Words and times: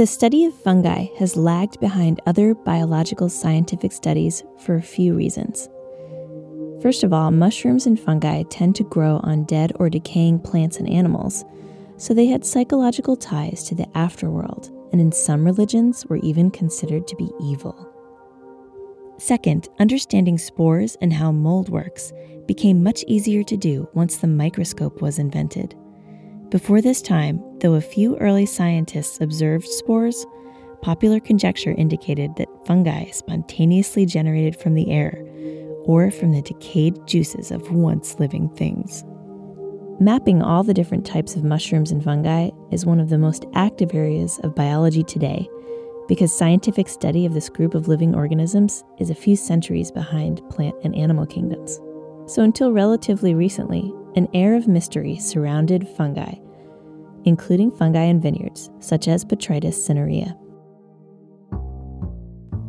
The 0.00 0.06
study 0.06 0.46
of 0.46 0.54
fungi 0.54 1.08
has 1.18 1.36
lagged 1.36 1.78
behind 1.78 2.22
other 2.24 2.54
biological 2.54 3.28
scientific 3.28 3.92
studies 3.92 4.42
for 4.58 4.76
a 4.76 4.82
few 4.82 5.14
reasons. 5.14 5.68
First 6.80 7.04
of 7.04 7.12
all, 7.12 7.30
mushrooms 7.30 7.84
and 7.84 8.00
fungi 8.00 8.44
tend 8.44 8.76
to 8.76 8.84
grow 8.84 9.20
on 9.24 9.44
dead 9.44 9.72
or 9.74 9.90
decaying 9.90 10.38
plants 10.38 10.78
and 10.78 10.88
animals, 10.88 11.44
so 11.98 12.14
they 12.14 12.24
had 12.24 12.46
psychological 12.46 13.14
ties 13.14 13.62
to 13.64 13.74
the 13.74 13.84
afterworld, 13.88 14.70
and 14.90 15.02
in 15.02 15.12
some 15.12 15.44
religions 15.44 16.06
were 16.06 16.16
even 16.22 16.50
considered 16.50 17.06
to 17.06 17.16
be 17.16 17.28
evil. 17.38 17.76
Second, 19.18 19.68
understanding 19.80 20.38
spores 20.38 20.96
and 21.02 21.12
how 21.12 21.30
mold 21.30 21.68
works 21.68 22.10
became 22.46 22.82
much 22.82 23.04
easier 23.06 23.42
to 23.42 23.56
do 23.58 23.86
once 23.92 24.16
the 24.16 24.26
microscope 24.26 25.02
was 25.02 25.18
invented. 25.18 25.74
Before 26.50 26.80
this 26.80 27.00
time, 27.00 27.40
though 27.60 27.74
a 27.74 27.80
few 27.80 28.16
early 28.16 28.44
scientists 28.44 29.20
observed 29.20 29.68
spores, 29.68 30.26
popular 30.82 31.20
conjecture 31.20 31.76
indicated 31.78 32.34
that 32.36 32.48
fungi 32.66 33.08
spontaneously 33.10 34.04
generated 34.04 34.56
from 34.56 34.74
the 34.74 34.90
air 34.90 35.22
or 35.84 36.10
from 36.10 36.32
the 36.32 36.42
decayed 36.42 37.06
juices 37.06 37.52
of 37.52 37.70
once 37.70 38.18
living 38.18 38.48
things. 38.56 39.04
Mapping 40.00 40.42
all 40.42 40.64
the 40.64 40.74
different 40.74 41.06
types 41.06 41.36
of 41.36 41.44
mushrooms 41.44 41.92
and 41.92 42.02
fungi 42.02 42.50
is 42.72 42.84
one 42.84 42.98
of 42.98 43.10
the 43.10 43.18
most 43.18 43.44
active 43.54 43.94
areas 43.94 44.40
of 44.42 44.56
biology 44.56 45.04
today 45.04 45.48
because 46.08 46.36
scientific 46.36 46.88
study 46.88 47.26
of 47.26 47.32
this 47.32 47.48
group 47.48 47.74
of 47.74 47.86
living 47.86 48.12
organisms 48.12 48.82
is 48.98 49.10
a 49.10 49.14
few 49.14 49.36
centuries 49.36 49.92
behind 49.92 50.42
plant 50.50 50.74
and 50.82 50.96
animal 50.96 51.26
kingdoms. 51.26 51.78
So, 52.26 52.42
until 52.42 52.72
relatively 52.72 53.34
recently, 53.34 53.92
an 54.16 54.28
air 54.34 54.54
of 54.54 54.68
mystery 54.68 55.18
surrounded 55.18 55.86
fungi, 55.88 56.34
including 57.24 57.70
fungi 57.70 58.04
in 58.04 58.20
vineyards, 58.20 58.70
such 58.80 59.08
as 59.08 59.24
Botrytis 59.24 59.74
cinerea. 59.74 60.36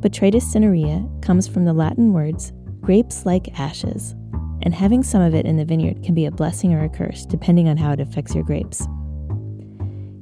Botrytis 0.01 0.53
cinerea 0.53 1.21
comes 1.21 1.47
from 1.47 1.65
the 1.65 1.73
Latin 1.73 2.13
words 2.13 2.53
grapes 2.81 3.25
like 3.25 3.59
ashes, 3.59 4.15
and 4.63 4.73
having 4.73 5.03
some 5.03 5.21
of 5.21 5.35
it 5.35 5.45
in 5.45 5.57
the 5.57 5.65
vineyard 5.65 6.03
can 6.03 6.15
be 6.15 6.25
a 6.25 6.31
blessing 6.31 6.73
or 6.73 6.83
a 6.83 6.89
curse, 6.89 7.25
depending 7.25 7.67
on 7.67 7.77
how 7.77 7.91
it 7.91 7.99
affects 7.99 8.33
your 8.33 8.43
grapes. 8.43 8.87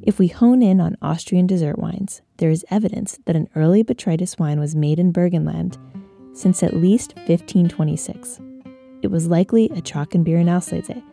If 0.01 0.19
we 0.19 0.28
hone 0.28 0.62
in 0.62 0.81
on 0.81 0.97
Austrian 1.01 1.47
dessert 1.47 1.78
wines, 1.80 2.22
there 2.38 2.50
is 2.50 2.66
evidence 2.72 3.19
that 3.25 3.36
an 3.36 3.50
early 3.56 3.84
Botrytis 3.84 4.40
wine 4.40 4.59
was 4.59 4.75
made 4.75 5.00
in 5.00 5.13
Burgenland 5.13 5.78
since 6.34 6.63
at 6.63 6.75
least 6.75 7.16
1526. 7.28 8.40
It 9.01 9.12
was 9.12 9.28
likely 9.28 9.66
a 9.66 9.81
Trockenbeerenauslese, 9.81 11.03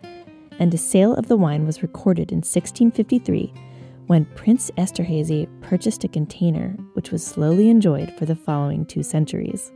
and 0.58 0.72
a 0.72 0.78
sale 0.78 1.14
of 1.14 1.28
the 1.28 1.36
wine 1.36 1.66
was 1.66 1.82
recorded 1.82 2.32
in 2.32 2.38
1653 2.38 3.52
when 4.06 4.24
Prince 4.36 4.70
Esterhazy 4.78 5.48
purchased 5.62 6.04
a 6.04 6.08
container 6.08 6.76
which 6.94 7.10
was 7.10 7.26
slowly 7.26 7.68
enjoyed 7.68 8.12
for 8.18 8.24
the 8.24 8.36
following 8.36 8.86
two 8.86 9.02
centuries. 9.02 9.72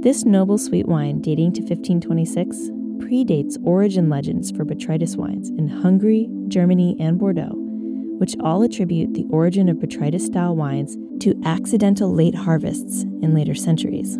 This 0.00 0.24
noble 0.24 0.58
sweet 0.58 0.86
wine, 0.86 1.20
dating 1.20 1.54
to 1.54 1.62
1526, 1.62 2.56
predates 2.98 3.56
origin 3.64 4.08
legends 4.08 4.50
for 4.50 4.64
Botrytis 4.64 5.16
wines 5.16 5.48
in 5.50 5.66
Hungary, 5.66 6.28
Germany, 6.48 6.96
and 7.00 7.18
Bordeaux, 7.18 7.54
which 8.18 8.36
all 8.40 8.62
attribute 8.62 9.14
the 9.14 9.26
origin 9.30 9.68
of 9.68 9.78
Botrytis 9.78 10.26
style 10.26 10.54
wines 10.54 10.96
to 11.20 11.40
accidental 11.44 12.12
late 12.12 12.34
harvests 12.34 13.02
in 13.22 13.34
later 13.34 13.54
centuries. 13.54 14.18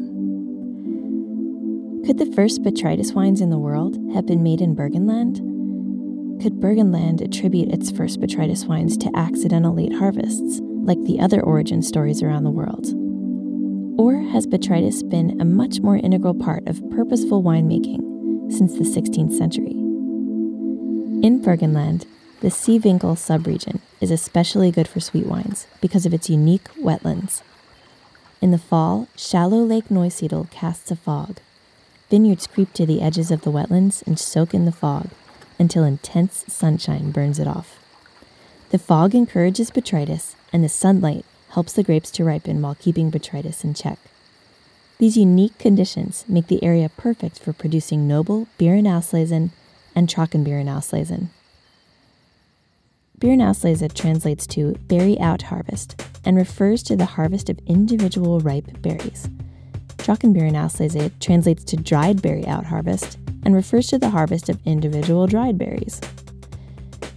Could 2.09 2.17
the 2.17 2.33
first 2.35 2.63
Botrytis 2.63 3.13
wines 3.13 3.43
in 3.43 3.51
the 3.51 3.59
world 3.59 3.99
have 4.15 4.25
been 4.25 4.43
made 4.43 4.63
in 4.63 4.75
Burgenland? 4.75 5.43
Could 6.41 6.59
Burgenland 6.59 7.21
attribute 7.21 7.69
its 7.69 7.91
first 7.91 8.19
Botrytis 8.19 8.67
wines 8.67 8.97
to 8.97 9.11
accidental 9.15 9.75
late 9.75 9.93
harvests, 9.93 10.63
like 10.63 10.97
the 11.05 11.21
other 11.21 11.43
origin 11.43 11.83
stories 11.83 12.23
around 12.23 12.45
the 12.45 12.51
world? 12.51 12.87
Or 14.01 14.23
has 14.33 14.47
Botrytis 14.47 15.07
been 15.07 15.39
a 15.39 15.45
much 15.45 15.81
more 15.81 15.99
integral 15.99 16.33
part 16.33 16.67
of 16.67 16.81
purposeful 16.89 17.43
winemaking 17.43 18.01
since 18.53 18.73
the 18.73 18.85
16th 18.85 19.37
century? 19.37 19.73
In 21.23 21.43
Burgenland, 21.45 22.07
the 22.41 22.49
Seewinkel 22.49 23.19
subregion 23.19 23.81
is 24.01 24.11
especially 24.11 24.71
good 24.71 24.89
for 24.89 25.01
sweet 25.01 25.27
wines 25.27 25.67
because 25.83 26.07
of 26.07 26.15
its 26.15 26.31
unique 26.31 26.73
wetlands. 26.83 27.43
In 28.41 28.51
the 28.51 28.57
fall, 28.57 29.09
shallow 29.15 29.59
Lake 29.59 29.91
Neusiedl 29.91 30.51
casts 30.51 30.91
a 30.91 30.97
fog. 30.97 31.41
Vineyards 32.11 32.47
creep 32.47 32.73
to 32.73 32.87
the 32.87 33.03
edges 33.03 33.31
of 33.31 33.43
the 33.43 33.53
wetlands 33.53 34.07
and 34.07 34.19
soak 34.19 34.55
in 34.55 34.65
the 34.65 34.73
fog 34.73 35.09
until 35.59 35.85
intense 35.85 36.45
sunshine 36.49 37.11
burns 37.11 37.39
it 37.39 37.47
off. 37.47 37.79
The 38.71 38.79
fog 38.79 39.15
encourages 39.15 39.71
botrytis, 39.71 40.35
and 40.53 40.63
the 40.63 40.69
sunlight 40.69 41.25
helps 41.51 41.73
the 41.73 41.83
grapes 41.83 42.11
to 42.13 42.25
ripen 42.25 42.63
while 42.63 42.75
keeping 42.75 43.11
botrytis 43.11 43.65
in 43.65 43.75
check. 43.75 43.99
These 44.99 45.17
unique 45.17 45.59
conditions 45.59 46.25
make 46.29 46.49
the 46.49 46.63
area 46.63 46.89
perfect 46.89 47.39
for 47.39 47.53
producing 47.53 48.09
noble 48.09 48.49
Beerenauslesen 48.59 49.51
and 49.95 50.09
Trockenbeerenauslesen. 50.09 51.29
Beerenauslese 53.21 53.93
translates 53.95 54.47
to 54.49 54.75
berry 54.87 55.19
out 55.19 55.43
harvest 55.43 56.05
and 56.25 56.37
refers 56.37 56.83
to 56.85 56.97
the 56.97 57.05
harvest 57.05 57.49
of 57.49 57.59
individual 57.67 58.41
ripe 58.41 58.81
berries. 58.81 59.29
Trockenbeerenauslese 59.99 61.13
translates 61.21 61.65
to 61.65 61.77
dried 61.77 62.23
berry 62.23 62.47
out 62.47 62.65
harvest 62.65 63.19
and 63.45 63.55
refers 63.55 63.87
to 63.89 63.99
the 63.99 64.11
harvest 64.11 64.49
of 64.49 64.59
individual 64.65 65.27
dried 65.27 65.59
berries. 65.59 66.01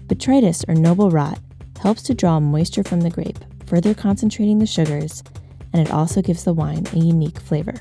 Botrytis, 0.07 0.68
or 0.68 0.75
noble 0.75 1.10
rot, 1.10 1.39
helps 1.81 2.04
to 2.04 2.13
draw 2.13 2.39
moisture 2.39 2.83
from 2.83 3.01
the 3.01 3.10
grape, 3.10 3.39
further 3.66 3.94
concentrating 3.94 4.60
the 4.60 4.66
sugars, 4.66 5.24
and 5.74 5.81
it 5.81 5.92
also 5.92 6.22
gives 6.22 6.44
the 6.44 6.54
wine 6.54 6.86
a 6.94 6.98
unique 6.98 7.39
flavor. 7.39 7.75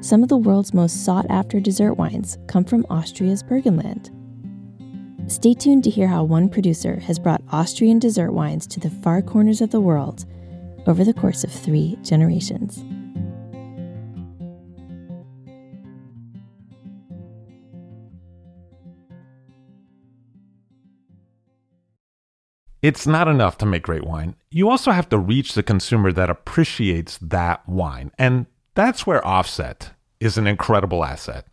Some 0.00 0.22
of 0.22 0.28
the 0.28 0.38
world's 0.38 0.72
most 0.72 1.04
sought 1.04 1.26
after 1.28 1.60
dessert 1.60 1.94
wines 1.94 2.38
come 2.46 2.64
from 2.64 2.86
Austria's 2.88 3.42
Burgenland. 3.42 4.10
Stay 5.30 5.52
tuned 5.54 5.84
to 5.84 5.90
hear 5.90 6.08
how 6.08 6.24
one 6.24 6.48
producer 6.48 6.98
has 7.00 7.18
brought 7.18 7.42
Austrian 7.52 7.98
dessert 7.98 8.32
wines 8.32 8.66
to 8.68 8.80
the 8.80 8.90
far 8.90 9.20
corners 9.20 9.60
of 9.60 9.70
the 9.70 9.80
world 9.80 10.24
over 10.86 11.04
the 11.04 11.12
course 11.12 11.44
of 11.44 11.52
three 11.52 11.98
generations. 12.02 12.82
It's 22.82 23.06
not 23.06 23.28
enough 23.28 23.58
to 23.58 23.66
make 23.66 23.82
great 23.82 24.04
wine. 24.04 24.36
You 24.50 24.70
also 24.70 24.90
have 24.90 25.08
to 25.10 25.18
reach 25.18 25.54
the 25.54 25.62
consumer 25.62 26.12
that 26.12 26.30
appreciates 26.30 27.18
that 27.18 27.68
wine. 27.68 28.10
And 28.18 28.46
That's 28.74 29.06
where 29.06 29.26
Offset 29.26 29.90
is 30.20 30.38
an 30.38 30.46
incredible 30.46 31.04
asset. 31.04 31.46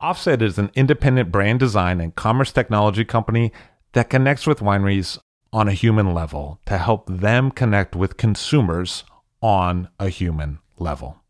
Offset 0.00 0.40
is 0.42 0.58
an 0.58 0.70
independent 0.74 1.30
brand 1.30 1.60
design 1.60 2.00
and 2.00 2.14
commerce 2.14 2.52
technology 2.52 3.04
company 3.04 3.52
that 3.92 4.10
connects 4.10 4.46
with 4.46 4.60
wineries 4.60 5.18
on 5.52 5.68
a 5.68 5.72
human 5.72 6.14
level 6.14 6.60
to 6.66 6.78
help 6.78 7.06
them 7.08 7.50
connect 7.50 7.94
with 7.94 8.16
consumers 8.16 9.04
on 9.42 9.88
a 10.00 10.08
human 10.08 10.58
level. 10.78 11.22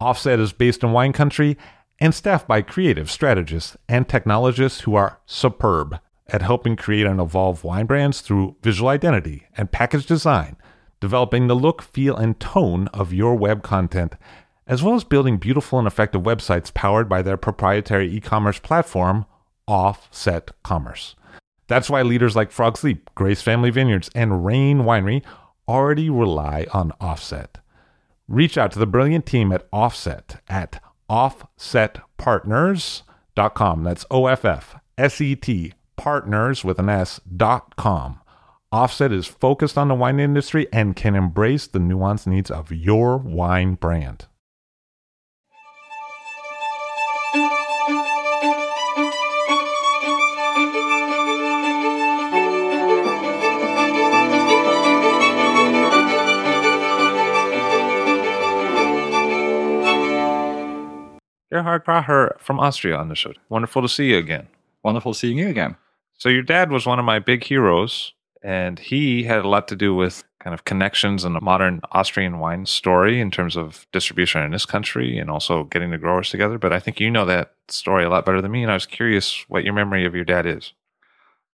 Offset 0.00 0.40
is 0.40 0.52
based 0.52 0.82
in 0.82 0.92
wine 0.92 1.12
country 1.12 1.56
and 2.00 2.14
staffed 2.14 2.48
by 2.48 2.62
creative 2.62 3.10
strategists 3.10 3.76
and 3.88 4.08
technologists 4.08 4.80
who 4.80 4.94
are 4.94 5.20
superb 5.26 6.00
at 6.32 6.42
helping 6.42 6.74
create 6.74 7.06
and 7.06 7.20
evolve 7.20 7.62
wine 7.62 7.86
brands 7.86 8.22
through 8.22 8.56
visual 8.62 8.88
identity 8.88 9.46
and 9.56 9.70
package 9.70 10.06
design, 10.06 10.56
developing 10.98 11.46
the 11.46 11.54
look, 11.54 11.82
feel, 11.82 12.16
and 12.16 12.40
tone 12.40 12.88
of 12.88 13.12
your 13.12 13.36
web 13.36 13.62
content, 13.62 14.16
as 14.66 14.82
well 14.82 14.94
as 14.94 15.04
building 15.04 15.36
beautiful 15.36 15.78
and 15.78 15.86
effective 15.86 16.22
websites 16.22 16.72
powered 16.72 17.06
by 17.08 17.20
their 17.20 17.36
proprietary 17.36 18.10
e 18.10 18.18
commerce 18.18 18.58
platform, 18.58 19.26
Offset 19.68 20.50
Commerce. 20.62 21.14
That's 21.68 21.90
why 21.90 22.02
leaders 22.02 22.34
like 22.34 22.50
Frog's 22.50 22.82
Leap, 22.82 23.10
Grace 23.14 23.42
Family 23.42 23.70
Vineyards, 23.70 24.10
and 24.14 24.44
Raen 24.44 24.78
Winery 24.78 25.22
already 25.68 26.10
rely 26.10 26.66
on 26.72 26.92
Offset. 27.00 27.58
Reach 28.26 28.56
out 28.56 28.72
to 28.72 28.78
the 28.78 28.86
brilliant 28.86 29.26
team 29.26 29.52
at 29.52 29.68
Offset 29.72 30.40
at 30.48 30.82
offsetpartners.com. 31.10 33.84
That's 33.84 34.06
O 34.10 34.26
F 34.26 34.44
F 34.44 34.76
S 34.96 35.20
E 35.20 35.36
T 35.36 35.74
partners 35.96 36.64
with 36.64 36.78
an 36.78 36.88
S 36.88 37.20
dot 37.36 37.76
com. 37.76 38.20
Offset 38.70 39.12
is 39.12 39.26
focused 39.26 39.76
on 39.76 39.88
the 39.88 39.94
wine 39.94 40.18
industry 40.18 40.66
and 40.72 40.96
can 40.96 41.14
embrace 41.14 41.66
the 41.66 41.78
nuanced 41.78 42.26
needs 42.26 42.50
of 42.50 42.72
your 42.72 43.18
wine 43.18 43.74
brand. 43.74 44.26
Gerhard 61.52 61.84
Kracher 61.84 62.40
from 62.40 62.58
Austria 62.58 62.96
on 62.96 63.10
the 63.10 63.14
show. 63.14 63.34
Wonderful 63.50 63.82
to 63.82 63.88
see 63.88 64.12
you 64.12 64.16
again. 64.16 64.48
Wonderful 64.82 65.12
seeing 65.12 65.36
you 65.36 65.48
again. 65.48 65.76
So 66.22 66.28
your 66.28 66.44
dad 66.44 66.70
was 66.70 66.86
one 66.86 67.00
of 67.00 67.04
my 67.04 67.18
big 67.18 67.42
heroes, 67.42 68.12
and 68.44 68.78
he 68.78 69.24
had 69.24 69.44
a 69.44 69.48
lot 69.48 69.66
to 69.66 69.74
do 69.74 69.92
with 69.92 70.22
kind 70.38 70.54
of 70.54 70.62
connections 70.62 71.24
in 71.24 71.32
the 71.32 71.40
modern 71.40 71.80
Austrian 71.90 72.38
wine 72.38 72.64
story 72.64 73.20
in 73.20 73.32
terms 73.32 73.56
of 73.56 73.88
distribution 73.90 74.40
in 74.42 74.52
this 74.52 74.64
country 74.64 75.18
and 75.18 75.28
also 75.28 75.64
getting 75.64 75.90
the 75.90 75.98
growers 75.98 76.30
together. 76.30 76.58
But 76.58 76.72
I 76.72 76.78
think 76.78 77.00
you 77.00 77.10
know 77.10 77.24
that 77.24 77.54
story 77.66 78.04
a 78.04 78.08
lot 78.08 78.24
better 78.24 78.40
than 78.40 78.52
me, 78.52 78.62
and 78.62 78.70
I 78.70 78.74
was 78.74 78.86
curious 78.86 79.44
what 79.48 79.64
your 79.64 79.74
memory 79.74 80.06
of 80.06 80.14
your 80.14 80.24
dad 80.24 80.46
is. 80.46 80.74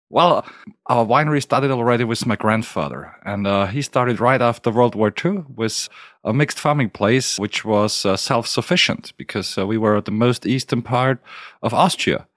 Well, 0.10 0.46
our 0.86 1.06
winery 1.06 1.42
started 1.42 1.70
already 1.70 2.06
with 2.06 2.26
my 2.26 2.38
grandfather, 2.38 3.18
and 3.26 3.46
uh, 3.46 3.66
he 3.66 3.82
started 3.82 4.22
right 4.22 4.42
after 4.42 4.72
World 4.72 4.96
War 4.96 5.14
II 5.26 5.44
with 5.54 5.90
a 6.24 6.32
mixed 6.32 6.58
farming 6.58 6.92
place, 6.92 7.38
which 7.38 7.66
was 7.66 8.06
uh, 8.06 8.16
self 8.16 8.48
sufficient 8.48 9.12
because 9.18 9.58
uh, 9.58 9.68
we 9.68 9.78
were 9.78 9.98
at 9.98 10.06
the 10.06 10.12
most 10.12 10.46
eastern 10.46 10.84
part 10.84 11.22
of 11.62 11.74
Austria. 11.74 12.28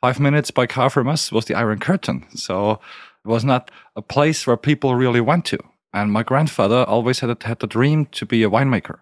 Five 0.00 0.18
minutes 0.18 0.50
by 0.50 0.66
car 0.66 0.88
from 0.88 1.08
us 1.08 1.30
was 1.30 1.44
the 1.44 1.54
Iron 1.54 1.78
Curtain. 1.78 2.26
So 2.34 2.80
it 3.24 3.28
was 3.28 3.44
not 3.44 3.70
a 3.94 4.00
place 4.00 4.46
where 4.46 4.56
people 4.56 4.94
really 4.94 5.20
went 5.20 5.44
to. 5.46 5.58
And 5.92 6.10
my 6.10 6.22
grandfather 6.22 6.84
always 6.84 7.20
had, 7.20 7.42
had 7.42 7.58
the 7.58 7.66
dream 7.66 8.06
to 8.06 8.24
be 8.24 8.42
a 8.42 8.48
winemaker. 8.48 9.00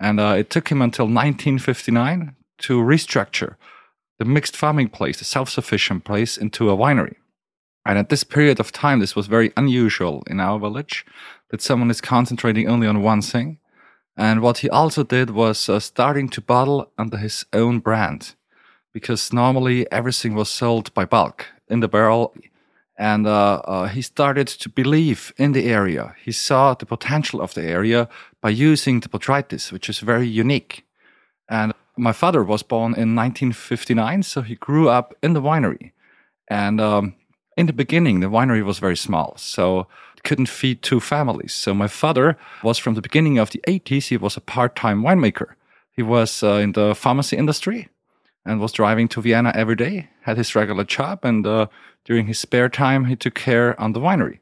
And 0.00 0.18
uh, 0.18 0.34
it 0.38 0.48
took 0.48 0.70
him 0.70 0.80
until 0.80 1.04
1959 1.04 2.34
to 2.58 2.80
restructure 2.80 3.56
the 4.18 4.24
mixed 4.24 4.56
farming 4.56 4.88
place, 4.88 5.18
the 5.18 5.24
self 5.24 5.50
sufficient 5.50 6.04
place, 6.04 6.38
into 6.38 6.70
a 6.70 6.76
winery. 6.76 7.16
And 7.84 7.98
at 7.98 8.08
this 8.08 8.24
period 8.24 8.58
of 8.60 8.72
time, 8.72 9.00
this 9.00 9.16
was 9.16 9.26
very 9.26 9.52
unusual 9.56 10.22
in 10.28 10.40
our 10.40 10.58
village 10.58 11.04
that 11.50 11.60
someone 11.60 11.90
is 11.90 12.00
concentrating 12.00 12.68
only 12.68 12.86
on 12.86 13.02
one 13.02 13.20
thing. 13.20 13.58
And 14.16 14.40
what 14.40 14.58
he 14.58 14.70
also 14.70 15.02
did 15.02 15.30
was 15.30 15.68
uh, 15.68 15.80
starting 15.80 16.28
to 16.30 16.40
bottle 16.40 16.90
under 16.96 17.16
his 17.16 17.44
own 17.52 17.80
brand 17.80 18.34
because 18.92 19.32
normally 19.32 19.90
everything 19.90 20.34
was 20.34 20.48
sold 20.48 20.92
by 20.94 21.04
bulk 21.04 21.46
in 21.68 21.80
the 21.80 21.88
barrel. 21.88 22.34
And 22.98 23.26
uh, 23.26 23.62
uh, 23.64 23.88
he 23.88 24.02
started 24.02 24.46
to 24.46 24.68
believe 24.68 25.32
in 25.36 25.52
the 25.52 25.66
area. 25.66 26.14
He 26.22 26.32
saw 26.32 26.74
the 26.74 26.86
potential 26.86 27.40
of 27.40 27.54
the 27.54 27.62
area 27.62 28.08
by 28.40 28.50
using 28.50 29.00
the 29.00 29.08
botrytis, 29.08 29.72
which 29.72 29.88
is 29.88 30.00
very 30.00 30.28
unique. 30.28 30.84
And 31.48 31.72
my 31.96 32.12
father 32.12 32.44
was 32.44 32.62
born 32.62 32.94
in 32.94 33.16
1959, 33.16 34.22
so 34.22 34.42
he 34.42 34.54
grew 34.54 34.88
up 34.88 35.14
in 35.22 35.32
the 35.32 35.42
winery. 35.42 35.92
And 36.48 36.80
um, 36.80 37.14
in 37.56 37.66
the 37.66 37.72
beginning, 37.72 38.20
the 38.20 38.28
winery 38.28 38.64
was 38.64 38.78
very 38.78 38.96
small, 38.96 39.34
so 39.36 39.86
couldn't 40.22 40.48
feed 40.48 40.82
two 40.82 41.00
families. 41.00 41.52
So 41.52 41.74
my 41.74 41.88
father 41.88 42.36
was 42.62 42.78
from 42.78 42.94
the 42.94 43.02
beginning 43.02 43.38
of 43.38 43.50
the 43.50 43.60
80s, 43.66 44.08
he 44.08 44.16
was 44.16 44.36
a 44.36 44.40
part-time 44.40 45.02
winemaker. 45.02 45.54
He 45.90 46.02
was 46.02 46.42
uh, 46.42 46.54
in 46.54 46.72
the 46.72 46.94
pharmacy 46.94 47.36
industry 47.36 47.88
and 48.44 48.60
was 48.60 48.72
driving 48.72 49.08
to 49.08 49.20
Vienna 49.20 49.52
every 49.54 49.76
day, 49.76 50.08
had 50.22 50.36
his 50.36 50.54
regular 50.54 50.84
job, 50.84 51.24
and 51.24 51.46
uh, 51.46 51.66
during 52.04 52.26
his 52.26 52.38
spare 52.38 52.68
time, 52.68 53.04
he 53.04 53.16
took 53.16 53.34
care 53.34 53.80
on 53.80 53.92
the 53.92 54.00
winery 54.00 54.38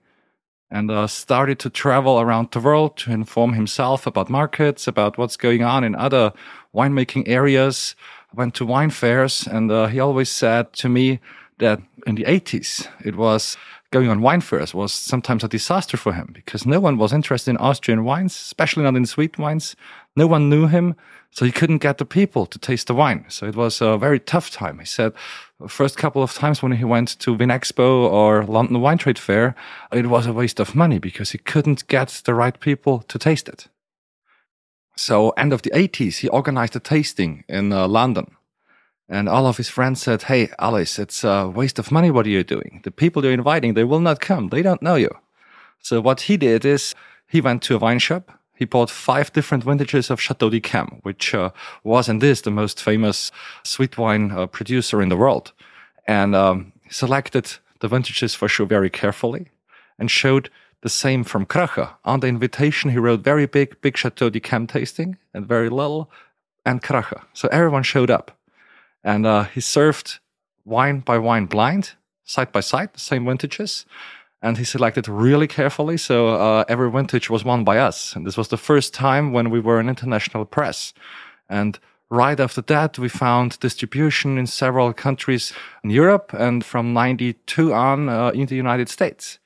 and 0.71 0.91
uh, 0.91 1.07
started 1.07 1.59
to 1.59 1.69
travel 1.69 2.21
around 2.21 2.49
the 2.53 2.61
world 2.61 2.97
to 2.97 3.11
inform 3.11 3.55
himself 3.55 4.07
about 4.07 4.31
markets, 4.31 4.87
about 4.87 5.19
what's 5.19 5.37
going 5.37 5.65
on 5.65 5.83
in 5.83 5.97
other 5.97 6.33
winemaking 6.73 7.27
areas. 7.27 7.97
Went 8.33 8.55
to 8.55 8.65
wine 8.65 8.91
fairs, 8.91 9.49
and 9.49 9.73
uh, 9.73 9.89
he 9.89 9.99
always 9.99 10.31
said 10.31 10.73
to 10.75 10.89
me, 10.89 11.19
that 11.61 11.81
in 12.07 12.17
the 12.17 12.25
80s, 12.25 12.89
it 13.05 13.15
was 13.15 13.57
going 13.93 14.09
on 14.09 14.21
wine 14.21 14.41
fairs 14.41 14.75
was 14.75 14.93
sometimes 14.93 15.45
a 15.45 15.49
disaster 15.49 15.97
for 15.97 16.13
him 16.13 16.31
because 16.33 16.67
no 16.67 16.81
one 16.81 16.97
was 16.99 17.13
interested 17.13 17.51
in 17.51 17.57
Austrian 17.59 18.05
wines, 18.05 18.35
especially 18.35 18.83
not 18.83 18.97
in 18.97 19.07
sweet 19.07 19.39
wines. 19.39 19.77
No 20.21 20.27
one 20.27 20.51
knew 20.51 20.67
him, 20.67 20.97
so 21.31 21.47
he 21.47 21.51
couldn't 21.51 21.79
get 21.79 21.97
the 21.97 22.05
people 22.05 22.45
to 22.45 22.59
taste 22.59 22.89
the 22.89 22.95
wine. 22.95 23.25
So 23.29 23.47
it 23.47 23.57
was 23.57 23.81
a 23.81 23.97
very 23.97 24.21
tough 24.21 24.51
time. 24.51 24.79
He 24.79 24.85
said 24.85 25.15
first 25.67 25.97
couple 25.97 26.23
of 26.23 26.35
times 26.35 26.63
when 26.63 26.73
he 26.73 26.85
went 26.85 27.19
to 27.21 27.35
Vinexpo 27.35 27.81
or 28.19 28.45
London 28.45 28.83
Wine 28.83 28.99
Trade 28.99 29.19
Fair, 29.19 29.55
it 29.91 30.09
was 30.09 30.27
a 30.27 30.35
waste 30.35 30.61
of 30.61 30.75
money 30.75 30.99
because 30.99 31.31
he 31.31 31.39
couldn't 31.39 31.89
get 31.89 32.21
the 32.27 32.35
right 32.35 32.61
people 32.61 32.99
to 33.09 33.19
taste 33.19 33.49
it. 33.49 33.69
So 34.95 35.31
end 35.39 35.55
of 35.55 35.63
the 35.63 35.71
80s, 35.71 36.19
he 36.19 36.29
organized 36.29 36.77
a 36.77 36.81
tasting 36.81 37.45
in 37.49 37.73
uh, 37.73 37.89
London 37.89 38.37
and 39.09 39.27
all 39.27 39.47
of 39.47 39.57
his 39.57 39.71
friends 39.71 40.03
said, 40.03 40.25
Hey, 40.25 40.51
Alois, 40.59 40.99
it's 40.99 41.25
a 41.25 41.49
waste 41.49 41.79
of 41.79 41.91
money. 41.91 42.11
What 42.11 42.27
are 42.27 42.37
you 42.37 42.45
doing? 42.45 42.81
The 42.85 42.91
people 42.91 43.25
you're 43.25 43.33
inviting, 43.33 43.73
they 43.73 43.85
will 43.85 44.01
not 44.01 44.21
come. 44.21 44.51
They 44.51 44.61
don't 44.61 44.83
know 44.83 44.97
you. 44.97 45.17
So 45.79 46.03
what 46.03 46.23
he 46.23 46.37
did 46.37 46.67
is 46.67 46.95
he 47.27 47.41
went 47.41 47.63
to 47.63 47.77
a 47.77 47.79
wine 47.79 48.01
shop. 48.01 48.40
He 48.61 48.67
bought 48.67 48.91
five 48.91 49.33
different 49.33 49.65
vintages 49.65 50.11
of 50.11 50.21
Chateau 50.21 50.51
d'Yquem, 50.51 51.01
which 51.03 51.35
uh, 51.35 51.49
was 51.83 52.11
and 52.11 52.23
is 52.23 52.43
the 52.43 52.51
most 52.51 52.83
famous 52.83 53.33
sweet 53.63 53.97
wine 53.97 54.31
uh, 54.33 54.47
producer 54.47 55.01
in 55.01 55.09
the 55.09 55.17
world. 55.17 55.53
And 56.07 56.37
um, 56.37 56.73
selected 56.91 57.57
the 57.81 57.89
vintages 57.89 58.35
for 58.35 58.49
sure 58.49 58.67
very 58.67 58.91
carefully 58.91 59.47
and 59.99 60.11
showed 60.11 60.51
the 60.83 60.91
same 60.91 61.25
from 61.25 61.47
Kracher. 61.47 61.89
On 62.05 62.21
the 62.21 62.27
invitation, 62.27 62.91
he 62.91 62.99
wrote 62.99 63.21
very 63.21 63.47
big, 63.47 63.81
big 63.81 63.97
Chateau 63.97 64.29
d'Yquem 64.29 64.69
tasting 64.69 65.17
and 65.33 65.47
very 65.47 65.71
little 65.71 66.11
and 66.67 66.83
Kracher. 66.83 67.23
So 67.33 67.49
everyone 67.49 67.83
showed 67.83 68.11
up. 68.11 68.37
And 69.03 69.25
uh, 69.25 69.45
he 69.45 69.63
served 69.63 70.19
wine 70.67 71.01
by 71.01 71.17
wine 71.17 71.47
blind, 71.47 71.93
side 72.25 72.53
by 72.53 72.61
side, 72.61 72.93
the 72.93 73.01
same 73.01 73.25
vintages. 73.25 73.87
And 74.43 74.57
he 74.57 74.65
selected 74.65 75.07
really 75.09 75.47
carefully. 75.47 75.99
So 75.99 76.29
uh, 76.29 76.65
every 76.69 76.91
vintage 76.91 77.29
was 77.29 77.45
won 77.45 77.65
by 77.65 77.79
us. 77.79 78.17
And 78.17 78.27
this 78.27 78.37
was 78.37 78.49
the 78.49 78.57
first 78.57 78.95
time 78.95 79.33
when 79.33 79.51
we 79.51 79.61
were 79.61 79.79
an 79.79 79.89
international 79.89 80.45
press. 80.47 80.95
And 81.49 81.79
right 82.11 82.41
after 82.41 82.63
that, 82.63 82.99
we 82.99 83.09
found 83.09 83.61
distribution 83.61 84.39
in 84.39 84.47
several 84.47 84.93
countries 84.93 85.53
in 85.85 85.91
Europe 85.91 86.33
and 86.33 86.65
from 86.65 86.93
92 86.93 87.73
on 87.75 88.09
uh, 88.09 88.31
in 88.31 88.47
the 88.47 88.57
United 88.57 88.89
States. 88.89 89.39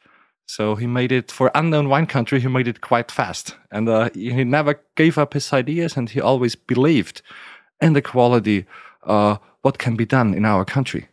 So 0.47 0.75
he 0.75 0.87
made 0.87 1.11
it 1.11 1.33
for 1.33 1.51
unknown 1.55 1.89
wine 1.89 2.07
country. 2.07 2.41
He 2.41 2.49
made 2.49 2.69
it 2.69 2.81
quite 2.81 3.11
fast, 3.11 3.57
and 3.71 3.89
uh, 3.89 4.11
he 4.15 4.45
never 4.45 4.81
gave 4.95 5.17
up 5.17 5.33
his 5.33 5.53
ideas, 5.53 5.97
and 5.97 6.11
he 6.11 6.21
always 6.21 6.55
believed 6.55 7.23
in 7.81 7.95
the 7.95 8.03
quality 8.03 8.67
uh, 9.05 9.37
what 9.63 9.79
can 9.79 9.97
be 9.97 10.05
done 10.05 10.35
in 10.35 10.45
our 10.45 10.65
country. 10.65 11.09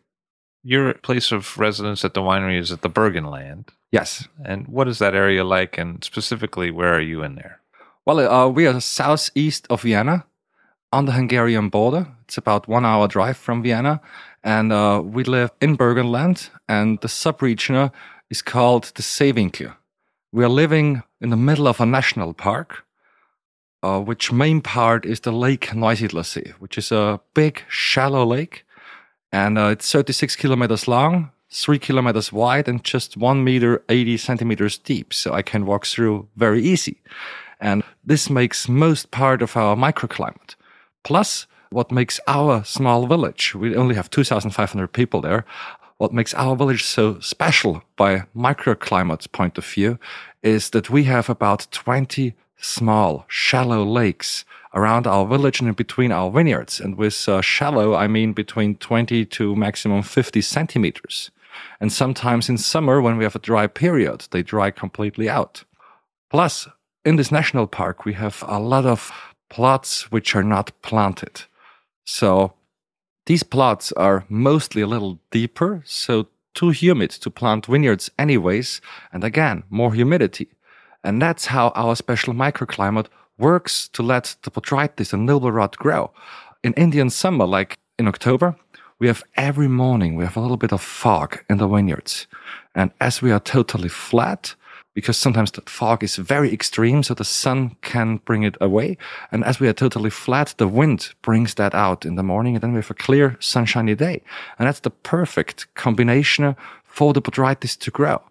Your 0.64 0.94
place 0.94 1.32
of 1.32 1.58
residence 1.58 2.06
at 2.06 2.14
the 2.14 2.22
winery 2.22 2.60
is 2.60 2.72
at 2.72 2.82
the 2.82 2.90
Burgenland. 2.90 3.70
Yes. 3.92 4.28
And 4.46 4.68
what 4.68 4.88
is 4.88 5.00
that 5.00 5.16
area 5.16 5.44
like? 5.44 5.78
And 5.78 6.04
specifically, 6.04 6.72
where 6.72 6.94
are 6.94 7.02
you 7.02 7.24
in 7.24 7.36
there? 7.36 7.60
Well, 8.06 8.20
uh, 8.20 8.48
we 8.48 8.68
are 8.68 8.80
southeast 8.80 9.68
of 9.70 9.82
Vienna 9.82 10.26
on 10.92 11.06
the 11.06 11.12
Hungarian 11.12 11.70
border. 11.70 12.08
It's 12.26 12.38
about 12.38 12.68
one 12.68 12.86
hour 12.86 13.08
drive 13.08 13.38
from 13.38 13.64
Vienna. 13.64 14.02
And 14.44 14.72
uh, 14.72 15.02
we 15.04 15.24
live 15.24 15.52
in 15.62 15.78
Burgenland, 15.78 16.50
and 16.68 17.00
the 17.02 17.08
subregion 17.08 17.92
is 18.30 18.42
called 18.42 18.92
the 18.96 19.04
Seewinkler. 19.04 19.76
We 20.32 20.44
are 20.44 20.50
living 20.50 21.04
in 21.20 21.30
the 21.30 21.38
middle 21.38 21.68
of 21.68 21.80
a 21.80 21.86
national 21.86 22.34
park 22.34 22.86
uh, 23.84 24.00
which 24.00 24.32
main 24.32 24.62
part 24.62 25.06
is 25.06 25.22
the 25.22 25.32
Lake 25.32 25.68
Neusiedlersee, 25.68 26.52
which 26.54 26.78
is 26.78 26.92
a 26.92 27.20
big, 27.34 27.64
shallow 27.68 28.26
lake. 28.26 28.64
And 29.32 29.58
uh, 29.58 29.68
it's 29.68 29.92
36 29.92 30.36
kilometers 30.36 30.88
long, 30.88 31.32
three 31.50 31.80
kilometers 31.80 32.34
wide, 32.34 32.68
and 32.68 32.84
just 32.84 33.18
one 33.18 33.44
meter, 33.44 33.84
80 33.90 34.18
centimeters 34.18 34.78
deep. 34.78 35.14
So 35.14 35.34
I 35.34 35.42
can 35.42 35.66
walk 35.66 35.86
through 35.86 36.28
very 36.36 36.62
easy. 36.62 37.02
And 37.60 37.84
this 38.04 38.30
makes 38.30 38.68
most 38.68 39.12
part 39.12 39.42
of 39.42 39.56
our 39.56 39.76
microclimate. 39.76 40.56
Plus, 41.04 41.48
what 41.70 41.92
makes 41.92 42.20
our 42.28 42.64
small 42.66 43.08
village, 43.08 43.56
we 43.56 43.76
only 43.76 43.96
have 43.96 44.10
2,500 44.10 44.88
people 44.92 45.22
there, 45.22 45.46
what 45.98 46.14
makes 46.14 46.34
our 46.34 46.56
village 46.56 46.84
so 46.84 47.20
special 47.20 47.84
by 47.96 48.24
microclimate 48.36 49.32
point 49.32 49.58
of 49.60 49.66
view 49.66 50.00
is 50.42 50.72
that 50.72 50.90
we 50.90 51.04
have 51.04 51.30
about 51.30 51.68
20 51.70 52.34
small, 52.58 53.26
shallow 53.28 53.84
lakes 53.84 54.44
around 54.74 55.08
our 55.08 55.26
village 55.28 55.60
and 55.60 55.70
in 55.70 55.76
between 55.76 56.12
our 56.12 56.32
vineyards. 56.32 56.80
And 56.80 56.96
with 56.96 57.28
uh, 57.28 57.42
shallow, 57.42 57.94
I 57.94 58.08
mean 58.08 58.34
between 58.34 58.76
20 58.76 59.26
to 59.26 59.56
maximum 59.56 60.02
50 60.02 60.42
centimeters. 60.42 61.32
And 61.80 61.92
sometimes 61.92 62.50
in 62.50 62.58
summer, 62.58 63.02
when 63.02 63.18
we 63.18 63.24
have 63.24 63.36
a 63.36 63.40
dry 63.40 63.68
period, 63.68 64.28
they 64.32 64.44
dry 64.44 64.72
completely 64.72 65.30
out. 65.30 65.64
Plus, 66.30 66.68
in 67.04 67.18
this 67.18 67.32
national 67.32 67.68
park, 67.68 68.06
we 68.06 68.14
have 68.14 68.44
a 68.48 68.60
lot 68.60 68.86
of 68.86 69.12
plots 69.50 70.12
which 70.12 70.36
are 70.36 70.44
not 70.44 70.72
planted. 70.82 71.44
So 72.06 72.54
these 73.26 73.44
plots 73.44 73.92
are 73.94 74.26
mostly 74.30 74.82
a 74.82 74.88
little 74.88 75.20
deeper, 75.30 75.84
so 75.86 76.28
too 76.54 76.70
humid 76.70 77.12
to 77.12 77.30
plant 77.30 77.66
vineyards 77.66 78.10
anyways, 78.18 78.82
and 79.12 79.24
again, 79.24 79.64
more 79.70 79.94
humidity. 79.94 80.50
And 81.04 81.22
that's 81.22 81.48
how 81.48 81.70
our 81.70 81.96
special 81.96 82.34
microclimate 82.34 83.08
works 83.42 83.90
to 83.90 84.04
let 84.04 84.36
the 84.44 84.52
botrytis 84.52 85.14
and 85.14 85.26
noble 85.26 85.52
rot 85.52 85.76
grow. 85.78 86.12
In 86.64 86.74
Indian 86.74 87.10
summer, 87.10 87.46
like 87.46 87.78
in 88.00 88.08
October, 88.08 88.56
we 89.00 89.08
have 89.08 89.24
every 89.36 89.68
morning, 89.68 90.16
we 90.16 90.24
have 90.24 90.38
a 90.38 90.42
little 90.42 90.58
bit 90.58 90.72
of 90.72 90.82
fog 90.82 91.44
in 91.50 91.58
the 91.58 91.68
vineyards. 91.68 92.28
And 92.76 92.92
as 93.00 93.22
we 93.22 93.32
are 93.32 93.40
totally 93.40 93.90
flat, 93.90 94.56
because 94.94 95.18
sometimes 95.18 95.52
the 95.52 95.62
fog 95.62 96.04
is 96.04 96.18
very 96.18 96.54
extreme, 96.54 97.02
so 97.02 97.14
the 97.14 97.24
sun 97.24 97.76
can 97.82 98.18
bring 98.26 98.44
it 98.44 98.58
away. 98.62 98.98
And 99.32 99.44
as 99.44 99.60
we 99.60 99.68
are 99.68 99.74
totally 99.74 100.10
flat, 100.10 100.54
the 100.58 100.68
wind 100.68 101.14
brings 101.22 101.56
that 101.56 101.74
out 101.74 102.06
in 102.06 102.16
the 102.16 102.24
morning, 102.24 102.56
and 102.56 102.62
then 102.62 102.74
we 102.74 102.78
have 102.78 102.92
a 102.92 102.94
clear, 103.06 103.38
sunshiny 103.40 103.96
day. 103.96 104.22
And 104.60 104.68
that's 104.68 104.82
the 104.82 104.90
perfect 104.90 105.74
combination 105.76 106.56
for 106.84 107.14
the 107.14 107.22
botrytis 107.22 107.78
to 107.80 107.92
grow. 107.92 108.22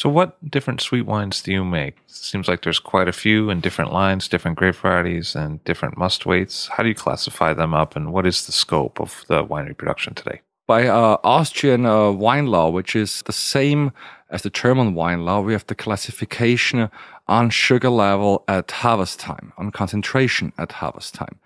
So, 0.00 0.08
what 0.08 0.38
different 0.50 0.80
sweet 0.80 1.04
wines 1.04 1.42
do 1.42 1.52
you 1.52 1.62
make? 1.62 1.98
Seems 2.06 2.48
like 2.48 2.62
there's 2.62 2.78
quite 2.78 3.06
a 3.06 3.12
few 3.12 3.50
in 3.50 3.60
different 3.60 3.92
lines, 3.92 4.28
different 4.28 4.56
grape 4.56 4.76
varieties, 4.76 5.36
and 5.36 5.62
different 5.64 5.98
must 5.98 6.24
weights. 6.24 6.68
How 6.68 6.82
do 6.82 6.88
you 6.88 6.94
classify 6.94 7.52
them 7.52 7.74
up, 7.74 7.96
and 7.96 8.10
what 8.10 8.26
is 8.26 8.46
the 8.46 8.52
scope 8.52 8.98
of 8.98 9.26
the 9.28 9.44
winery 9.44 9.76
production 9.76 10.14
today? 10.14 10.40
By 10.66 10.86
uh, 10.88 11.18
Austrian 11.22 11.84
uh, 11.84 12.12
wine 12.12 12.46
law, 12.46 12.70
which 12.70 12.96
is 12.96 13.20
the 13.26 13.34
same 13.34 13.92
as 14.30 14.40
the 14.40 14.48
German 14.48 14.94
wine 14.94 15.26
law, 15.26 15.42
we 15.42 15.52
have 15.52 15.66
the 15.66 15.74
classification 15.74 16.88
on 17.28 17.50
sugar 17.50 17.90
level 17.90 18.42
at 18.48 18.70
harvest 18.70 19.20
time, 19.20 19.52
on 19.58 19.70
concentration 19.70 20.54
at 20.56 20.72
harvest 20.72 21.12
time. 21.12 21.38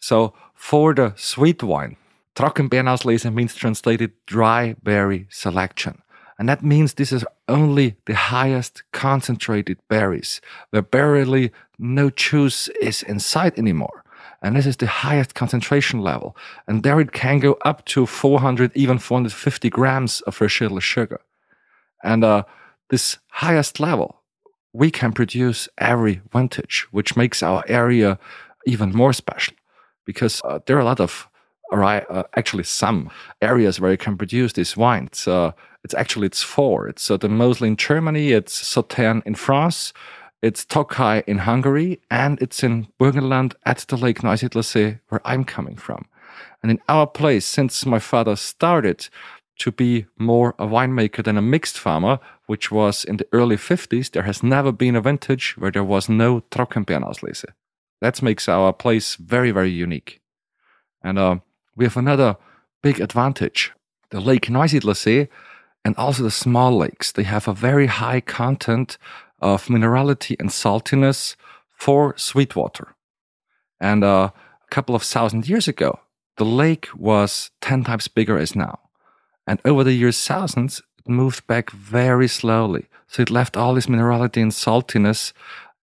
So 0.00 0.34
for 0.56 0.94
the 0.94 1.12
sweet 1.14 1.62
wine, 1.62 1.94
Trockenbeerenauslese 2.34 3.32
means 3.32 3.54
translated 3.54 4.10
dry 4.26 4.74
berry 4.82 5.28
selection. 5.30 6.02
And 6.40 6.48
that 6.48 6.64
means 6.64 6.94
this 6.94 7.12
is 7.12 7.22
only 7.48 7.96
the 8.06 8.14
highest 8.14 8.82
concentrated 8.92 9.76
berries, 9.90 10.40
where 10.70 10.80
barely 10.80 11.52
no 11.78 12.08
juice 12.08 12.68
is 12.80 13.02
inside 13.02 13.58
anymore. 13.58 14.02
And 14.40 14.56
this 14.56 14.64
is 14.64 14.78
the 14.78 14.86
highest 14.86 15.34
concentration 15.34 16.00
level. 16.00 16.34
And 16.66 16.82
there 16.82 16.98
it 16.98 17.12
can 17.12 17.40
go 17.40 17.58
up 17.66 17.84
to 17.92 18.06
400, 18.06 18.72
even 18.74 18.98
450 18.98 19.68
grams 19.68 20.22
of 20.22 20.40
residual 20.40 20.80
sugar. 20.80 21.20
And 22.02 22.24
uh, 22.24 22.44
this 22.88 23.18
highest 23.28 23.78
level, 23.78 24.22
we 24.72 24.90
can 24.90 25.12
produce 25.12 25.68
every 25.76 26.22
vintage, 26.32 26.86
which 26.90 27.18
makes 27.18 27.42
our 27.42 27.62
area 27.68 28.18
even 28.64 28.96
more 28.96 29.12
special 29.12 29.54
because 30.06 30.40
uh, 30.44 30.60
there 30.64 30.78
are 30.78 30.80
a 30.80 30.84
lot 30.86 31.00
of, 31.00 31.28
uh, 31.70 32.22
actually 32.34 32.64
some 32.64 33.10
areas 33.42 33.78
where 33.78 33.90
you 33.90 33.98
can 33.98 34.16
produce 34.16 34.54
this 34.54 34.74
wine. 34.74 35.10
Uh, 35.26 35.52
it's 35.82 35.94
actually, 35.94 36.26
it's 36.26 36.42
four. 36.42 36.88
It's 36.88 37.10
uh, 37.10 37.16
the 37.16 37.28
Mosel 37.28 37.66
in 37.66 37.76
Germany, 37.76 38.32
it's 38.32 38.62
Sauternes 38.62 39.22
in 39.26 39.34
France, 39.34 39.92
it's 40.42 40.64
Tokai 40.64 41.22
in 41.26 41.38
Hungary, 41.38 42.00
and 42.10 42.40
it's 42.40 42.62
in 42.62 42.88
Burgenland 42.98 43.54
at 43.64 43.78
the 43.88 43.96
Lake 43.96 44.20
Neusiedlersee, 44.20 45.00
where 45.08 45.20
I'm 45.24 45.44
coming 45.44 45.76
from. 45.76 46.06
And 46.62 46.70
in 46.70 46.80
our 46.88 47.06
place, 47.06 47.46
since 47.46 47.86
my 47.86 47.98
father 47.98 48.36
started 48.36 49.08
to 49.58 49.70
be 49.70 50.06
more 50.18 50.54
a 50.58 50.66
winemaker 50.66 51.22
than 51.22 51.36
a 51.36 51.42
mixed 51.42 51.78
farmer, 51.78 52.18
which 52.46 52.70
was 52.70 53.04
in 53.04 53.18
the 53.18 53.26
early 53.32 53.56
50s, 53.56 54.10
there 54.10 54.22
has 54.22 54.42
never 54.42 54.72
been 54.72 54.96
a 54.96 55.00
vintage 55.00 55.56
where 55.58 55.70
there 55.70 55.84
was 55.84 56.08
no 56.08 56.40
Trockenbeerenauslese. 56.50 57.44
That 58.00 58.22
makes 58.22 58.48
our 58.48 58.72
place 58.72 59.16
very, 59.16 59.50
very 59.50 59.70
unique. 59.70 60.20
And 61.02 61.18
uh, 61.18 61.36
we 61.76 61.84
have 61.84 61.96
another 61.96 62.36
big 62.82 63.00
advantage. 63.00 63.72
The 64.10 64.20
Lake 64.20 64.46
Neusiedlersee 64.46 65.28
and 65.84 65.96
also 65.96 66.22
the 66.22 66.30
small 66.30 66.76
lakes, 66.76 67.12
they 67.12 67.22
have 67.22 67.48
a 67.48 67.54
very 67.54 67.86
high 67.86 68.20
content 68.20 68.98
of 69.40 69.66
minerality 69.66 70.36
and 70.38 70.50
saltiness 70.50 71.36
for 71.68 72.16
sweet 72.16 72.54
water. 72.54 72.94
And 73.80 74.04
uh, 74.04 74.30
a 74.62 74.74
couple 74.74 74.94
of 74.94 75.02
thousand 75.02 75.48
years 75.48 75.66
ago, 75.66 76.00
the 76.36 76.44
lake 76.44 76.88
was 76.94 77.50
10 77.60 77.84
times 77.84 78.08
bigger 78.08 78.38
as 78.38 78.54
now. 78.54 78.78
And 79.46 79.60
over 79.64 79.82
the 79.82 79.92
years, 79.92 80.22
thousands, 80.24 80.82
it 80.98 81.08
moved 81.08 81.46
back 81.46 81.70
very 81.70 82.28
slowly. 82.28 82.86
So 83.08 83.22
it 83.22 83.30
left 83.30 83.56
all 83.56 83.74
this 83.74 83.86
minerality 83.86 84.42
and 84.42 84.52
saltiness 84.52 85.32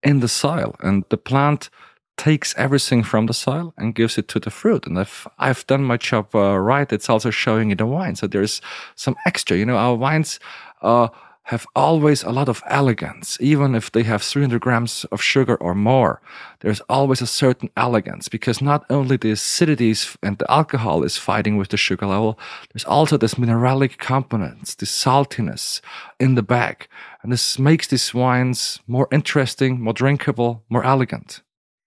in 0.03 0.21
the 0.21 0.29
soil. 0.29 0.75
And 0.81 1.05
the 1.09 1.17
plant 1.17 1.71
takes 2.17 2.55
everything 2.57 3.03
from 3.03 3.27
the 3.27 3.35
soil 3.35 3.75
and 3.77 3.95
gives 3.95 4.19
it 4.19 4.29
to 4.29 4.41
the 4.41 4.51
fruit. 4.51 4.87
And 4.87 4.99
if 4.99 5.27
I've 5.39 5.67
done 5.67 5.85
my 5.85 5.97
job 5.97 6.35
uh, 6.35 6.59
right, 6.59 6.93
it's 6.93 7.09
also 7.09 7.31
showing 7.31 7.71
in 7.71 7.79
the 7.79 7.87
wine. 7.87 8.17
So 8.17 8.27
there's 8.27 8.61
some 8.95 9.17
extra. 9.27 9.57
You 9.57 9.67
know, 9.67 9.77
our 9.77 9.95
wines 9.95 10.39
uh, 10.83 11.09
have 11.49 11.67
always 11.77 12.23
a 12.23 12.31
lot 12.31 12.49
of 12.49 12.63
elegance, 12.69 13.37
even 13.39 13.75
if 13.75 13.93
they 13.93 14.03
have 14.03 14.23
300 14.23 14.61
grams 14.61 15.05
of 15.13 15.21
sugar 15.21 15.57
or 15.57 15.75
more. 15.75 16.23
There's 16.61 16.81
always 16.89 17.21
a 17.21 17.27
certain 17.27 17.69
elegance 17.77 18.29
because 18.29 18.63
not 18.63 18.87
only 18.89 19.19
the 19.19 19.33
acidity 19.33 19.95
and 20.23 20.39
the 20.39 20.51
alcohol 20.51 21.03
is 21.05 21.19
fighting 21.19 21.59
with 21.59 21.69
the 21.69 21.77
sugar 21.77 22.07
level, 22.07 22.39
there's 22.73 22.85
also 22.85 23.19
this 23.19 23.35
mineralic 23.35 23.99
components, 23.99 24.75
the 24.75 24.87
saltiness 24.87 25.83
in 26.19 26.35
the 26.35 26.43
bag. 26.43 26.89
And 27.23 27.31
this 27.31 27.59
makes 27.59 27.89
these 27.89 28.15
wines 28.15 28.81
more 28.87 29.09
interesting, 29.13 29.83
more 29.83 29.93
drinkable, 29.93 30.63
more 30.71 30.85
elegant. 30.85 31.43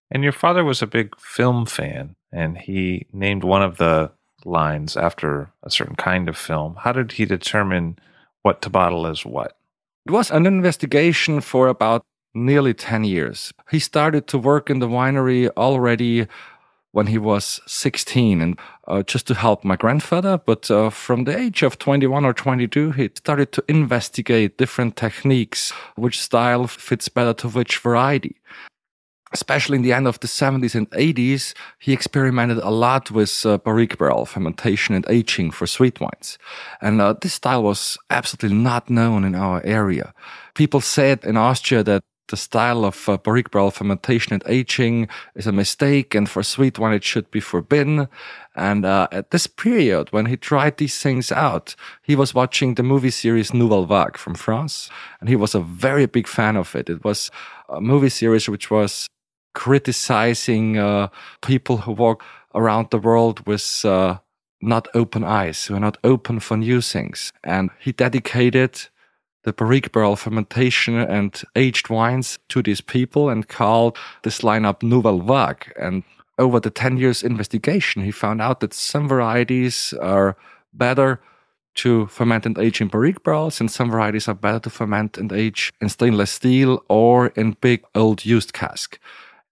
And 0.10 0.24
your 0.24 0.32
father 0.32 0.64
was 0.64 0.82
a 0.82 0.88
big 0.88 1.20
film 1.20 1.66
fan, 1.66 2.16
and 2.32 2.58
he 2.58 3.08
named 3.12 3.44
one 3.44 3.62
of 3.62 3.78
the 3.78 4.12
lines 4.46 4.96
after 4.96 5.52
a 5.64 5.70
certain 5.70 5.96
kind 5.96 6.30
of 6.30 6.38
film. 6.38 6.78
How 6.80 6.94
did 6.94 7.14
he 7.14 7.26
determine 7.26 8.00
what 8.44 8.62
to 8.62 8.70
bottle 8.70 9.06
as 9.06 9.26
what? 9.26 9.58
It 10.06 10.12
was 10.12 10.32
an 10.32 10.46
investigation 10.46 11.42
for 11.42 11.68
about 11.68 12.06
nearly 12.34 12.74
10 12.74 13.04
years. 13.04 13.52
He 13.70 13.80
started 13.80 14.28
to 14.28 14.38
work 14.38 14.70
in 14.70 14.80
the 14.80 14.88
winery 14.88 15.50
already 15.58 16.28
when 16.94 17.08
he 17.08 17.18
was 17.18 17.60
16 17.68 18.42
and 18.42 18.60
uh, 18.88 19.04
just 19.04 19.28
to 19.28 19.34
help 19.34 19.66
my 19.66 19.76
grandfather. 19.76 20.38
But 20.38 20.72
uh, 20.72 20.90
from 20.90 21.26
the 21.26 21.38
age 21.38 21.62
of 21.62 21.78
21 21.78 22.24
or 22.24 22.34
22, 22.34 22.92
he 22.92 23.10
started 23.16 23.52
to 23.52 23.64
investigate 23.68 24.58
different 24.58 24.96
techniques, 24.96 25.72
which 25.96 26.22
style 26.22 26.68
fits 26.68 27.10
better 27.10 27.34
to 27.34 27.50
which 27.50 27.80
variety 27.80 28.38
especially 29.38 29.76
in 29.78 29.84
the 29.84 29.94
end 29.94 30.08
of 30.08 30.20
the 30.20 30.28
70s 30.28 30.74
and 30.74 30.90
80s, 30.92 31.54
he 31.80 31.94
experimented 31.94 32.58
a 32.58 32.72
lot 32.72 33.12
with 33.12 33.46
uh, 33.46 33.58
barrique 33.60 33.98
barrel 34.00 34.26
fermentation 34.26 34.96
and 34.96 35.06
aging 35.10 35.52
for 35.52 35.68
sweet 35.68 36.00
wines. 36.02 36.40
And 36.82 37.00
uh, 37.00 37.14
this 37.22 37.36
style 37.36 37.64
was 37.64 37.98
absolutely 38.10 38.58
not 38.58 38.90
known 38.90 39.24
in 39.24 39.36
our 39.36 39.62
area. 39.64 40.14
People 40.56 40.82
said 40.82 41.24
in 41.24 41.38
Austria 41.38 41.84
that 41.84 42.02
the 42.28 42.38
style 42.38 42.84
of 42.84 43.08
uh, 43.08 43.18
barrique 43.18 43.52
barrel 43.52 43.72
fermentation 43.72 44.34
and 44.34 44.44
aging 44.48 45.08
is 45.36 45.48
a 45.48 45.52
mistake, 45.52 46.14
and 46.16 46.30
for 46.30 46.44
sweet 46.44 46.78
wine 46.80 46.94
it 46.94 47.04
should 47.04 47.30
be 47.32 47.40
forbidden. 47.40 48.08
And 48.56 48.86
uh, 48.86 49.08
at 49.12 49.32
this 49.32 49.48
period, 49.48 50.12
when 50.12 50.26
he 50.26 50.36
tried 50.36 50.78
these 50.78 50.98
things 51.02 51.32
out, 51.32 51.76
he 52.02 52.16
was 52.16 52.34
watching 52.34 52.76
the 52.76 52.84
movie 52.84 53.12
series 53.12 53.54
Nouvelle 53.54 53.86
Vague 53.86 54.18
from 54.18 54.36
France, 54.36 54.90
and 55.20 55.30
he 55.30 55.36
was 55.36 55.56
a 55.56 55.60
very 55.60 56.06
big 56.06 56.28
fan 56.28 56.58
of 56.58 56.76
it. 56.76 56.90
It 56.90 57.04
was 57.04 57.32
a 57.70 57.80
movie 57.80 58.10
series 58.10 58.50
which 58.50 58.70
was 58.70 59.08
criticizing 59.58 60.78
uh, 60.78 61.08
people 61.42 61.78
who 61.78 61.92
walk 61.92 62.24
around 62.54 62.92
the 62.92 63.00
world 63.00 63.46
with 63.48 63.84
uh, 63.84 64.20
not 64.62 64.88
open 64.94 65.24
eyes, 65.24 65.66
who 65.66 65.74
are 65.74 65.80
not 65.80 65.98
open 66.04 66.40
for 66.40 66.56
new 66.56 66.80
things. 66.80 67.34
And 67.44 67.72
he 67.80 67.92
dedicated 67.92 68.88
the 69.46 69.54
barrique 69.54 69.92
barrel 69.92 70.16
fermentation 70.16 71.00
and 71.00 71.42
aged 71.56 71.90
wines 71.90 72.38
to 72.50 72.62
these 72.62 72.82
people 72.82 73.30
and 73.30 73.48
called 73.48 73.98
this 74.22 74.42
lineup 74.42 74.84
Nouvelle 74.84 75.22
Vague. 75.22 75.74
And 75.82 76.04
over 76.38 76.60
the 76.60 76.70
10 76.70 76.98
years 76.98 77.24
investigation, 77.24 78.04
he 78.04 78.12
found 78.12 78.44
out 78.44 78.60
that 78.60 78.76
some 78.76 79.08
varieties 79.08 79.92
are 80.00 80.38
better 80.72 81.20
to 81.78 82.06
ferment 82.08 82.46
and 82.46 82.60
age 82.60 82.80
in 82.80 82.90
barrique 82.90 83.24
barrels, 83.24 83.60
and 83.60 83.72
some 83.72 83.90
varieties 83.90 84.28
are 84.28 84.36
better 84.36 84.60
to 84.60 84.70
ferment 84.70 85.18
and 85.18 85.32
age 85.32 85.74
in 85.82 85.90
stainless 85.90 86.32
steel 86.32 86.84
or 86.90 87.28
in 87.36 87.58
big 87.60 87.84
old 87.96 88.24
used 88.24 88.54
cask. 88.54 89.00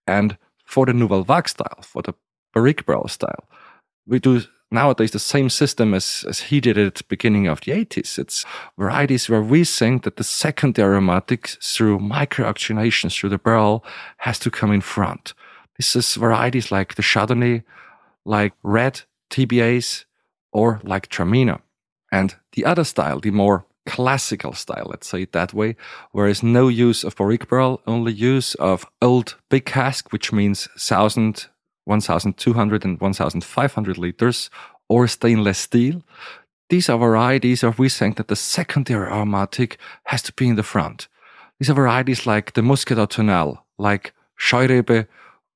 And 0.08 0.38
for 0.66 0.86
the 0.86 0.94
Nouvelle 0.94 1.24
Vague 1.24 1.50
style, 1.50 1.80
for 1.82 2.02
the 2.02 2.14
barrique 2.54 2.86
barrel 2.86 3.08
style, 3.08 3.46
we 4.08 4.20
do 4.20 4.42
nowadays 4.72 5.12
the 5.12 5.20
same 5.20 5.50
system 5.50 5.94
as, 5.94 6.26
as 6.28 6.40
he 6.42 6.60
did 6.60 6.78
at 6.78 6.96
the 6.96 7.04
beginning 7.08 7.48
of 7.48 7.62
the 7.62 7.72
80s. 7.72 8.18
It's 8.18 8.46
varieties 8.78 9.30
where 9.30 9.42
we 9.42 9.64
think 9.64 10.04
that 10.04 10.18
the 10.18 10.24
secondary 10.24 10.94
aromatics 10.94 11.58
through 11.62 12.00
microoxygenations 12.00 13.18
through 13.18 13.30
the 13.30 13.38
barrel 13.38 13.84
has 14.18 14.40
to 14.40 14.52
come 14.52 14.72
in 14.72 14.82
front. 14.82 15.34
This 15.78 15.96
is 15.96 16.16
varieties 16.16 16.72
like 16.72 16.96
the 16.96 17.02
Chardonnay, 17.02 17.64
like 18.26 18.54
red 18.64 19.02
TBAs, 19.30 20.06
or 20.52 20.80
like 20.84 21.10
Traminer. 21.10 21.62
And 22.12 22.36
the 22.54 22.66
other 22.66 22.86
style, 22.86 23.20
the 23.20 23.32
more 23.32 23.66
classical 23.86 24.54
style, 24.54 24.88
let's 24.90 25.08
say 25.08 25.24
it 25.24 25.32
that 25.32 25.54
way, 25.54 25.76
where 26.12 26.28
is 26.28 26.42
no 26.44 26.68
use 26.68 27.04
of 27.04 27.16
barrique 27.16 27.48
barrel, 27.48 27.82
only 27.86 28.12
use 28.12 28.56
of 28.56 28.86
old 29.02 29.36
big 29.50 29.66
cask, 29.66 30.12
which 30.12 30.34
means 30.34 30.68
1000, 30.74 31.48
1200 31.86 32.86
and 32.86 33.00
1500 33.00 33.98
liters, 33.98 34.50
or 34.90 35.08
stainless 35.08 35.60
steel. 35.60 36.04
These 36.70 36.90
are 36.90 36.98
varieties 36.98 37.64
of 37.64 37.78
we 37.78 37.90
think 37.90 38.18
that 38.18 38.28
the 38.28 38.36
secondary 38.36 39.08
aromatic 39.08 39.78
has 40.06 40.22
to 40.24 40.34
be 40.34 40.48
in 40.48 40.56
the 40.56 40.64
front. 40.64 41.08
These 41.60 41.70
are 41.70 41.76
varieties 41.76 42.26
like 42.26 42.54
the 42.54 42.64
Muskat 42.64 42.98
Ottonel, 42.98 43.60
like 43.78 44.14
Scheurebe, 44.40 45.08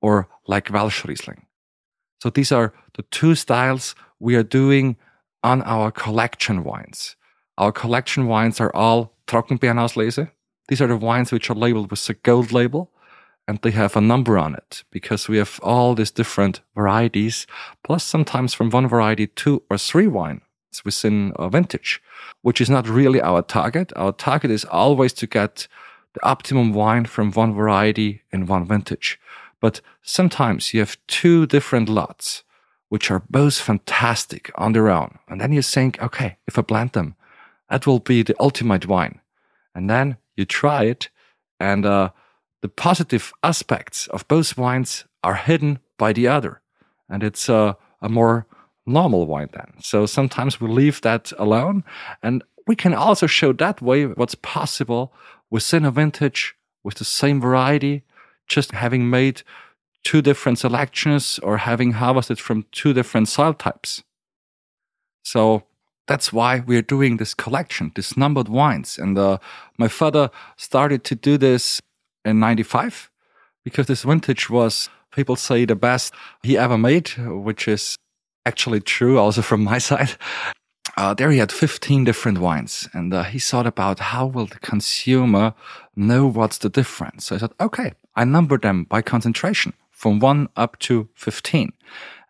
or 0.01 0.27
like 0.47 0.71
Welsh 0.71 1.03
Riesling. 1.03 1.45
So 2.21 2.29
these 2.29 2.51
are 2.51 2.73
the 2.93 3.03
two 3.03 3.35
styles 3.35 3.95
we 4.19 4.35
are 4.35 4.43
doing 4.43 4.97
on 5.43 5.61
our 5.63 5.91
collection 5.91 6.63
wines. 6.63 7.15
Our 7.59 7.73
collection 7.73 8.27
wines 8.27 8.61
are 8.61 8.73
all 8.73 9.13
Trockenbeerenauslese. 9.27 10.31
These 10.69 10.81
are 10.81 10.87
the 10.87 10.95
wines 10.95 11.33
which 11.33 11.49
are 11.49 11.55
labeled 11.55 11.91
with 11.91 12.09
a 12.09 12.13
gold 12.13 12.53
label 12.53 12.89
and 13.49 13.59
they 13.61 13.71
have 13.71 13.97
a 13.97 14.01
number 14.01 14.37
on 14.37 14.55
it 14.55 14.83
because 14.91 15.27
we 15.27 15.37
have 15.37 15.59
all 15.61 15.93
these 15.93 16.11
different 16.11 16.61
varieties, 16.73 17.47
plus 17.83 18.03
sometimes 18.03 18.53
from 18.53 18.69
one 18.69 18.87
variety, 18.87 19.27
two 19.27 19.63
or 19.69 19.77
three 19.77 20.07
wines 20.07 20.41
within 20.85 21.33
a 21.35 21.49
vintage, 21.49 22.01
which 22.43 22.61
is 22.61 22.69
not 22.69 22.87
really 22.87 23.19
our 23.19 23.41
target. 23.41 23.91
Our 23.95 24.13
target 24.13 24.51
is 24.51 24.63
always 24.65 25.11
to 25.13 25.27
get 25.27 25.67
the 26.13 26.23
optimum 26.25 26.73
wine 26.73 27.05
from 27.05 27.31
one 27.31 27.53
variety 27.53 28.21
in 28.31 28.45
one 28.45 28.65
vintage. 28.65 29.19
But 29.59 29.81
sometimes 30.01 30.73
you 30.73 30.79
have 30.79 30.97
two 31.07 31.45
different 31.45 31.89
lots, 31.89 32.43
which 32.87 33.11
are 33.11 33.23
both 33.29 33.59
fantastic 33.59 34.49
on 34.55 34.71
their 34.71 34.89
own. 34.89 35.19
And 35.27 35.41
then 35.41 35.51
you 35.51 35.61
think, 35.61 36.01
okay, 36.01 36.37
if 36.47 36.57
I 36.57 36.61
blend 36.61 36.93
them, 36.93 37.15
that 37.69 37.87
will 37.87 37.99
be 37.99 38.23
the 38.23 38.35
ultimate 38.39 38.87
wine. 38.87 39.19
And 39.75 39.89
then 39.89 40.17
you 40.35 40.45
try 40.45 40.83
it, 40.83 41.09
and 41.59 41.85
uh, 41.85 42.09
the 42.61 42.69
positive 42.69 43.31
aspects 43.43 44.07
of 44.07 44.27
both 44.27 44.57
wines 44.57 45.05
are 45.23 45.35
hidden 45.35 45.79
by 45.97 46.13
the 46.13 46.27
other. 46.27 46.61
And 47.07 47.23
it's 47.23 47.49
uh, 47.49 47.73
a 48.01 48.09
more 48.09 48.47
normal 48.85 49.25
wine 49.25 49.49
then. 49.53 49.73
So 49.81 50.05
sometimes 50.05 50.59
we 50.59 50.67
leave 50.67 51.01
that 51.01 51.31
alone. 51.37 51.83
And 52.23 52.43
we 52.67 52.75
can 52.75 52.93
also 52.93 53.27
show 53.27 53.53
that 53.53 53.81
way 53.81 54.05
what's 54.05 54.35
possible 54.35 55.13
within 55.49 55.85
a 55.85 55.91
vintage 55.91 56.55
with 56.83 56.95
the 56.95 57.05
same 57.05 57.41
variety 57.41 58.03
just 58.47 58.71
having 58.71 59.09
made 59.09 59.43
two 60.03 60.21
different 60.21 60.57
selections 60.57 61.39
or 61.39 61.57
having 61.57 61.93
harvested 61.93 62.39
from 62.39 62.65
two 62.71 62.93
different 62.93 63.27
soil 63.27 63.53
types. 63.53 64.03
So 65.23 65.63
that's 66.09 66.33
why 66.33 66.63
we're 66.65 66.81
doing 66.81 67.17
this 67.17 67.35
collection, 67.35 67.91
this 67.93 68.17
numbered 68.17 68.49
wines. 68.49 68.97
And 68.97 69.15
uh, 69.15 69.37
my 69.77 69.87
father 69.87 70.31
started 70.57 71.03
to 71.03 71.15
do 71.15 71.37
this 71.37 71.79
in 72.25 72.39
95 72.39 73.11
because 73.63 73.85
this 73.85 74.01
vintage 74.01 74.49
was, 74.49 74.89
people 75.13 75.35
say, 75.35 75.65
the 75.65 75.75
best 75.75 76.15
he 76.41 76.57
ever 76.57 76.79
made, 76.79 77.09
which 77.19 77.67
is 77.67 77.95
actually 78.43 78.79
true 78.79 79.19
also 79.19 79.43
from 79.43 79.63
my 79.63 79.77
side. 79.89 80.15
Uh, 80.97 81.13
there 81.13 81.29
he 81.29 81.37
had 81.37 81.51
15 81.51 82.05
different 82.05 82.39
wines 82.39 82.89
and 82.91 83.13
uh, 83.13 83.21
he 83.21 83.37
thought 83.37 83.67
about 83.67 83.99
how 83.99 84.25
will 84.25 84.47
the 84.47 84.59
consumer 84.59 85.53
know 85.95 86.25
what's 86.25 86.57
the 86.57 86.69
difference. 86.69 87.27
So 87.27 87.35
I 87.35 87.37
said, 87.37 87.51
okay, 87.61 87.93
I 88.15 88.23
number 88.23 88.57
them 88.57 88.85
by 88.85 89.03
concentration 89.03 89.73
from 89.91 90.17
one 90.17 90.49
up 90.55 90.79
to 90.79 91.07
15. 91.13 91.71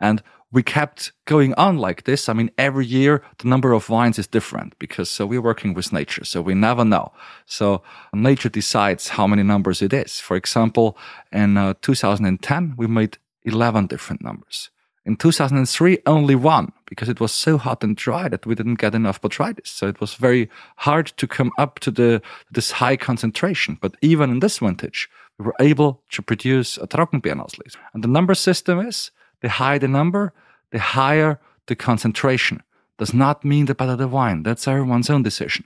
And 0.02 0.22
we 0.52 0.64
kept 0.64 1.12
going 1.26 1.54
on 1.56 1.78
like 1.78 2.04
this. 2.04 2.28
I 2.28 2.34
mean, 2.34 2.50
every 2.58 2.86
year 2.86 3.24
the 3.38 3.48
number 3.48 3.72
of 3.74 3.90
wines 3.90 4.18
is 4.18 4.28
different 4.28 4.78
because 4.80 5.10
so 5.10 5.26
we're 5.26 5.42
working 5.42 5.74
with 5.74 5.94
nature, 5.94 6.26
so 6.26 6.42
we 6.42 6.56
never 6.56 6.84
know. 6.84 7.12
So 7.46 7.84
nature 8.14 8.50
decides 8.50 9.10
how 9.10 9.28
many 9.28 9.44
numbers 9.44 9.82
it 9.82 9.94
is. 9.94 10.20
For 10.20 10.36
example, 10.36 10.98
in 11.32 11.58
uh, 11.58 11.76
2010 11.82 12.76
we 12.78 12.88
made 12.88 13.18
11 13.44 13.88
different 13.88 14.24
numbers. 14.24 14.70
In 15.06 15.16
2003, 15.16 16.00
only 16.06 16.36
one 16.36 16.72
because 16.86 17.10
it 17.10 17.20
was 17.20 17.32
so 17.32 17.58
hot 17.58 17.84
and 17.84 17.96
dry 17.96 18.28
that 18.28 18.46
we 18.46 18.54
didn't 18.54 18.80
get 18.80 18.94
enough 18.94 19.22
botrytis. 19.22 19.68
So 19.68 19.88
it 19.88 20.00
was 20.02 20.14
very 20.16 20.50
hard 20.78 21.08
to 21.18 21.28
come 21.28 21.52
up 21.58 21.80
to 21.80 21.92
the 21.92 22.22
this 22.52 22.72
high 22.72 22.98
concentration. 22.98 23.78
But 23.82 23.96
even 24.02 24.30
in 24.30 24.40
this 24.40 24.60
vintage, 24.60 25.10
we 25.38 25.46
were 25.46 25.56
able 25.60 26.04
to 26.12 26.22
produce 26.22 26.78
a 26.78 26.88
Trockenbeerenauslese. 26.88 27.78
And 27.94 28.04
the 28.04 28.08
number 28.08 28.36
system 28.36 28.80
is 28.80 29.12
the 29.42 29.50
higher 29.50 29.80
the 29.80 29.88
number, 29.88 30.34
the 30.72 30.80
higher 30.80 31.40
the 31.68 31.76
concentration. 31.76 32.64
Does 32.98 33.14
not 33.14 33.46
mean 33.46 33.66
the 33.66 33.76
better 33.76 33.96
the 33.96 34.08
wine. 34.08 34.44
That's 34.44 34.68
everyone's 34.68 35.10
own 35.10 35.24
decision. 35.24 35.66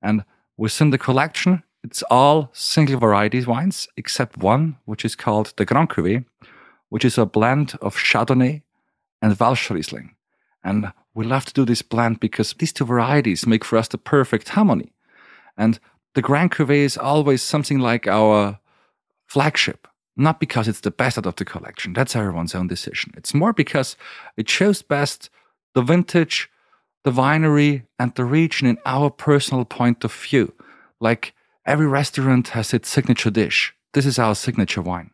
And 0.00 0.24
within 0.56 0.90
the 0.90 0.98
collection, 0.98 1.62
it's 1.82 2.02
all 2.04 2.48
single 2.54 2.98
varieties 2.98 3.46
wines, 3.46 3.86
except 3.96 4.38
one, 4.38 4.78
which 4.86 5.04
is 5.04 5.14
called 5.14 5.52
the 5.56 5.66
Grand 5.66 5.90
Cuvée, 5.90 6.24
which 6.88 7.04
is 7.04 7.18
a 7.18 7.26
blend 7.26 7.74
of 7.82 7.96
Chardonnay 7.96 8.62
and 9.20 9.38
Welsh 9.38 9.70
Riesling. 9.70 10.14
And 10.62 10.92
we 11.14 11.26
love 11.26 11.44
to 11.44 11.52
do 11.52 11.66
this 11.66 11.82
blend 11.82 12.20
because 12.20 12.54
these 12.54 12.72
two 12.72 12.86
varieties 12.86 13.46
make 13.46 13.64
for 13.64 13.76
us 13.76 13.88
the 13.88 13.98
perfect 13.98 14.48
harmony. 14.50 14.94
And 15.58 15.78
the 16.14 16.22
Grand 16.22 16.52
Cuvée 16.52 16.84
is 16.84 16.96
always 16.96 17.42
something 17.42 17.78
like 17.78 18.06
our 18.06 18.58
flagship, 19.26 19.86
not 20.16 20.40
because 20.40 20.68
it's 20.68 20.80
the 20.80 20.90
best 20.90 21.18
out 21.18 21.26
of 21.26 21.36
the 21.36 21.44
collection. 21.44 21.92
That's 21.92 22.16
everyone's 22.16 22.54
own 22.54 22.66
decision. 22.68 23.12
It's 23.16 23.34
more 23.34 23.52
because 23.52 23.96
it 24.36 24.48
shows 24.48 24.82
best 24.82 25.30
the 25.74 25.82
vintage, 25.82 26.50
the 27.02 27.10
winery, 27.10 27.82
and 27.98 28.14
the 28.14 28.24
region 28.24 28.66
in 28.66 28.78
our 28.86 29.10
personal 29.10 29.64
point 29.64 30.04
of 30.04 30.12
view. 30.12 30.52
Like 31.00 31.34
every 31.66 31.86
restaurant 31.86 32.48
has 32.48 32.72
its 32.72 32.88
signature 32.88 33.30
dish. 33.30 33.74
This 33.92 34.06
is 34.06 34.18
our 34.18 34.34
signature 34.34 34.82
wine. 34.82 35.10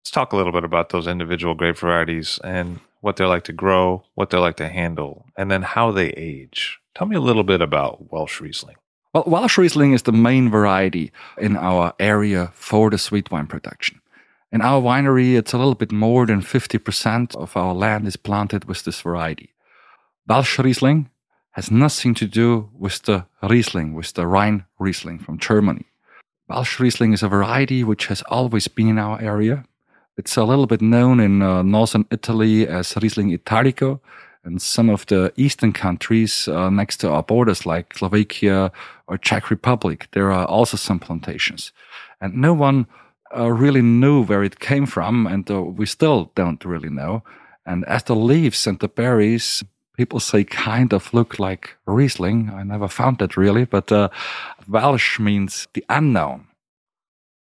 Let's 0.00 0.10
talk 0.10 0.32
a 0.32 0.36
little 0.36 0.52
bit 0.52 0.64
about 0.64 0.90
those 0.90 1.06
individual 1.06 1.54
grape 1.54 1.76
varieties 1.76 2.38
and 2.44 2.80
what 3.00 3.16
they're 3.16 3.28
like 3.28 3.44
to 3.44 3.52
grow, 3.52 4.04
what 4.14 4.30
they're 4.30 4.40
like 4.40 4.56
to 4.56 4.68
handle, 4.68 5.26
and 5.36 5.50
then 5.50 5.62
how 5.62 5.92
they 5.92 6.08
age. 6.10 6.78
Tell 6.94 7.06
me 7.06 7.16
a 7.16 7.20
little 7.20 7.44
bit 7.44 7.60
about 7.60 8.10
Welsh 8.10 8.40
Riesling. 8.40 8.76
Well, 9.14 9.24
Welsh 9.26 9.58
Riesling 9.58 9.92
is 9.92 10.02
the 10.02 10.12
main 10.12 10.50
variety 10.50 11.12
in 11.38 11.56
our 11.56 11.94
area 11.98 12.50
for 12.54 12.90
the 12.90 12.98
sweet 12.98 13.30
wine 13.30 13.46
production. 13.46 14.00
In 14.50 14.62
our 14.62 14.80
winery, 14.80 15.36
it's 15.36 15.52
a 15.52 15.58
little 15.58 15.74
bit 15.74 15.92
more 15.92 16.24
than 16.24 16.40
50% 16.40 17.36
of 17.36 17.54
our 17.54 17.74
land 17.74 18.06
is 18.06 18.16
planted 18.16 18.64
with 18.64 18.82
this 18.84 19.02
variety. 19.02 19.52
Welsh 20.26 20.58
Riesling 20.58 21.10
has 21.50 21.70
nothing 21.70 22.14
to 22.14 22.26
do 22.26 22.70
with 22.72 23.02
the 23.02 23.26
Riesling, 23.42 23.92
with 23.92 24.14
the 24.14 24.26
Rhine 24.26 24.64
Riesling 24.78 25.18
from 25.18 25.38
Germany. 25.38 25.84
Welsh 26.48 26.80
Riesling 26.80 27.12
is 27.12 27.22
a 27.22 27.28
variety 27.28 27.84
which 27.84 28.06
has 28.06 28.22
always 28.30 28.68
been 28.68 28.88
in 28.88 28.98
our 28.98 29.20
area. 29.20 29.64
It's 30.16 30.36
a 30.38 30.44
little 30.44 30.66
bit 30.66 30.80
known 30.80 31.20
in 31.20 31.42
uh, 31.42 31.62
northern 31.62 32.06
Italy 32.10 32.66
as 32.66 32.96
Riesling 32.96 33.30
Italico, 33.30 34.00
and 34.44 34.62
some 34.62 34.88
of 34.88 35.04
the 35.06 35.30
eastern 35.36 35.74
countries 35.74 36.48
uh, 36.48 36.70
next 36.70 36.98
to 36.98 37.10
our 37.10 37.22
borders, 37.22 37.66
like 37.66 37.98
Slovakia 37.98 38.72
or 39.08 39.18
Czech 39.18 39.50
Republic, 39.50 40.08
there 40.12 40.32
are 40.32 40.46
also 40.46 40.78
some 40.78 40.98
plantations. 40.98 41.70
And 42.18 42.34
no 42.34 42.54
one 42.54 42.86
uh, 43.36 43.50
really 43.50 43.82
knew 43.82 44.24
where 44.24 44.42
it 44.42 44.60
came 44.60 44.86
from, 44.86 45.26
and 45.26 45.50
uh, 45.50 45.62
we 45.62 45.86
still 45.86 46.30
don't 46.34 46.64
really 46.64 46.90
know. 46.90 47.22
And 47.66 47.84
as 47.84 48.04
the 48.04 48.16
leaves 48.16 48.66
and 48.66 48.78
the 48.78 48.88
berries, 48.88 49.62
people 49.96 50.20
say 50.20 50.44
kind 50.44 50.92
of 50.92 51.12
look 51.12 51.38
like 51.38 51.76
Riesling. 51.86 52.50
I 52.50 52.62
never 52.62 52.88
found 52.88 53.18
that 53.18 53.36
really, 53.36 53.64
but 53.64 53.92
uh, 53.92 54.08
Welsh 54.66 55.18
means 55.18 55.68
the 55.74 55.84
unknown. 55.88 56.46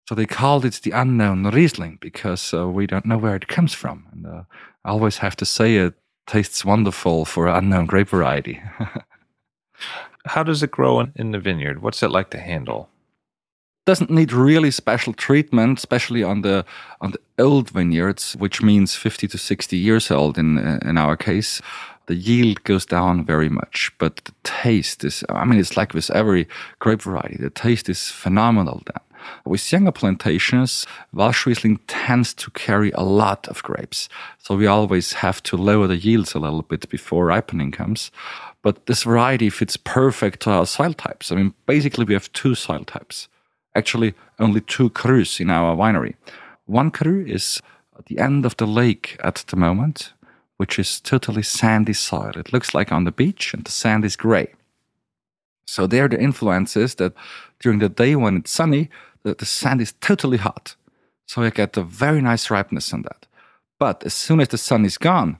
So 0.08 0.14
they 0.14 0.26
called 0.26 0.64
it 0.64 0.80
the 0.82 0.92
unknown 0.92 1.44
Riesling 1.50 1.98
because 2.00 2.54
uh, 2.54 2.68
we 2.68 2.86
don't 2.86 3.06
know 3.06 3.18
where 3.18 3.34
it 3.34 3.48
comes 3.48 3.74
from. 3.74 4.06
And 4.12 4.26
uh, 4.26 4.42
I 4.84 4.90
always 4.90 5.18
have 5.18 5.36
to 5.36 5.44
say 5.44 5.76
it 5.76 5.94
tastes 6.26 6.64
wonderful 6.64 7.24
for 7.24 7.48
an 7.48 7.56
unknown 7.56 7.86
grape 7.86 8.08
variety. 8.08 8.62
How 10.26 10.42
does 10.42 10.62
it 10.62 10.70
grow 10.70 11.00
in, 11.00 11.12
in 11.16 11.32
the 11.32 11.38
vineyard? 11.38 11.82
What's 11.82 12.02
it 12.02 12.10
like 12.10 12.30
to 12.30 12.38
handle? 12.38 12.88
Doesn't 13.86 14.10
need 14.10 14.32
really 14.32 14.70
special 14.70 15.12
treatment, 15.12 15.78
especially 15.78 16.22
on 16.22 16.42
the 16.42 16.64
on 17.00 17.12
the 17.12 17.20
old 17.42 17.70
vineyards, 17.70 18.34
which 18.36 18.62
means 18.62 18.94
50 18.94 19.28
to 19.28 19.38
60 19.38 19.76
years 19.76 20.10
old 20.10 20.38
in 20.38 20.58
in 20.82 20.98
our 20.98 21.16
case. 21.16 21.60
The 22.06 22.14
yield 22.14 22.64
goes 22.64 22.84
down 22.86 23.24
very 23.24 23.48
much, 23.48 23.90
but 23.98 24.16
the 24.24 24.32
taste 24.42 25.04
is, 25.04 25.24
I 25.30 25.46
mean, 25.46 25.58
it's 25.58 25.74
like 25.76 25.94
with 25.94 26.10
every 26.10 26.46
grape 26.78 27.00
variety. 27.00 27.38
The 27.38 27.48
taste 27.48 27.88
is 27.88 28.10
phenomenal 28.10 28.82
then. 28.84 29.00
With 29.46 29.72
younger 29.72 29.92
plantations, 29.92 30.86
Welsh 31.14 31.46
Riesling 31.46 31.78
tends 31.86 32.34
to 32.34 32.50
carry 32.50 32.90
a 32.92 33.02
lot 33.02 33.48
of 33.48 33.62
grapes. 33.62 34.08
So 34.38 34.54
we 34.54 34.66
always 34.66 35.14
have 35.14 35.42
to 35.44 35.56
lower 35.56 35.86
the 35.86 35.96
yields 35.96 36.34
a 36.34 36.38
little 36.38 36.62
bit 36.62 36.88
before 36.90 37.26
ripening 37.26 37.72
comes. 37.72 38.10
But 38.62 38.86
this 38.86 39.04
variety 39.04 39.50
fits 39.50 39.78
perfect 39.78 40.40
to 40.40 40.50
our 40.50 40.66
soil 40.66 40.92
types. 40.92 41.32
I 41.32 41.36
mean, 41.36 41.54
basically, 41.66 42.04
we 42.04 42.14
have 42.14 42.32
two 42.32 42.54
soil 42.54 42.84
types. 42.84 43.28
Actually, 43.74 44.14
only 44.38 44.60
two 44.60 44.90
crus 44.90 45.40
in 45.40 45.50
our 45.50 45.76
winery. 45.76 46.14
One 46.66 46.90
cru 46.90 47.24
is 47.26 47.60
at 47.98 48.06
the 48.06 48.18
end 48.18 48.46
of 48.46 48.56
the 48.56 48.66
lake 48.66 49.16
at 49.22 49.44
the 49.48 49.56
moment, 49.56 50.12
which 50.56 50.78
is 50.78 51.00
totally 51.00 51.42
sandy 51.42 51.92
soil. 51.92 52.32
It 52.36 52.52
looks 52.52 52.74
like 52.74 52.92
on 52.92 53.04
the 53.04 53.12
beach, 53.12 53.54
and 53.54 53.64
the 53.64 53.72
sand 53.72 54.04
is 54.04 54.16
gray. 54.16 54.54
So 55.66 55.86
there, 55.86 56.08
the 56.08 56.20
influence 56.20 56.76
is 56.76 56.94
that 56.96 57.14
during 57.60 57.78
the 57.78 57.88
day 57.88 58.14
when 58.16 58.36
it's 58.36 58.50
sunny, 58.50 58.90
the, 59.22 59.34
the 59.34 59.46
sand 59.46 59.80
is 59.80 59.92
totally 60.00 60.36
hot. 60.36 60.76
So 61.26 61.42
I 61.42 61.50
get 61.50 61.76
a 61.76 61.82
very 61.82 62.20
nice 62.20 62.50
ripeness 62.50 62.92
on 62.92 63.02
that. 63.02 63.26
But 63.78 64.04
as 64.04 64.14
soon 64.14 64.40
as 64.40 64.48
the 64.48 64.58
sun 64.58 64.84
is 64.84 64.98
gone, 64.98 65.38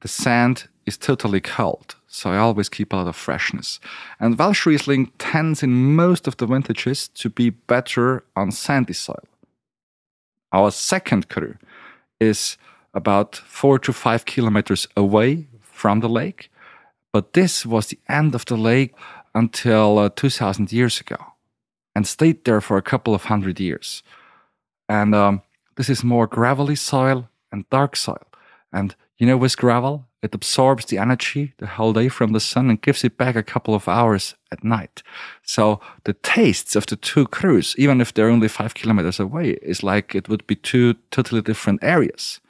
the 0.00 0.08
sand 0.08 0.68
is 0.86 0.96
totally 0.96 1.40
cold. 1.40 1.96
So 2.14 2.30
I 2.30 2.36
always 2.38 2.68
keep 2.68 2.92
a 2.92 2.96
lot 2.96 3.08
of 3.08 3.16
freshness. 3.16 3.80
And 4.20 4.38
Welsh 4.38 4.66
Riesling 4.66 5.10
tends 5.18 5.64
in 5.64 5.96
most 5.96 6.28
of 6.28 6.36
the 6.36 6.46
vintages 6.46 7.08
to 7.08 7.28
be 7.28 7.50
better 7.50 8.22
on 8.36 8.52
sandy 8.52 8.92
soil. 8.92 9.24
Our 10.52 10.70
second 10.70 11.28
cru 11.28 11.56
is 12.20 12.56
about 12.94 13.34
four 13.34 13.80
to 13.80 13.92
five 13.92 14.26
kilometers 14.26 14.86
away 14.96 15.48
from 15.60 15.98
the 15.98 16.08
lake. 16.08 16.52
But 17.12 17.32
this 17.32 17.66
was 17.66 17.88
the 17.88 17.98
end 18.08 18.36
of 18.36 18.44
the 18.44 18.56
lake 18.56 18.94
until 19.34 19.98
uh, 19.98 20.08
2000 20.10 20.70
years 20.70 21.00
ago 21.00 21.16
and 21.96 22.06
stayed 22.06 22.44
there 22.44 22.60
for 22.60 22.76
a 22.76 22.82
couple 22.82 23.12
of 23.12 23.24
hundred 23.24 23.58
years. 23.58 24.04
And 24.88 25.16
um, 25.16 25.42
this 25.74 25.90
is 25.90 26.04
more 26.04 26.28
gravelly 26.28 26.76
soil 26.76 27.28
and 27.50 27.68
dark 27.70 27.96
soil. 27.96 28.26
And 28.72 28.94
you 29.18 29.26
know, 29.26 29.36
with 29.36 29.56
gravel, 29.56 30.06
it 30.24 30.34
absorbs 30.34 30.86
the 30.86 30.96
energy 30.96 31.52
the 31.58 31.66
whole 31.66 31.92
day 31.92 32.08
from 32.08 32.32
the 32.32 32.40
sun 32.40 32.70
and 32.70 32.80
gives 32.80 33.04
it 33.04 33.18
back 33.18 33.36
a 33.36 33.42
couple 33.42 33.74
of 33.74 33.88
hours 33.88 34.34
at 34.50 34.64
night. 34.64 35.02
So 35.42 35.80
the 36.04 36.14
tastes 36.14 36.74
of 36.74 36.86
the 36.86 36.96
two 36.96 37.26
crus, 37.26 37.74
even 37.76 38.00
if 38.00 38.14
they're 38.14 38.30
only 38.30 38.48
five 38.48 38.72
kilometers 38.72 39.20
away, 39.20 39.50
is 39.60 39.82
like 39.82 40.14
it 40.14 40.28
would 40.30 40.46
be 40.46 40.56
two 40.56 40.94
totally 41.10 41.42
different 41.42 41.84
areas. 41.84 42.40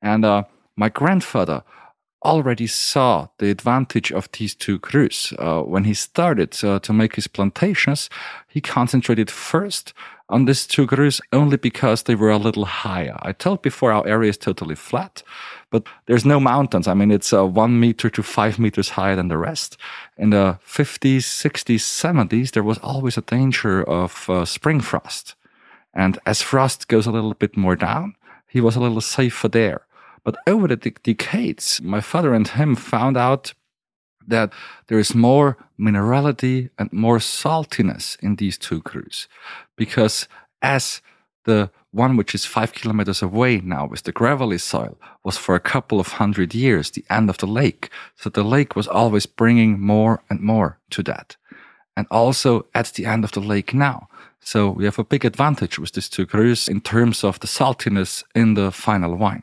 And 0.00 0.24
uh, 0.24 0.44
my 0.76 0.88
grandfather 0.88 1.64
already 2.24 2.68
saw 2.68 3.28
the 3.38 3.50
advantage 3.50 4.12
of 4.12 4.28
these 4.32 4.54
two 4.54 4.78
crus. 4.78 5.32
Uh, 5.38 5.62
when 5.64 5.84
he 5.84 5.94
started 5.94 6.56
uh, 6.64 6.78
to 6.78 6.92
make 6.92 7.16
his 7.16 7.26
plantations, 7.26 8.08
he 8.48 8.60
concentrated 8.60 9.30
first 9.30 9.92
on 10.28 10.44
these 10.44 10.66
two 10.66 10.86
crus 10.86 11.20
only 11.32 11.56
because 11.56 12.02
they 12.02 12.14
were 12.14 12.30
a 12.30 12.38
little 12.38 12.64
higher. 12.64 13.16
I 13.22 13.32
told 13.32 13.62
before 13.62 13.92
our 13.92 14.06
area 14.06 14.30
is 14.30 14.38
totally 14.38 14.74
flat, 14.74 15.22
but 15.70 15.86
there's 16.06 16.24
no 16.24 16.38
mountains. 16.38 16.86
I 16.86 16.94
mean, 16.94 17.10
it's 17.10 17.32
uh, 17.32 17.44
one 17.44 17.80
meter 17.80 18.08
to 18.10 18.22
five 18.22 18.58
meters 18.58 18.90
higher 18.90 19.16
than 19.16 19.28
the 19.28 19.38
rest. 19.38 19.76
In 20.16 20.30
the 20.30 20.58
50s, 20.66 21.18
60s, 21.18 21.80
70s, 21.80 22.52
there 22.52 22.62
was 22.62 22.78
always 22.78 23.16
a 23.16 23.22
danger 23.22 23.82
of 23.82 24.30
uh, 24.30 24.44
spring 24.44 24.80
frost. 24.80 25.34
And 25.92 26.18
as 26.26 26.42
frost 26.42 26.88
goes 26.88 27.06
a 27.06 27.10
little 27.10 27.34
bit 27.34 27.56
more 27.56 27.76
down, 27.76 28.14
he 28.46 28.60
was 28.60 28.76
a 28.76 28.80
little 28.80 29.00
safer 29.00 29.48
there. 29.48 29.86
But 30.24 30.36
over 30.46 30.68
the 30.68 30.76
de- 30.76 30.90
decades, 30.90 31.80
my 31.82 32.00
father 32.00 32.34
and 32.34 32.46
him 32.46 32.76
found 32.76 33.16
out 33.16 33.54
that 34.26 34.52
there 34.88 34.98
is 34.98 35.14
more 35.14 35.56
minerality 35.78 36.70
and 36.78 36.92
more 36.92 37.18
saltiness 37.18 38.16
in 38.20 38.36
these 38.36 38.58
two 38.58 38.82
crus. 38.82 39.26
Because 39.76 40.28
as 40.62 41.00
the 41.44 41.70
one 41.96 42.16
which 42.16 42.34
is 42.34 42.44
five 42.44 42.72
kilometers 42.72 43.22
away 43.22 43.60
now 43.60 43.86
with 43.86 44.02
the 44.02 44.12
gravelly 44.12 44.58
soil 44.58 44.98
was 45.24 45.38
for 45.38 45.54
a 45.54 45.60
couple 45.72 45.98
of 45.98 46.08
hundred 46.08 46.54
years 46.54 46.90
the 46.90 47.04
end 47.10 47.30
of 47.30 47.38
the 47.38 47.46
lake. 47.46 47.90
So 48.16 48.30
the 48.30 48.44
lake 48.44 48.76
was 48.76 48.86
always 48.86 49.26
bringing 49.26 49.80
more 49.80 50.22
and 50.28 50.40
more 50.40 50.78
to 50.90 51.02
that. 51.04 51.36
And 51.96 52.06
also 52.10 52.66
at 52.74 52.92
the 52.94 53.06
end 53.06 53.24
of 53.24 53.32
the 53.32 53.40
lake 53.40 53.72
now. 53.72 54.08
So 54.40 54.68
we 54.68 54.84
have 54.84 54.98
a 54.98 55.04
big 55.04 55.24
advantage 55.24 55.78
with 55.78 55.92
these 55.92 56.08
two 56.08 56.26
crus 56.26 56.68
in 56.68 56.80
terms 56.80 57.24
of 57.24 57.40
the 57.40 57.46
saltiness 57.46 58.22
in 58.34 58.54
the 58.54 58.70
final 58.70 59.16
wine. 59.16 59.42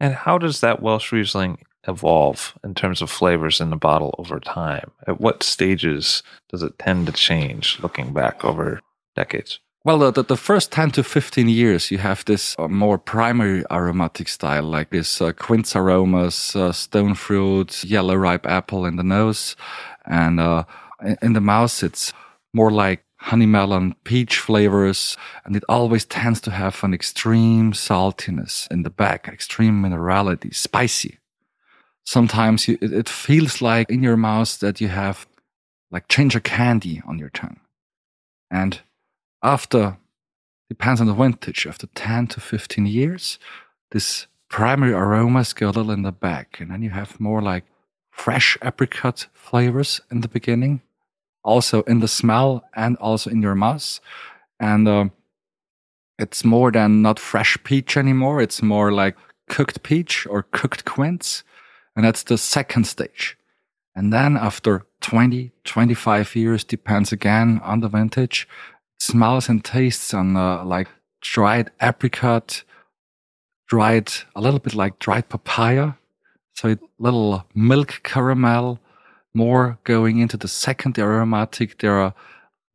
And 0.00 0.14
how 0.14 0.38
does 0.38 0.60
that 0.60 0.82
Welsh 0.82 1.12
Riesling 1.12 1.58
evolve 1.86 2.58
in 2.64 2.74
terms 2.74 3.02
of 3.02 3.10
flavors 3.10 3.60
in 3.60 3.70
the 3.70 3.76
bottle 3.76 4.14
over 4.18 4.40
time? 4.40 4.90
At 5.06 5.20
what 5.20 5.42
stages 5.42 6.22
does 6.48 6.62
it 6.62 6.78
tend 6.78 7.06
to 7.06 7.12
change 7.12 7.78
looking 7.80 8.12
back 8.12 8.44
over 8.44 8.80
decades? 9.14 9.60
Well, 9.86 10.10
the, 10.10 10.24
the 10.24 10.36
first 10.36 10.72
10 10.72 10.90
to 10.92 11.04
15 11.04 11.48
years, 11.48 11.92
you 11.92 11.98
have 11.98 12.24
this 12.24 12.56
uh, 12.58 12.66
more 12.66 12.98
primary 12.98 13.62
aromatic 13.70 14.26
style, 14.26 14.64
like 14.64 14.90
this 14.90 15.22
uh, 15.22 15.30
quince 15.32 15.76
aromas, 15.76 16.56
uh, 16.56 16.72
stone 16.72 17.14
fruit, 17.14 17.84
yellow 17.84 18.16
ripe 18.16 18.46
apple 18.48 18.84
in 18.84 18.96
the 18.96 19.04
nose. 19.04 19.54
And 20.04 20.40
uh, 20.40 20.64
in 21.22 21.34
the 21.34 21.40
mouth, 21.40 21.84
it's 21.84 22.12
more 22.52 22.72
like 22.72 23.04
honey 23.18 23.46
melon, 23.46 23.94
peach 24.02 24.40
flavors, 24.40 25.16
and 25.44 25.54
it 25.54 25.62
always 25.68 26.04
tends 26.04 26.40
to 26.40 26.50
have 26.50 26.82
an 26.82 26.92
extreme 26.92 27.72
saltiness 27.72 28.68
in 28.72 28.82
the 28.82 28.90
back, 28.90 29.28
extreme 29.28 29.80
minerality, 29.80 30.52
spicy. 30.52 31.20
Sometimes 32.02 32.66
you, 32.66 32.76
it, 32.80 32.92
it 32.92 33.08
feels 33.08 33.62
like 33.62 33.88
in 33.88 34.02
your 34.02 34.16
mouth 34.16 34.58
that 34.58 34.80
you 34.80 34.88
have 34.88 35.28
like 35.92 36.08
ginger 36.08 36.40
candy 36.40 37.00
on 37.06 37.20
your 37.20 37.30
tongue. 37.30 37.60
And 38.50 38.80
after, 39.46 39.98
depends 40.68 41.00
on 41.00 41.06
the 41.06 41.14
vintage, 41.14 41.66
after 41.66 41.86
10 41.86 42.26
to 42.28 42.40
15 42.40 42.86
years, 42.86 43.38
this 43.92 44.26
primary 44.48 44.92
aromas 44.92 45.52
go 45.52 45.66
a 45.66 45.68
little 45.68 45.90
in 45.90 46.02
the 46.02 46.12
back. 46.12 46.60
And 46.60 46.70
then 46.70 46.82
you 46.82 46.90
have 46.90 47.20
more 47.20 47.40
like 47.40 47.64
fresh 48.10 48.58
apricot 48.62 49.26
flavors 49.34 50.00
in 50.10 50.20
the 50.20 50.28
beginning 50.28 50.82
also 51.46 51.82
in 51.82 52.00
the 52.00 52.08
smell 52.08 52.64
and 52.74 52.96
also 52.96 53.30
in 53.30 53.40
your 53.40 53.54
mouth. 53.54 54.00
And 54.58 54.88
uh, 54.88 55.04
it's 56.18 56.44
more 56.44 56.72
than 56.72 57.00
not 57.02 57.18
fresh 57.20 57.56
peach 57.62 57.96
anymore. 57.96 58.42
It's 58.42 58.60
more 58.60 58.92
like 58.92 59.16
cooked 59.48 59.82
peach 59.82 60.26
or 60.26 60.42
cooked 60.42 60.84
quince. 60.84 61.44
And 61.94 62.04
that's 62.04 62.24
the 62.24 62.36
second 62.36 62.86
stage. 62.86 63.38
And 63.94 64.12
then 64.12 64.36
after 64.36 64.84
20, 65.00 65.52
25 65.64 66.36
years, 66.36 66.64
depends 66.64 67.12
again 67.12 67.60
on 67.64 67.80
the 67.80 67.88
vintage, 67.88 68.46
smells 68.98 69.48
and 69.48 69.64
tastes 69.64 70.14
on 70.14 70.36
uh, 70.36 70.64
like 70.64 70.88
dried 71.20 71.70
apricot, 71.80 72.62
dried, 73.68 74.12
a 74.34 74.40
little 74.40 74.60
bit 74.60 74.74
like 74.74 74.98
dried 74.98 75.28
papaya. 75.28 75.92
So 76.54 76.70
a 76.70 76.78
little 76.98 77.44
milk 77.54 78.00
caramel, 78.02 78.80
more 79.34 79.78
going 79.84 80.18
into 80.18 80.36
the 80.36 80.48
second 80.48 80.98
aromatic, 80.98 81.78
there 81.78 81.98
are 81.98 82.14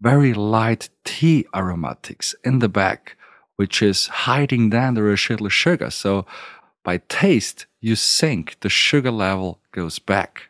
very 0.02 0.34
light 0.34 0.90
tea 1.04 1.46
aromatics 1.56 2.36
in 2.44 2.60
the 2.60 2.70
back, 2.70 3.18
which 3.56 3.82
is 3.82 4.08
hiding 4.08 4.70
down 4.70 4.94
the 4.94 5.04
residual 5.04 5.50
sugar. 5.50 5.90
So 5.90 6.26
by 6.84 6.98
taste, 7.10 7.66
you 7.80 7.96
think 7.96 8.58
the 8.62 8.70
sugar 8.70 9.12
level 9.12 9.60
goes 9.72 10.00
back, 10.00 10.50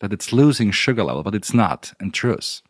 that 0.00 0.12
it's 0.12 0.32
losing 0.32 0.70
sugar 0.70 1.04
level, 1.04 1.22
but 1.22 1.34
it's 1.34 1.54
not 1.54 1.92
in 2.00 2.12
truth. 2.12 2.62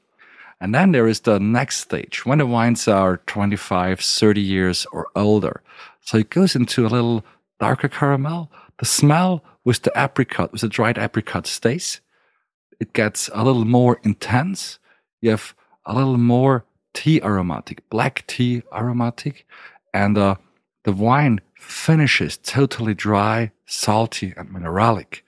And 0.60 0.74
then 0.74 0.92
there 0.92 1.06
is 1.06 1.20
the 1.20 1.38
next 1.38 1.80
stage 1.80 2.24
when 2.24 2.38
the 2.38 2.46
wines 2.46 2.88
are 2.88 3.18
25, 3.26 4.00
30 4.00 4.40
years 4.40 4.86
or 4.92 5.06
older. 5.14 5.62
So 6.00 6.18
it 6.18 6.30
goes 6.30 6.56
into 6.56 6.86
a 6.86 6.88
little 6.88 7.24
darker 7.60 7.88
caramel. 7.88 8.50
The 8.78 8.86
smell 8.86 9.44
with 9.64 9.82
the 9.82 9.92
apricot, 9.94 10.52
with 10.52 10.62
the 10.62 10.68
dried 10.68 10.98
apricot 10.98 11.46
stays 11.46 12.00
it 12.80 12.92
gets 12.92 13.30
a 13.32 13.44
little 13.44 13.64
more 13.64 14.00
intense. 14.02 14.78
You 15.20 15.30
have 15.30 15.54
a 15.84 15.94
little 15.94 16.18
more 16.18 16.64
tea 16.92 17.20
aromatic, 17.22 17.88
black 17.90 18.24
tea 18.26 18.62
aromatic, 18.72 19.46
and 19.92 20.16
uh, 20.18 20.36
the 20.84 20.92
wine 20.92 21.40
finishes 21.54 22.36
totally 22.36 22.94
dry, 22.94 23.52
salty, 23.66 24.34
and 24.36 24.50
mineralic. 24.50 25.22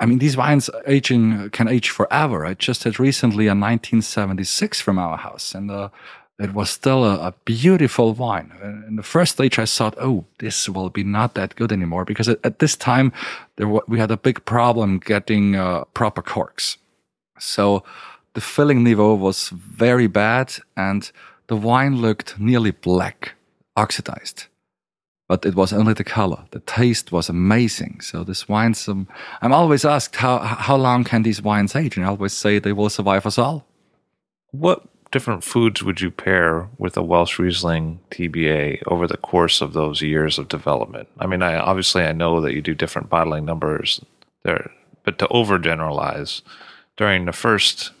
I 0.00 0.06
mean, 0.06 0.18
these 0.18 0.36
wines 0.36 0.70
aging 0.86 1.50
can 1.50 1.68
age 1.68 1.90
forever. 1.90 2.46
I 2.46 2.54
just 2.54 2.84
had 2.84 2.98
recently 2.98 3.46
a 3.46 3.50
1976 3.50 4.80
from 4.80 4.98
our 4.98 5.18
house, 5.18 5.54
and 5.54 5.70
uh, 5.70 5.90
it 6.38 6.54
was 6.54 6.70
still 6.70 7.04
a, 7.04 7.28
a, 7.28 7.34
beautiful 7.44 8.14
wine. 8.14 8.50
In 8.88 8.96
the 8.96 9.02
first 9.02 9.32
stage, 9.32 9.58
I 9.58 9.66
thought, 9.66 9.94
oh, 10.00 10.24
this 10.38 10.70
will 10.70 10.88
be 10.88 11.04
not 11.04 11.34
that 11.34 11.54
good 11.54 11.70
anymore 11.70 12.06
because 12.06 12.30
at, 12.30 12.38
at 12.42 12.60
this 12.60 12.76
time, 12.76 13.12
we 13.58 13.98
had 13.98 14.10
a 14.10 14.16
big 14.16 14.42
problem 14.46 14.98
getting 14.98 15.54
uh, 15.54 15.84
proper 15.92 16.22
corks. 16.22 16.78
So 17.38 17.84
the 18.32 18.40
filling 18.40 18.82
niveau 18.84 19.18
was 19.18 19.50
very 19.50 20.06
bad 20.06 20.54
and 20.76 21.10
the 21.48 21.56
wine 21.56 21.96
looked 21.96 22.38
nearly 22.38 22.70
black, 22.70 23.34
oxidized. 23.76 24.46
But 25.30 25.46
it 25.46 25.54
was 25.54 25.72
only 25.72 25.92
the 25.92 26.02
color. 26.02 26.42
The 26.50 26.58
taste 26.58 27.12
was 27.12 27.28
amazing. 27.28 28.00
So 28.00 28.24
this 28.24 28.48
wines, 28.48 28.88
um, 28.88 29.06
I'm 29.40 29.52
always 29.52 29.84
asked 29.84 30.16
how 30.16 30.40
how 30.40 30.74
long 30.74 31.04
can 31.04 31.22
these 31.22 31.40
wines 31.40 31.76
age, 31.76 31.96
and 31.96 32.04
I 32.04 32.08
always 32.08 32.32
say 32.32 32.58
they 32.58 32.72
will 32.72 32.90
survive 32.90 33.24
us 33.26 33.38
all. 33.38 33.64
What 34.50 34.82
different 35.12 35.44
foods 35.44 35.84
would 35.84 36.00
you 36.00 36.10
pair 36.10 36.68
with 36.78 36.96
a 36.96 37.02
Welsh 37.04 37.38
Riesling 37.38 38.00
TBA 38.10 38.82
over 38.88 39.06
the 39.06 39.16
course 39.16 39.60
of 39.60 39.72
those 39.72 40.02
years 40.02 40.36
of 40.36 40.48
development? 40.48 41.06
I 41.20 41.28
mean, 41.28 41.42
I 41.42 41.54
obviously 41.54 42.02
I 42.02 42.10
know 42.10 42.40
that 42.40 42.52
you 42.52 42.60
do 42.60 42.74
different 42.74 43.08
bottling 43.08 43.44
numbers 43.44 44.04
there, 44.42 44.72
but 45.04 45.20
to 45.20 45.28
overgeneralize, 45.28 46.42
during 46.96 47.26
the 47.26 47.40
first 47.44 47.92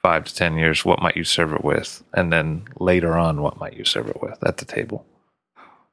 five 0.00 0.26
to 0.26 0.32
ten 0.32 0.56
years, 0.56 0.84
what 0.84 1.02
might 1.02 1.16
you 1.16 1.24
serve 1.24 1.52
it 1.54 1.64
with, 1.64 2.04
and 2.14 2.32
then 2.32 2.68
later 2.78 3.16
on, 3.16 3.42
what 3.42 3.58
might 3.58 3.76
you 3.76 3.84
serve 3.84 4.08
it 4.10 4.22
with 4.22 4.38
at 4.44 4.58
the 4.58 4.64
table? 4.64 5.04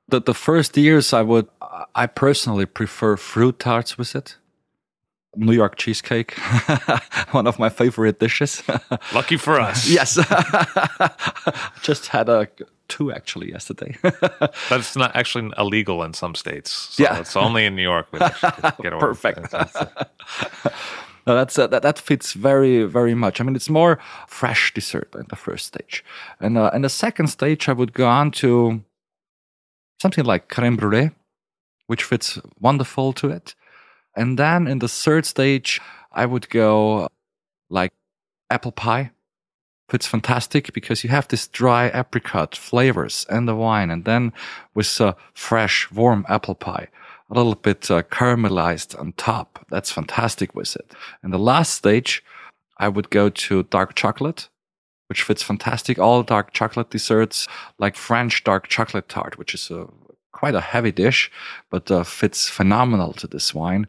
The 0.07 0.21
the 0.21 0.33
first 0.33 0.77
years, 0.77 1.13
I 1.13 1.21
would, 1.23 1.47
I 1.95 2.05
personally 2.07 2.65
prefer 2.65 3.17
fruit 3.17 3.59
tarts 3.59 3.97
with 3.97 4.15
it. 4.15 4.37
New 5.37 5.51
York 5.53 5.75
cheesecake, 5.75 6.31
one 7.31 7.45
of 7.47 7.59
my 7.59 7.67
favorite 7.69 8.19
dishes. 8.19 8.63
Lucky 9.13 9.35
for 9.37 9.59
us. 9.59 9.85
yes, 9.89 10.15
just 11.81 12.07
had 12.07 12.29
a 12.29 12.47
two 12.87 13.11
actually 13.11 13.49
yesterday. 13.51 13.97
That's 14.69 14.95
not 14.95 15.13
actually 15.13 15.51
illegal 15.57 16.03
in 16.03 16.13
some 16.13 16.35
states. 16.35 16.71
So 16.71 17.03
Yeah. 17.03 17.19
it's 17.19 17.35
only 17.35 17.65
in 17.65 17.75
New 17.75 17.81
York. 17.83 18.07
we 18.13 18.19
get 18.19 18.93
away 18.93 18.99
Perfect. 18.99 19.51
No, 21.27 21.33
that's 21.35 21.57
uh, 21.59 21.67
that, 21.67 21.81
that 21.81 21.97
fits 21.99 22.33
very 22.33 22.83
very 22.85 23.15
much. 23.15 23.41
I 23.41 23.43
mean, 23.43 23.55
it's 23.55 23.69
more 23.69 23.97
fresh 24.27 24.73
dessert 24.73 25.09
in 25.15 25.25
the 25.29 25.35
first 25.35 25.65
stage, 25.65 26.03
and 26.39 26.57
uh, 26.57 26.69
in 26.73 26.81
the 26.83 26.89
second 26.89 27.27
stage, 27.27 27.67
I 27.67 27.73
would 27.73 27.91
go 27.93 28.07
on 28.07 28.31
to 28.43 28.83
something 30.01 30.25
like 30.25 30.49
crème 30.49 30.77
brûlée, 30.77 31.13
which 31.87 32.03
fits 32.03 32.39
wonderful 32.59 33.13
to 33.13 33.29
it, 33.29 33.55
and 34.15 34.39
then 34.39 34.67
in 34.67 34.79
the 34.79 34.87
third 34.87 35.25
stage, 35.25 35.81
I 36.11 36.25
would 36.25 36.49
go 36.49 37.07
like 37.69 37.91
apple 38.49 38.71
pie. 38.71 39.11
Fits 39.87 40.07
fantastic 40.07 40.73
because 40.73 41.03
you 41.03 41.11
have 41.11 41.27
this 41.27 41.47
dry 41.47 41.91
apricot 41.93 42.55
flavors 42.55 43.23
and 43.29 43.47
the 43.47 43.55
wine, 43.55 43.91
and 43.91 44.03
then 44.03 44.33
with 44.73 44.99
uh, 44.99 45.13
fresh 45.33 45.91
warm 45.91 46.25
apple 46.27 46.55
pie 46.55 46.87
a 47.29 47.33
little 47.33 47.55
bit 47.55 47.89
uh, 47.89 48.03
caramelized 48.03 48.99
on 48.99 49.13
top. 49.13 49.65
That's 49.69 49.91
fantastic 49.91 50.53
with 50.55 50.75
it. 50.75 50.93
And 51.23 51.33
the 51.33 51.39
last 51.39 51.73
stage, 51.73 52.23
I 52.77 52.87
would 52.87 53.09
go 53.09 53.29
to 53.29 53.63
dark 53.63 53.95
chocolate, 53.95 54.49
which 55.07 55.23
fits 55.23 55.43
fantastic. 55.43 55.99
All 55.99 56.23
dark 56.23 56.53
chocolate 56.53 56.89
desserts, 56.89 57.47
like 57.79 57.95
French 57.95 58.43
dark 58.43 58.67
chocolate 58.67 59.09
tart, 59.09 59.37
which 59.37 59.53
is 59.53 59.69
a, 59.71 59.87
quite 60.31 60.55
a 60.55 60.61
heavy 60.61 60.91
dish, 60.91 61.31
but 61.69 61.89
uh, 61.91 62.03
fits 62.03 62.49
phenomenal 62.49 63.13
to 63.13 63.27
this 63.27 63.53
wine. 63.53 63.87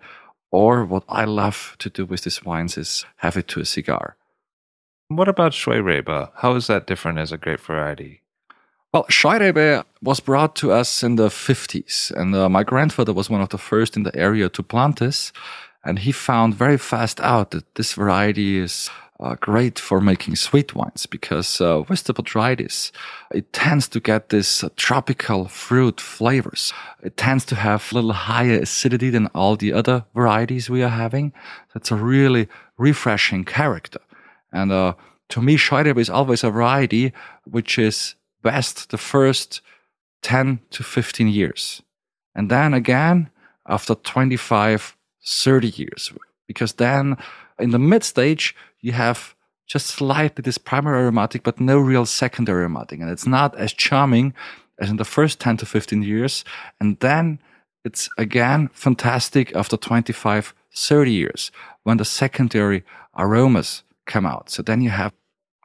Or 0.51 0.85
what 0.85 1.05
I 1.09 1.25
love 1.25 1.77
to 1.81 1.91
do 1.91 2.05
with 2.05 2.23
these 2.23 2.45
wines 2.45 2.79
is 2.79 3.05
have 3.17 3.37
it 3.37 3.49
to 3.49 3.61
a 3.61 3.65
cigar. 3.65 4.17
What 5.09 5.29
about 5.29 5.53
Scheurebe? 5.53 6.31
How 6.37 6.55
is 6.55 6.67
that 6.67 6.87
different 6.87 7.19
as 7.19 7.33
a 7.33 7.37
grape 7.37 7.61
variety? 7.61 8.23
Well, 8.93 9.05
Scheurebe 9.05 9.85
was 10.03 10.21
brought 10.21 10.57
to 10.57 10.73
us 10.73 11.03
in 11.03 11.17
the 11.17 11.29
50s, 11.29 12.11
and 12.13 12.35
uh, 12.35 12.49
my 12.49 12.63
grandfather 12.63 13.13
was 13.13 13.29
one 13.29 13.41
of 13.41 13.51
the 13.51 13.59
first 13.59 13.97
in 13.97 14.05
the 14.05 14.17
area 14.17 14.49
to 14.49 14.63
plant 14.63 14.99
this. 14.99 15.33
And 15.85 16.01
he 16.01 16.11
found 16.11 16.55
very 16.55 16.79
fast 16.79 17.21
out 17.21 17.53
that 17.53 17.75
this 17.77 17.93
variety 17.93 18.59
is 18.59 18.91
uh, 19.19 19.35
great 19.41 19.79
for 19.79 20.01
making 20.01 20.37
sweet 20.37 20.75
wines 20.75 21.07
because 21.07 21.61
uh, 21.61 21.83
with 21.89 22.05
the 22.05 22.13
botrytis, 22.13 22.93
it 23.33 23.53
tends 23.53 23.89
to 23.89 24.01
get 24.01 24.29
this 24.29 24.63
uh, 24.63 24.69
tropical 24.77 25.49
fruit 25.49 26.01
flavors. 26.01 26.73
It 27.03 27.17
tends 27.17 27.45
to 27.47 27.55
have 27.55 27.91
a 27.91 27.95
little 27.95 28.13
higher 28.13 28.61
acidity 28.61 29.11
than 29.11 29.29
all 29.29 29.57
the 29.57 29.73
other 29.73 30.05
varieties 30.15 30.69
we 30.69 30.83
are 30.83 30.91
having. 30.91 31.33
That's 31.73 31.91
a 31.91 31.97
really 31.97 32.49
refreshing 32.77 33.45
character. 33.45 34.01
And 34.53 34.71
uh, 34.71 34.95
to 35.31 35.41
me, 35.41 35.57
Scheurebe 35.57 35.99
is 35.99 36.11
always 36.11 36.45
a 36.45 36.51
variety 36.51 37.13
which 37.45 37.79
is 37.79 38.15
best 38.43 38.91
the 38.91 38.99
first 38.99 39.63
10 40.23 40.61
to 40.71 40.83
15 40.83 41.29
years. 41.29 41.83
And 42.35 42.51
then 42.51 42.75
again, 42.75 43.31
after 43.67 43.95
25, 43.95 44.97
30 45.25 45.69
years. 45.69 46.13
Because 46.47 46.75
then 46.75 47.17
in 47.59 47.71
the 47.71 47.79
mid 47.79 48.05
stage, 48.05 48.55
you 48.87 48.93
have 48.93 49.35
just 49.67 49.87
slightly 49.89 50.43
this 50.43 50.59
primary 50.59 51.01
aromatic, 51.03 51.43
but 51.43 51.61
no 51.61 51.77
real 51.77 52.07
secondary 52.07 52.63
aromatic. 52.63 53.01
And 53.01 53.11
it's 53.11 53.27
not 53.27 53.57
as 53.57 53.73
charming 53.73 54.33
as 54.79 54.91
in 54.91 54.97
the 54.97 55.05
first 55.05 55.41
10 55.41 55.57
to 55.57 55.67
15 55.67 56.05
years. 56.05 56.45
And 56.81 57.01
then 57.01 57.41
it's 57.85 58.09
again 58.17 58.71
fantastic 58.73 59.55
after 59.57 59.77
25, 59.77 60.55
30 60.73 61.11
years 61.11 61.51
when 61.83 61.97
the 61.97 62.05
secondary 62.05 62.85
aromas 63.19 63.83
come 64.07 64.25
out. 64.25 64.51
So 64.51 64.63
then 64.63 64.81
you 64.81 64.91
have 64.91 65.13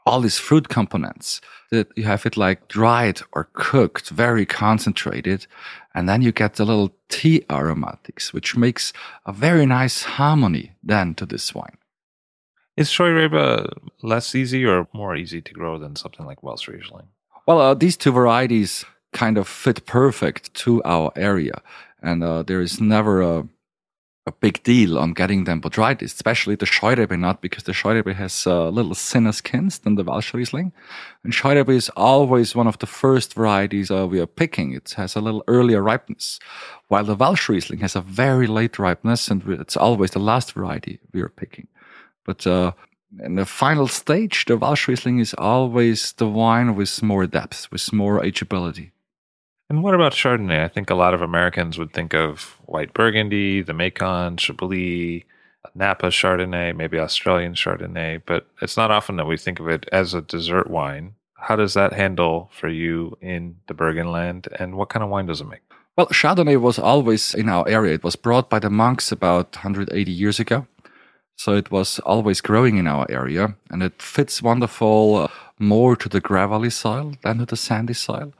all 0.07 0.21
these 0.21 0.39
fruit 0.39 0.67
components 0.67 1.41
that 1.69 1.87
you 1.95 2.05
have 2.05 2.25
it 2.25 2.35
like 2.35 2.67
dried 2.67 3.21
or 3.33 3.49
cooked, 3.53 4.09
very 4.09 4.47
concentrated. 4.47 5.45
And 5.93 6.09
then 6.09 6.23
you 6.23 6.31
get 6.31 6.55
the 6.55 6.65
little 6.65 6.95
tea 7.07 7.43
aromatics, 7.51 8.33
which 8.33 8.57
makes 8.57 8.93
a 9.27 9.31
very 9.31 9.67
nice 9.67 10.01
harmony 10.03 10.71
then 10.81 11.13
to 11.15 11.27
this 11.27 11.53
wine. 11.53 11.77
Is 12.81 12.89
Scheurebe 12.89 13.71
less 14.01 14.33
easy 14.33 14.65
or 14.65 14.87
more 14.91 15.15
easy 15.15 15.39
to 15.39 15.53
grow 15.53 15.77
than 15.77 15.95
something 15.95 16.25
like 16.25 16.41
Welsh 16.41 16.67
Riesling? 16.67 17.09
Well, 17.45 17.61
uh, 17.61 17.75
these 17.75 17.95
two 17.95 18.11
varieties 18.11 18.85
kind 19.13 19.37
of 19.37 19.47
fit 19.47 19.85
perfect 19.85 20.51
to 20.63 20.81
our 20.83 21.11
area. 21.15 21.61
And 22.01 22.23
uh, 22.23 22.41
there 22.41 22.59
is 22.59 22.81
never 22.81 23.21
a, 23.21 23.47
a 24.25 24.31
big 24.31 24.63
deal 24.63 24.97
on 24.97 25.13
getting 25.13 25.43
them 25.43 25.61
botrytis, 25.61 26.15
especially 26.15 26.55
the 26.55 26.65
Scheurebe 26.65 27.19
nut, 27.19 27.39
because 27.39 27.65
the 27.65 27.71
Scheurebe 27.71 28.15
has 28.15 28.47
a 28.47 28.71
little 28.71 28.95
thinner 28.95 29.31
skins 29.31 29.77
than 29.77 29.93
the 29.93 30.03
Welsh 30.03 30.33
Riesling. 30.33 30.73
And 31.23 31.33
Scheurebe 31.33 31.75
is 31.75 31.91
always 31.95 32.55
one 32.55 32.65
of 32.65 32.79
the 32.79 32.87
first 32.87 33.35
varieties 33.35 33.91
uh, 33.91 34.07
we 34.07 34.19
are 34.19 34.25
picking. 34.25 34.73
It 34.73 34.95
has 34.97 35.15
a 35.15 35.21
little 35.21 35.43
earlier 35.47 35.83
ripeness, 35.83 36.39
while 36.87 37.03
the 37.03 37.13
Welsh 37.13 37.47
Riesling 37.47 37.81
has 37.81 37.95
a 37.95 38.01
very 38.01 38.47
late 38.47 38.79
ripeness, 38.79 39.27
and 39.27 39.47
it's 39.47 39.77
always 39.77 40.09
the 40.09 40.19
last 40.31 40.53
variety 40.53 40.99
we 41.13 41.21
are 41.21 41.29
picking. 41.29 41.67
But 42.25 42.45
uh, 42.47 42.73
in 43.19 43.35
the 43.35 43.45
final 43.45 43.87
stage, 43.87 44.45
the 44.45 44.57
Welsh 44.57 44.87
Riesling 44.87 45.19
is 45.19 45.33
always 45.37 46.13
the 46.13 46.27
wine 46.27 46.75
with 46.75 47.01
more 47.03 47.27
depth, 47.27 47.71
with 47.71 47.91
more 47.91 48.21
ageability. 48.21 48.91
And 49.69 49.83
what 49.83 49.95
about 49.95 50.11
Chardonnay? 50.13 50.63
I 50.63 50.67
think 50.67 50.89
a 50.89 50.95
lot 50.95 51.13
of 51.13 51.21
Americans 51.21 51.77
would 51.77 51.93
think 51.93 52.13
of 52.13 52.59
white 52.65 52.93
Burgundy, 52.93 53.61
the 53.61 53.73
Macon, 53.73 54.37
Chablis, 54.37 55.23
Napa 55.75 56.07
Chardonnay, 56.07 56.75
maybe 56.75 56.99
Australian 56.99 57.53
Chardonnay, 57.53 58.21
but 58.25 58.47
it's 58.61 58.77
not 58.77 58.91
often 58.91 59.15
that 59.15 59.27
we 59.27 59.37
think 59.37 59.59
of 59.59 59.67
it 59.67 59.87
as 59.91 60.13
a 60.13 60.21
dessert 60.21 60.69
wine. 60.69 61.15
How 61.35 61.55
does 61.55 61.73
that 61.73 61.93
handle 61.93 62.49
for 62.53 62.67
you 62.67 63.17
in 63.21 63.55
the 63.67 63.73
Burgenland, 63.73 64.47
and 64.59 64.75
what 64.75 64.89
kind 64.89 65.03
of 65.03 65.09
wine 65.09 65.27
does 65.27 65.41
it 65.41 65.47
make? 65.47 65.61
Well, 65.95 66.07
Chardonnay 66.07 66.59
was 66.59 66.77
always 66.77 67.33
in 67.33 67.49
our 67.49 67.67
area. 67.67 67.93
It 67.93 68.03
was 68.03 68.15
brought 68.15 68.49
by 68.49 68.59
the 68.59 68.69
monks 68.69 69.11
about 69.11 69.55
180 69.55 70.11
years 70.11 70.39
ago. 70.39 70.67
So 71.43 71.55
it 71.55 71.71
was 71.71 71.97
always 72.05 72.39
growing 72.39 72.77
in 72.77 72.85
our 72.85 73.07
area, 73.09 73.55
and 73.71 73.81
it 73.81 73.99
fits 73.99 74.43
wonderful 74.43 75.15
uh, 75.15 75.27
more 75.57 75.95
to 75.95 76.07
the 76.07 76.21
gravelly 76.21 76.69
soil 76.69 77.13
than 77.23 77.39
to 77.39 77.47
the 77.47 77.57
sandy 77.57 77.95
soil. 77.95 78.31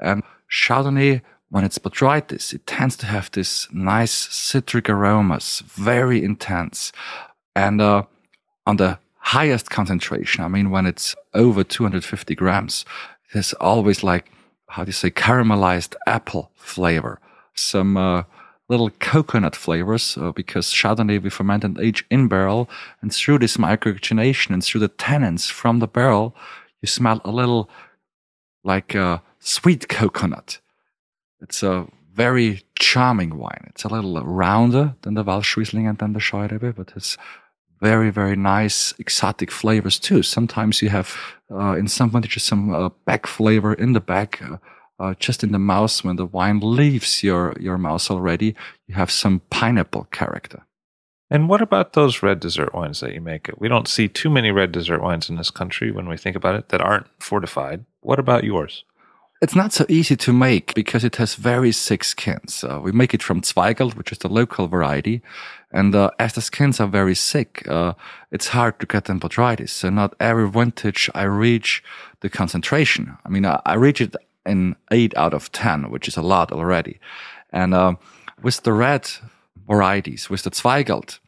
And 0.00 0.24
Chardonnay, 0.50 1.20
when 1.50 1.62
it's 1.62 1.78
botrytis, 1.78 2.52
it 2.52 2.66
tends 2.66 2.96
to 2.96 3.06
have 3.06 3.30
this 3.30 3.68
nice 3.72 4.10
citric 4.10 4.90
aromas, 4.90 5.62
very 5.66 6.24
intense. 6.24 6.90
And 7.54 7.80
uh, 7.80 8.02
on 8.66 8.76
the 8.78 8.98
highest 9.18 9.70
concentration, 9.70 10.42
I 10.42 10.48
mean, 10.48 10.70
when 10.70 10.84
it's 10.84 11.14
over 11.34 11.62
250 11.62 12.34
grams, 12.34 12.84
there's 13.32 13.52
always 13.60 14.02
like, 14.02 14.32
how 14.66 14.82
do 14.82 14.88
you 14.88 14.94
say, 14.94 15.12
caramelized 15.12 15.94
apple 16.08 16.50
flavor. 16.56 17.20
Some 17.54 17.96
uh, 17.96 18.24
little 18.68 18.90
coconut 19.00 19.56
flavors 19.56 20.18
uh, 20.18 20.32
because 20.32 20.72
Chardonnay 20.72 21.22
we 21.22 21.30
ferment 21.30 21.64
and 21.64 21.80
age 21.80 22.04
in 22.10 22.28
barrel, 22.28 22.68
and 23.00 23.12
through 23.12 23.38
this 23.38 23.56
microoxygenation 23.56 24.50
and 24.50 24.62
through 24.62 24.80
the 24.80 24.88
tannins 24.88 25.50
from 25.50 25.78
the 25.78 25.88
barrel, 25.88 26.34
you 26.82 26.86
smell 26.86 27.20
a 27.24 27.30
little 27.30 27.70
like 28.64 28.94
a 28.94 29.22
sweet 29.38 29.88
coconut. 29.88 30.60
It's 31.40 31.62
a 31.62 31.86
very 32.12 32.62
charming 32.78 33.38
wine. 33.38 33.64
It's 33.68 33.84
a 33.84 33.88
little 33.88 34.20
rounder 34.22 34.96
than 35.02 35.14
the 35.14 35.22
Welsh 35.22 35.56
Riesling 35.56 35.86
and 35.86 35.98
than 35.98 36.12
the 36.12 36.18
Scheurebe, 36.18 36.74
but 36.74 36.92
it's 36.96 37.16
very, 37.80 38.10
very 38.10 38.36
nice 38.36 38.92
exotic 38.98 39.50
flavors 39.50 39.98
too. 39.98 40.22
Sometimes 40.22 40.82
you 40.82 40.88
have 40.88 41.16
uh, 41.50 41.76
in 41.78 41.88
some 41.88 42.10
vintages 42.10 42.42
some 42.42 42.74
uh, 42.74 42.88
back 43.04 43.26
flavor 43.26 43.72
in 43.72 43.92
the 43.92 44.00
back. 44.00 44.42
Uh, 44.42 44.56
uh, 44.98 45.14
just 45.18 45.42
in 45.42 45.52
the 45.52 45.58
mouth 45.58 46.04
when 46.04 46.16
the 46.16 46.26
wine 46.26 46.60
leaves 46.60 47.22
your 47.22 47.54
your 47.60 47.78
mouth 47.78 48.10
already, 48.10 48.54
you 48.86 48.94
have 48.94 49.10
some 49.10 49.40
pineapple 49.50 50.08
character. 50.10 50.64
And 51.30 51.48
what 51.48 51.60
about 51.60 51.92
those 51.92 52.22
red 52.22 52.40
dessert 52.40 52.72
wines 52.72 53.00
that 53.00 53.12
you 53.12 53.20
make? 53.20 53.50
We 53.58 53.68
don't 53.68 53.88
see 53.88 54.08
too 54.08 54.30
many 54.30 54.50
red 54.50 54.72
dessert 54.72 55.02
wines 55.02 55.28
in 55.28 55.36
this 55.36 55.50
country 55.50 55.90
when 55.90 56.08
we 56.08 56.16
think 56.16 56.36
about 56.36 56.54
it 56.54 56.70
that 56.70 56.80
aren't 56.80 57.06
fortified. 57.18 57.84
What 58.00 58.18
about 58.18 58.44
yours? 58.44 58.84
It's 59.40 59.54
not 59.54 59.72
so 59.72 59.84
easy 59.88 60.16
to 60.16 60.32
make 60.32 60.74
because 60.74 61.04
it 61.04 61.16
has 61.16 61.36
very 61.36 61.70
thick 61.70 62.02
skins. 62.02 62.64
Uh, 62.64 62.80
we 62.82 62.90
make 62.90 63.14
it 63.14 63.22
from 63.22 63.42
Zweigelt, 63.42 63.94
which 63.94 64.10
is 64.10 64.18
the 64.18 64.28
local 64.28 64.66
variety. 64.66 65.22
And 65.70 65.94
uh, 65.94 66.10
as 66.18 66.32
the 66.32 66.40
skins 66.40 66.80
are 66.80 66.88
very 66.88 67.14
thick, 67.14 67.64
uh, 67.68 67.92
it's 68.32 68.48
hard 68.48 68.80
to 68.80 68.86
get 68.86 69.04
them 69.04 69.20
botrytis. 69.20 69.68
So 69.68 69.90
not 69.90 70.14
every 70.18 70.50
vintage 70.50 71.08
I 71.14 71.22
reach 71.24 71.84
the 72.20 72.28
concentration. 72.28 73.16
I 73.24 73.28
mean, 73.28 73.46
I, 73.46 73.60
I 73.64 73.74
reach 73.74 74.00
it 74.00 74.16
in 74.48 74.76
8 74.90 75.16
out 75.16 75.34
of 75.34 75.52
10, 75.52 75.90
which 75.90 76.08
is 76.08 76.16
a 76.16 76.22
lot 76.22 76.52
already. 76.52 76.98
And 77.50 77.74
uh, 77.74 77.94
with 78.42 78.62
the 78.62 78.72
red 78.72 79.08
varieties, 79.68 80.30
with 80.30 80.42
the 80.42 80.50
Zweigelt, 80.50 81.18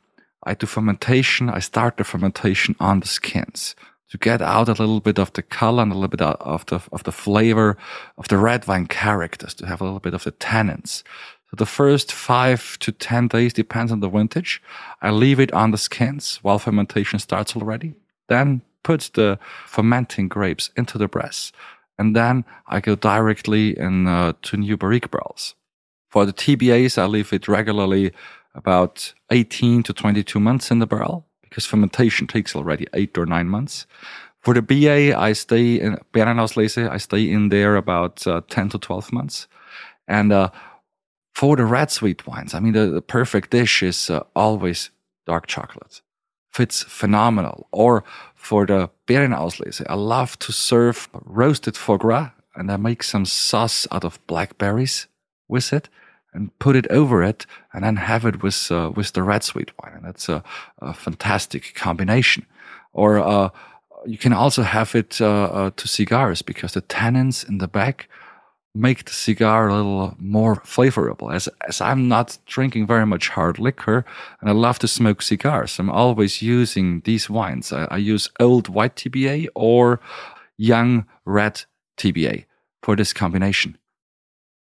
I 0.45 0.55
do 0.55 0.67
fermentation. 0.67 1.51
I 1.51 1.61
start 1.61 1.97
the 1.97 2.05
fermentation 2.05 2.75
on 2.81 3.01
the 3.01 3.07
skins 3.07 3.77
to 4.11 4.19
get 4.19 4.43
out 4.43 4.69
a 4.69 4.73
little 4.73 5.01
bit 5.01 5.19
of 5.19 5.33
the 5.33 5.43
color 5.43 5.83
and 5.83 5.93
a 5.93 5.95
little 5.95 6.09
bit 6.09 6.23
of 6.23 6.67
the 6.67 6.81
of 6.93 7.03
the 7.05 7.13
flavor 7.13 7.77
of 8.17 8.29
the 8.29 8.39
red 8.39 8.67
wine 8.67 8.87
characters, 8.87 9.55
to 9.55 9.67
have 9.67 9.81
a 9.81 9.85
little 9.85 10.01
bit 10.01 10.15
of 10.15 10.25
the 10.25 10.33
tannins. 10.33 11.03
So 11.51 11.57
the 11.57 11.67
first 11.67 12.13
five 12.13 12.79
to 12.81 12.93
ten 12.93 13.29
days 13.29 13.53
depends 13.53 13.93
on 13.93 14.01
the 14.01 14.09
vintage. 14.09 14.63
I 15.03 15.11
leave 15.11 15.41
it 15.41 15.53
on 15.53 15.71
the 15.71 15.79
skins 15.79 16.39
while 16.43 16.59
fermentation 16.59 17.19
starts 17.19 17.57
already. 17.57 17.95
Then 18.29 18.63
put 18.83 19.11
the 19.15 19.39
fermenting 19.67 20.29
grapes 20.29 20.71
into 20.77 20.99
the 20.99 21.09
press, 21.09 21.53
and 22.01 22.17
then 22.17 22.47
I 22.67 22.81
go 22.81 22.95
directly 22.95 23.79
in 23.79 24.07
uh, 24.07 24.33
to 24.43 24.57
new 24.57 24.79
barrique 24.79 25.11
barrels. 25.11 25.55
For 26.09 26.25
the 26.25 26.33
TBAs, 26.33 26.97
I 26.97 27.05
leave 27.05 27.31
it 27.35 27.47
regularly 27.47 28.13
about 28.55 29.13
18 29.31 29.83
to 29.83 29.93
22 29.93 30.41
months 30.41 30.71
in 30.71 30.79
the 30.79 30.87
barrel 30.87 31.27
because 31.43 31.67
fermentation 31.67 32.27
takes 32.27 32.57
already 32.57 32.87
eight 32.95 33.19
or 33.19 33.27
nine 33.27 33.49
months. 33.49 33.87
For 34.41 34.55
the 34.55 34.63
BA, 34.63 35.15
I 35.15 35.35
stay 35.35 35.79
in 35.79 35.99
Beerenauslese, 36.15 36.89
I 36.89 36.97
stay 36.97 37.31
in 37.31 37.51
there 37.51 37.77
about 37.77 38.27
uh, 38.27 38.41
10 38.49 38.71
to 38.71 38.79
12 38.79 39.13
months. 39.13 39.47
And 40.09 40.33
uh, 40.33 40.49
for 41.35 41.55
the 41.55 41.67
red 41.67 41.91
sweet 41.91 42.27
wines, 42.27 42.55
I 42.55 42.61
mean, 42.61 42.73
the, 42.73 42.87
the 42.87 43.03
perfect 43.03 43.51
dish 43.51 43.83
is 43.83 44.09
uh, 44.09 44.23
always 44.35 44.89
dark 45.27 45.47
chocolate. 45.47 46.01
Fits 46.51 46.83
phenomenal. 46.83 47.69
Or 47.73 48.05
for 48.35 48.67
the 48.67 48.91
Beerenauslese, 49.07 49.85
I 49.89 49.95
love 49.95 50.39
to 50.41 50.53
serve 50.53 51.09
roasted 51.13 51.77
foie 51.77 51.97
gras 51.97 52.31
and 52.55 52.71
I 52.71 52.77
make 52.77 53.03
some 53.03 53.25
sauce 53.25 53.87
out 53.91 54.05
of 54.05 54.25
blackberries 54.27 55.07
with 55.49 55.73
it 55.73 55.89
and 56.33 56.57
put 56.59 56.77
it 56.77 56.87
over 56.91 57.23
it 57.23 57.47
and 57.73 57.85
then 57.85 57.97
have 57.97 58.25
it 58.25 58.43
with 58.43 58.71
uh, 58.71 58.91
with 58.95 59.13
the 59.13 59.23
red 59.23 59.43
sweet 59.43 59.73
wine 59.79 59.95
and 59.97 60.05
that's 60.05 60.29
a, 60.29 60.43
a 60.81 60.95
fantastic 60.95 61.75
combination 61.75 62.47
or 62.93 63.19
uh, 63.19 63.51
you 64.07 64.19
can 64.19 64.33
also 64.33 64.63
have 64.63 64.95
it 64.95 65.21
uh, 65.21 65.45
uh, 65.45 65.71
to 65.77 65.89
cigars 65.89 66.43
because 66.43 66.73
the 66.73 66.83
tannins 66.83 67.49
in 67.49 67.59
the 67.59 67.69
back 67.69 68.09
make 68.75 69.05
the 69.05 69.13
cigar 69.13 69.69
a 69.69 69.75
little 69.75 70.15
more 70.19 70.57
flavorable 70.57 71.35
as 71.35 71.49
as 71.67 71.81
I'm 71.81 72.09
not 72.09 72.39
drinking 72.47 72.87
very 72.87 73.05
much 73.05 73.29
hard 73.29 73.59
liquor 73.59 74.05
and 74.41 74.49
I 74.49 74.53
love 74.53 74.79
to 74.81 74.89
smoke 74.89 75.23
cigars 75.23 75.79
I'm 75.79 75.91
always 75.91 76.41
using 76.41 77.01
these 77.01 77.29
wines 77.29 77.73
I, 77.73 77.87
I 77.91 77.97
use 77.97 78.31
old 78.39 78.69
white 78.69 78.95
TBA 78.95 79.49
or 79.57 80.01
young 80.57 81.07
red 81.25 81.63
TBA 81.97 82.45
for 82.83 82.95
this 82.95 83.13
combination 83.13 83.77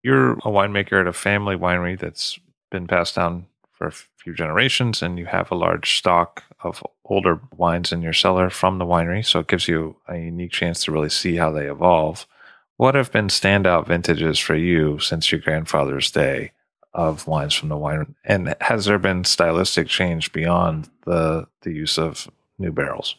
you're 0.02 0.32
a 0.32 0.50
winemaker 0.50 1.00
at 1.00 1.06
a 1.08 1.12
family 1.12 1.56
winery 1.56 1.98
that's 1.98 2.38
been 2.70 2.86
passed 2.86 3.16
down 3.16 3.46
for 3.72 3.86
a 3.86 3.92
few 3.92 4.34
generations, 4.34 5.02
and 5.02 5.18
you 5.18 5.26
have 5.26 5.50
a 5.50 5.54
large 5.56 5.98
stock 5.98 6.42
of 6.62 6.82
older 7.04 7.40
wines 7.56 7.92
in 7.92 8.02
your 8.02 8.12
cellar 8.12 8.50
from 8.50 8.78
the 8.78 8.84
winery. 8.84 9.24
So 9.24 9.40
it 9.40 9.46
gives 9.46 9.68
you 9.68 9.96
a 10.08 10.16
unique 10.16 10.50
chance 10.50 10.84
to 10.84 10.92
really 10.92 11.08
see 11.08 11.36
how 11.36 11.52
they 11.52 11.70
evolve. 11.70 12.26
What 12.78 12.94
have 12.94 13.10
been 13.10 13.26
standout 13.26 13.88
vintages 13.88 14.38
for 14.38 14.54
you 14.54 15.00
since 15.00 15.32
your 15.32 15.40
grandfather's 15.40 16.12
day 16.12 16.52
of 16.94 17.26
wines 17.26 17.52
from 17.52 17.70
the 17.70 17.76
wine? 17.76 18.14
And 18.24 18.54
has 18.60 18.84
there 18.84 19.00
been 19.00 19.24
stylistic 19.24 19.88
change 19.88 20.32
beyond 20.32 20.88
the 21.04 21.48
the 21.62 21.72
use 21.72 21.98
of 21.98 22.30
new 22.56 22.70
barrels? 22.70 23.16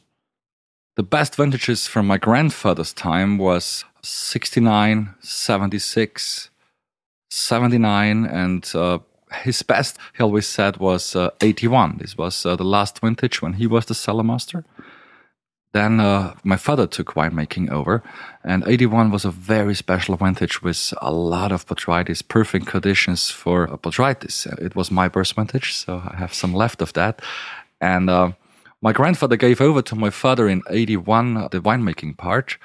The 0.96 1.04
best 1.04 1.36
vintages 1.36 1.88
from 1.88 2.08
my 2.08 2.18
grandfather's 2.18 2.94
time 2.94 3.38
was 3.38 3.84
69, 4.02 5.16
76, 5.20 6.50
79 7.30 8.26
and 8.26 8.72
uh, 8.74 9.00
his 9.44 9.62
best 9.62 9.98
he 10.16 10.24
always 10.24 10.48
said 10.48 10.78
was 10.78 11.18
uh, 11.18 11.32
81 11.42 11.98
this 11.98 12.18
was 12.18 12.46
uh, 12.46 12.56
the 12.56 12.64
last 12.64 13.02
vintage 13.02 13.42
when 13.42 13.54
he 13.54 13.68
was 13.68 13.86
the 13.86 13.94
cellar 13.94 14.24
master 14.24 14.64
then 15.74 16.00
uh, 16.00 16.34
my 16.44 16.58
father 16.58 16.88
took 16.88 17.14
winemaking 17.14 17.70
over 17.70 18.02
and 18.44 18.64
81 18.66 19.12
was 19.12 19.26
a 19.26 19.32
very 19.32 19.76
special 19.76 20.16
vintage 20.16 20.62
with 20.62 20.94
a 21.02 21.12
lot 21.12 21.52
of 21.52 21.66
botrytis 21.68 22.28
perfect 22.28 22.66
conditions 22.66 23.30
for 23.30 23.68
botrytis. 23.68 24.48
It 24.60 24.76
was 24.76 24.90
my 24.90 25.08
birth 25.08 25.34
vintage 25.34 25.74
so 25.74 26.02
i 26.12 26.16
have 26.16 26.34
some 26.34 26.54
left 26.54 26.82
of 26.82 26.94
that. 26.94 27.22
And 27.82 28.10
uh, 28.10 28.32
my 28.82 28.94
grandfather 28.94 29.38
gave 29.38 29.62
over 29.62 29.82
to 29.84 29.96
my 29.96 30.10
father 30.10 30.48
in 30.48 30.64
81 30.70 31.38
uh, 31.38 31.48
the 31.50 31.60
winemaking 31.60 32.18
part 32.18 32.58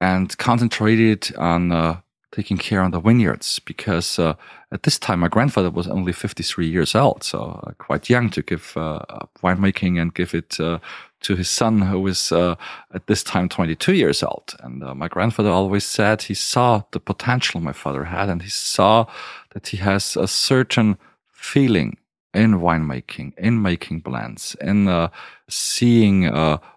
and 0.00 0.36
concentrated 0.38 1.34
on 1.36 2.02
taking 2.34 2.58
care 2.58 2.82
on 2.82 2.90
the 2.90 3.00
vineyards 3.00 3.60
because 3.60 4.18
uh, 4.18 4.34
at 4.72 4.82
this 4.82 4.98
time 4.98 5.20
my 5.20 5.28
grandfather 5.28 5.70
was 5.70 5.86
only 5.86 6.12
53 6.12 6.66
years 6.66 6.94
old, 6.94 7.22
so 7.22 7.60
uh, 7.64 7.72
quite 7.78 8.10
young 8.10 8.28
to 8.30 8.42
give 8.42 8.76
uh, 8.76 9.00
winemaking 9.42 10.00
and 10.00 10.14
give 10.14 10.34
it 10.34 10.58
uh, 10.58 10.78
to 11.24 11.36
his 11.36 11.48
son 11.48 11.82
who 11.82 12.00
was 12.00 12.32
uh, 12.32 12.54
at 12.92 13.06
this 13.06 13.22
time 13.22 13.48
22 13.48 13.94
years 13.94 14.22
old. 14.22 14.54
And 14.60 14.82
uh, 14.82 14.94
my 14.94 15.08
grandfather 15.08 15.50
always 15.50 15.84
said 15.84 16.22
he 16.22 16.34
saw 16.34 16.82
the 16.92 17.00
potential 17.00 17.60
my 17.60 17.72
father 17.72 18.04
had 18.04 18.28
and 18.28 18.42
he 18.42 18.50
saw 18.50 19.06
that 19.52 19.68
he 19.68 19.78
has 19.78 20.16
a 20.16 20.28
certain 20.28 20.96
feeling 21.32 21.98
in 22.32 22.60
winemaking, 22.60 23.32
in 23.38 23.62
making 23.62 24.00
blends, 24.00 24.56
in 24.60 25.08
seeing 25.48 26.24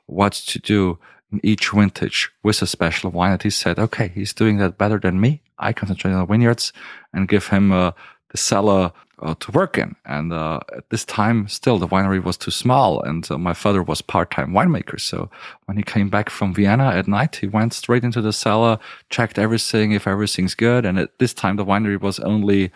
what 0.05 0.33
to 0.33 0.59
do 0.59 0.99
in 1.31 1.39
each 1.43 1.69
vintage 1.69 2.29
with 2.43 2.61
a 2.61 2.67
special 2.67 3.11
wine 3.11 3.31
that 3.31 3.43
he 3.43 3.49
said, 3.49 3.79
okay, 3.79 4.09
he's 4.09 4.33
doing 4.33 4.57
that 4.57 4.77
better 4.77 4.99
than 4.99 5.19
me. 5.19 5.41
I 5.59 5.73
concentrate 5.73 6.11
on 6.11 6.19
the 6.19 6.25
vineyards 6.25 6.71
and 7.13 7.27
give 7.27 7.47
him 7.47 7.71
uh, 7.71 7.91
the 8.29 8.37
cellar 8.37 8.91
uh, 9.21 9.35
to 9.39 9.51
work 9.51 9.77
in. 9.77 9.95
And 10.05 10.31
uh, 10.31 10.59
at 10.75 10.89
this 10.89 11.05
time, 11.05 11.47
still 11.47 11.79
the 11.79 11.87
winery 11.87 12.23
was 12.23 12.37
too 12.37 12.51
small, 12.51 13.01
and 13.01 13.29
uh, 13.29 13.37
my 13.37 13.53
father 13.53 13.81
was 13.81 14.01
part-time 14.01 14.51
winemaker. 14.51 14.99
So 14.99 15.29
when 15.65 15.77
he 15.77 15.83
came 15.83 16.09
back 16.09 16.29
from 16.29 16.53
Vienna 16.53 16.89
at 16.89 17.07
night, 17.07 17.37
he 17.37 17.47
went 17.47 17.73
straight 17.73 18.03
into 18.03 18.21
the 18.21 18.33
cellar, 18.33 18.79
checked 19.09 19.39
everything 19.39 19.91
if 19.91 20.07
everything's 20.07 20.55
good. 20.55 20.85
And 20.85 20.99
at 20.99 21.17
this 21.19 21.33
time, 21.33 21.55
the 21.55 21.65
winery 21.65 21.99
was 21.99 22.19
only 22.19 22.71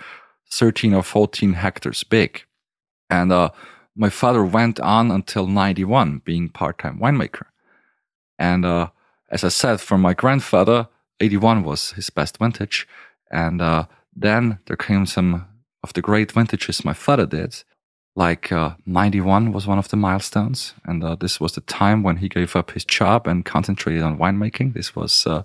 13 0.51 0.93
or 0.93 1.03
14 1.03 1.53
hectares 1.53 2.03
big. 2.03 2.43
And 3.09 3.31
uh, 3.31 3.49
my 3.95 4.09
father 4.09 4.43
went 4.43 4.79
on 4.79 5.11
until 5.11 5.47
91, 5.47 6.21
being 6.25 6.49
part-time 6.49 6.99
winemaker. 6.99 7.45
And 8.39 8.65
uh, 8.65 8.89
as 9.29 9.43
I 9.43 9.49
said, 9.49 9.79
for 9.79 9.97
my 9.97 10.13
grandfather, 10.13 10.87
81 11.19 11.63
was 11.63 11.91
his 11.91 12.09
best 12.09 12.39
vintage. 12.39 12.87
And 13.29 13.61
uh, 13.61 13.85
then 14.15 14.59
there 14.65 14.75
came 14.75 15.05
some 15.05 15.45
of 15.83 15.93
the 15.93 16.01
great 16.01 16.31
vintages 16.31 16.85
my 16.85 16.93
father 16.93 17.25
did. 17.25 17.63
Like 18.15 18.51
uh, 18.51 18.71
91 18.85 19.53
was 19.53 19.67
one 19.67 19.77
of 19.77 19.87
the 19.87 19.97
milestones. 19.97 20.73
And 20.85 21.03
uh, 21.03 21.15
this 21.15 21.39
was 21.39 21.53
the 21.53 21.61
time 21.61 22.03
when 22.03 22.17
he 22.17 22.29
gave 22.29 22.55
up 22.55 22.71
his 22.71 22.85
job 22.85 23.27
and 23.27 23.45
concentrated 23.45 24.01
on 24.01 24.17
winemaking. 24.17 24.73
This 24.73 24.95
was 24.95 25.25
uh, 25.25 25.43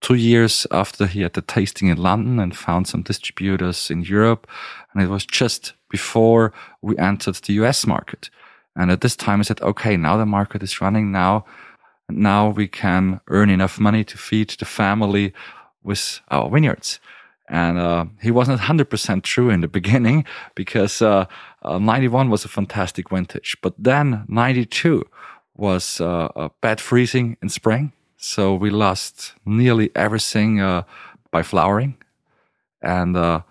two 0.00 0.14
years 0.14 0.66
after 0.70 1.06
he 1.06 1.22
had 1.22 1.32
the 1.32 1.42
tasting 1.42 1.88
in 1.88 1.98
London 1.98 2.38
and 2.38 2.56
found 2.56 2.86
some 2.86 3.02
distributors 3.02 3.90
in 3.90 4.02
Europe. 4.02 4.46
And 4.92 5.02
it 5.02 5.08
was 5.08 5.26
just 5.26 5.74
before 5.90 6.52
we 6.82 6.96
entered 6.98 7.36
the 7.36 7.54
US 7.54 7.86
market. 7.86 8.30
And 8.76 8.90
at 8.90 9.00
this 9.00 9.16
time, 9.16 9.40
I 9.40 9.42
said, 9.42 9.60
okay, 9.60 9.96
now 9.96 10.16
the 10.16 10.26
market 10.26 10.62
is 10.62 10.80
running. 10.80 11.10
Now 11.10 11.44
now 12.08 12.50
we 12.50 12.68
can 12.68 13.20
earn 13.28 13.50
enough 13.50 13.78
money 13.78 14.04
to 14.04 14.18
feed 14.18 14.50
the 14.50 14.64
family 14.64 15.32
with 15.82 16.20
our 16.30 16.50
vineyards. 16.50 17.00
And 17.48 17.78
uh, 17.78 18.06
he 18.22 18.30
wasn't 18.30 18.60
100% 18.60 19.22
true 19.22 19.50
in 19.50 19.60
the 19.60 19.68
beginning 19.68 20.24
because 20.54 21.02
uh, 21.02 21.26
uh, 21.62 21.78
91 21.78 22.30
was 22.30 22.44
a 22.44 22.48
fantastic 22.48 23.10
vintage. 23.10 23.56
But 23.62 23.74
then 23.78 24.24
92 24.28 25.04
was 25.56 26.00
uh, 26.00 26.48
bad 26.60 26.80
freezing 26.80 27.36
in 27.42 27.48
spring. 27.48 27.92
So 28.16 28.54
we 28.54 28.70
lost 28.70 29.34
nearly 29.44 29.90
everything 29.94 30.60
uh, 30.60 30.84
by 31.30 31.42
flowering. 31.42 31.96
And 32.80 33.16
uh, 33.16 33.42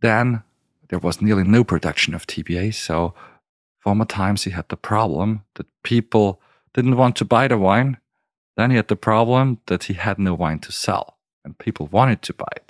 then 0.00 0.42
there 0.88 0.98
was 0.98 1.22
nearly 1.22 1.44
no 1.44 1.64
production 1.64 2.14
of 2.14 2.26
TBA. 2.26 2.74
So 2.74 3.14
former 3.78 4.04
times 4.04 4.44
he 4.44 4.50
had 4.50 4.68
the 4.68 4.76
problem 4.76 5.44
that 5.54 5.66
people 5.82 6.40
didn't 6.74 6.96
want 6.96 7.16
to 7.16 7.24
buy 7.24 7.48
the 7.48 7.56
wine. 7.56 7.96
Then 8.56 8.70
he 8.70 8.76
had 8.76 8.88
the 8.88 8.96
problem 8.96 9.60
that 9.66 9.84
he 9.84 9.94
had 9.94 10.18
no 10.18 10.34
wine 10.34 10.58
to 10.60 10.72
sell 10.72 11.16
and 11.44 11.56
people 11.58 11.86
wanted 11.86 12.22
to 12.22 12.34
buy 12.34 12.52
it. 12.56 12.65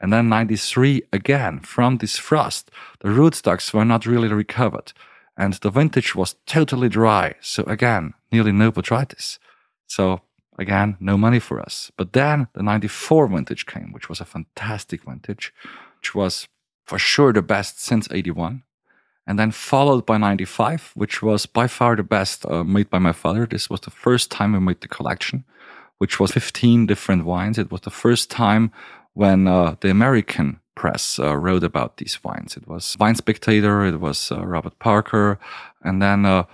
And 0.00 0.12
then 0.12 0.28
93 0.28 1.02
again, 1.12 1.60
from 1.60 1.98
this 1.98 2.16
frost, 2.16 2.70
the 3.00 3.08
rootstocks 3.08 3.72
were 3.74 3.84
not 3.84 4.06
really 4.06 4.28
recovered. 4.28 4.92
and 5.36 5.54
the 5.54 5.70
vintage 5.70 6.14
was 6.14 6.36
totally 6.44 6.88
dry. 6.88 7.34
So 7.40 7.62
again, 7.64 8.12
nearly 8.30 8.52
no 8.52 8.70
botrytis. 8.70 9.38
So 9.86 10.20
again, 10.58 10.96
no 11.00 11.16
money 11.16 11.40
for 11.40 11.58
us. 11.60 11.90
But 11.96 12.12
then 12.12 12.48
the 12.52 12.62
94 12.62 13.28
vintage 13.28 13.64
came, 13.64 13.92
which 13.92 14.08
was 14.08 14.20
a 14.20 14.24
fantastic 14.26 15.04
vintage, 15.04 15.54
which 15.98 16.14
was 16.14 16.46
for 16.84 16.98
sure 16.98 17.32
the 17.32 17.42
best 17.42 17.80
since 17.80 18.08
81. 18.10 18.62
And 19.26 19.38
then 19.38 19.50
followed 19.52 20.04
by 20.04 20.18
95, 20.18 20.92
which 20.94 21.22
was 21.22 21.46
by 21.46 21.66
far 21.68 21.96
the 21.96 22.02
best 22.02 22.44
uh, 22.46 22.64
made 22.64 22.90
by 22.90 22.98
my 22.98 23.12
father. 23.12 23.46
This 23.46 23.70
was 23.70 23.80
the 23.80 23.90
first 23.90 24.30
time 24.30 24.52
we 24.52 24.60
made 24.60 24.80
the 24.80 24.88
collection, 24.88 25.44
which 25.98 26.18
was 26.20 26.32
15 26.32 26.86
different 26.86 27.24
wines. 27.24 27.58
It 27.58 27.70
was 27.70 27.82
the 27.82 27.90
first 27.90 28.30
time 28.30 28.72
when 29.14 29.46
uh, 29.46 29.76
the 29.80 29.90
American 29.90 30.60
press 30.74 31.18
uh, 31.18 31.36
wrote 31.36 31.64
about 31.64 31.98
these 31.98 32.22
wines. 32.24 32.56
It 32.56 32.66
was 32.66 32.96
Wine 32.98 33.14
Spectator, 33.14 33.84
it 33.84 34.00
was 34.00 34.32
uh, 34.32 34.46
Robert 34.46 34.78
Parker, 34.78 35.38
and 35.82 36.00
then 36.00 36.24
uh, 36.24 36.44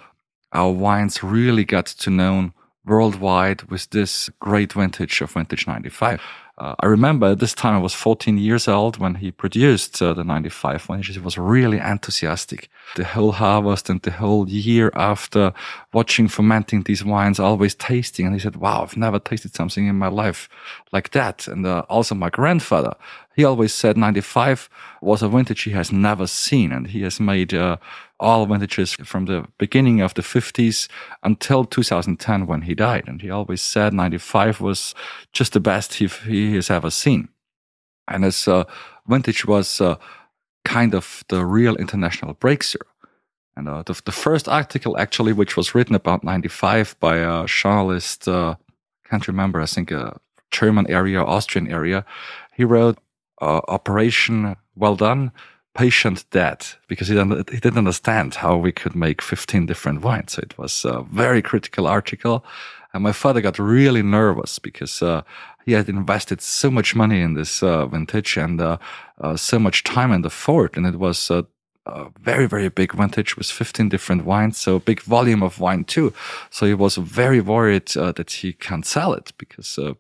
our 0.53 0.73
wines 0.73 1.23
really 1.23 1.65
got 1.65 1.87
to 1.87 2.11
known 2.11 2.53
worldwide 2.85 3.63
with 3.71 3.91
this 3.91 4.31
great 4.41 4.73
vintage 4.73 5.21
of 5.21 5.33
vintage 5.33 5.67
95. 5.67 6.21
Uh, 6.59 6.75
I 6.81 6.87
remember 6.87 7.27
at 7.27 7.39
this 7.39 7.53
time 7.53 7.75
I 7.75 7.79
was 7.79 7.93
14 7.93 8.39
years 8.39 8.67
old 8.67 8.97
when 8.97 9.17
he 9.17 9.31
produced 9.31 10.01
uh, 10.01 10.15
the 10.15 10.25
95 10.25 10.83
vintage. 10.83 11.13
He 11.13 11.19
was 11.19 11.37
really 11.37 11.79
enthusiastic. 11.79 12.71
The 12.97 13.05
whole 13.05 13.33
harvest 13.33 13.91
and 13.91 14.01
the 14.01 14.11
whole 14.11 14.49
year 14.49 14.91
after 14.95 15.53
watching 15.93 16.29
fermenting 16.29 16.85
these 16.85 17.05
wines, 17.05 17.39
always 17.39 17.75
tasting. 17.75 18.25
And 18.25 18.35
he 18.35 18.41
said, 18.41 18.57
wow, 18.57 18.83
I've 18.83 18.97
never 18.97 19.19
tasted 19.19 19.55
something 19.55 19.87
in 19.87 19.97
my 19.97 20.09
life 20.09 20.49
like 20.93 21.11
that. 21.11 21.47
And 21.47 21.67
uh, 21.67 21.85
also 21.91 22.15
my 22.15 22.31
grandfather, 22.31 22.95
he 23.37 23.45
always 23.45 23.75
said 23.75 23.99
95 23.99 24.71
was 25.03 25.23
a 25.23 25.29
vintage 25.29 25.65
he 25.65 25.73
has 25.73 25.93
never 25.93 26.27
seen. 26.27 26.73
And 26.73 26.87
he 26.87 27.03
has 27.03 27.21
made 27.21 27.53
uh, 27.53 27.77
all 28.19 28.47
vintages 28.47 28.95
from 28.95 29.27
the 29.27 29.47
beginning 29.59 30.01
of 30.01 30.15
the 30.15 30.23
50s 30.23 30.89
until 31.23 31.67
2010 31.67 32.47
when 32.47 32.63
he 32.63 32.75
died. 32.75 33.05
And 33.07 33.21
he 33.21 33.29
always 33.29 33.61
said 33.61 33.93
95 33.93 34.63
was 34.63 34.95
just 35.35 35.53
the 35.53 35.61
best 35.61 35.95
he, 35.95 36.07
he 36.07 36.55
has 36.55 36.71
ever 36.71 36.91
seen. 36.91 37.29
And 38.09 38.25
his 38.25 38.49
uh, 38.49 38.65
vintage 39.07 39.45
was 39.45 39.83
uh, 39.83 39.97
kind 40.65 40.95
of 40.95 41.23
the 41.29 41.45
real 41.45 41.77
international 41.77 42.33
breakthrough. 42.33 42.89
And 43.55 43.69
uh, 43.69 43.83
the, 43.83 44.01
the, 44.05 44.13
first 44.13 44.49
article, 44.49 44.99
actually, 44.99 45.33
which 45.35 45.57
was 45.57 45.75
written 45.75 45.95
about 45.95 46.25
95 46.25 46.97
by 47.01 47.17
a 47.17 47.47
journalist, 47.47 48.29
uh, 48.29 48.55
can't 49.09 49.29
remember, 49.29 49.61
I 49.61 49.67
think 49.67 49.91
a 49.91 50.19
German 50.51 50.91
area, 50.91 51.23
Austrian 51.23 51.71
area, 51.71 52.05
he 52.55 52.65
wrote, 52.65 52.99
uh, 53.41 53.61
Operation 53.69 54.57
Well 54.75 54.97
Done 54.97 55.33
patient 55.75 56.25
dead 56.31 56.67
because 56.89 57.09
he 57.09 57.15
didn't, 57.15 57.51
he 57.51 57.61
didn't 57.61 57.79
understand 57.79 58.37
how 58.37 58.57
we 58.57 58.73
could 58.73 58.97
make 58.97 59.21
15 59.21 59.67
different 59.67 60.01
wines. 60.01 60.33
So 60.33 60.43
it 60.43 60.57
was 60.57 60.85
a 60.85 61.03
very 61.13 61.43
critical 61.43 61.87
article. 61.87 62.45
And 62.95 63.03
my 63.03 63.13
father 63.13 63.43
got 63.43 63.59
really 63.59 64.03
nervous 64.03 64.59
because 64.59 65.03
uh, 65.03 65.23
he 65.67 65.73
had 65.73 65.89
invested 65.89 66.41
so 66.41 66.71
much 66.71 66.95
money 66.95 67.21
in 67.21 67.35
this 67.35 67.63
uh, 67.63 67.87
vintage 67.87 68.39
and 68.39 68.61
uh, 68.61 68.79
uh 69.21 69.37
so 69.37 69.59
much 69.59 69.85
time 69.85 70.13
and 70.13 70.25
effort. 70.25 70.77
And 70.77 70.87
it 70.87 70.99
was 70.99 71.31
a 71.31 71.45
very, 72.21 72.47
very 72.47 72.69
big 72.69 72.93
vintage 72.93 73.37
with 73.37 73.47
15 73.47 73.89
different 73.89 74.25
wines. 74.25 74.59
So 74.59 74.77
a 74.77 74.81
big 74.81 75.01
volume 75.03 75.43
of 75.43 75.61
wine 75.61 75.85
too. 75.85 76.13
So 76.51 76.67
he 76.67 76.75
was 76.75 76.97
very 76.97 77.41
worried 77.41 77.97
uh, 77.97 78.13
that 78.13 78.31
he 78.31 78.53
can't 78.53 78.87
sell 78.87 79.13
it 79.13 79.33
because 79.39 79.79
uh, 79.79 79.95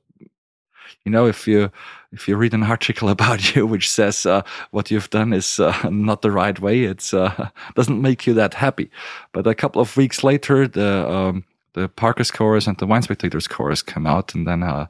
you 1.05 1.12
know, 1.12 1.26
if 1.26 1.47
you 1.47 1.70
if 2.12 2.28
you 2.28 2.37
read 2.37 2.55
an 2.55 2.62
article 2.74 3.09
about 3.09 3.55
you 3.55 3.66
which 3.66 3.91
says 3.91 4.26
uh, 4.26 4.43
what 4.70 4.91
you've 4.91 5.11
done 5.11 5.32
is 5.32 5.61
uh, 5.61 5.74
not 5.91 6.22
the 6.22 6.30
right 6.30 6.59
way, 6.59 6.84
it 6.84 7.12
uh, 7.14 7.49
doesn't 7.74 8.01
make 8.01 8.26
you 8.26 8.34
that 8.34 8.55
happy. 8.55 8.91
But 9.32 9.47
a 9.47 9.55
couple 9.55 9.80
of 9.80 9.97
weeks 9.97 10.24
later, 10.24 10.68
the 10.68 11.09
um, 11.09 11.45
the 11.74 11.89
Parker's 11.89 12.30
chorus 12.30 12.66
and 12.66 12.78
the 12.78 12.87
Wine 12.87 13.03
Spectator's 13.03 13.47
chorus 13.47 13.82
come 13.82 14.07
out, 14.07 14.34
and 14.34 14.47
then 14.47 14.62
uh, 14.62 14.87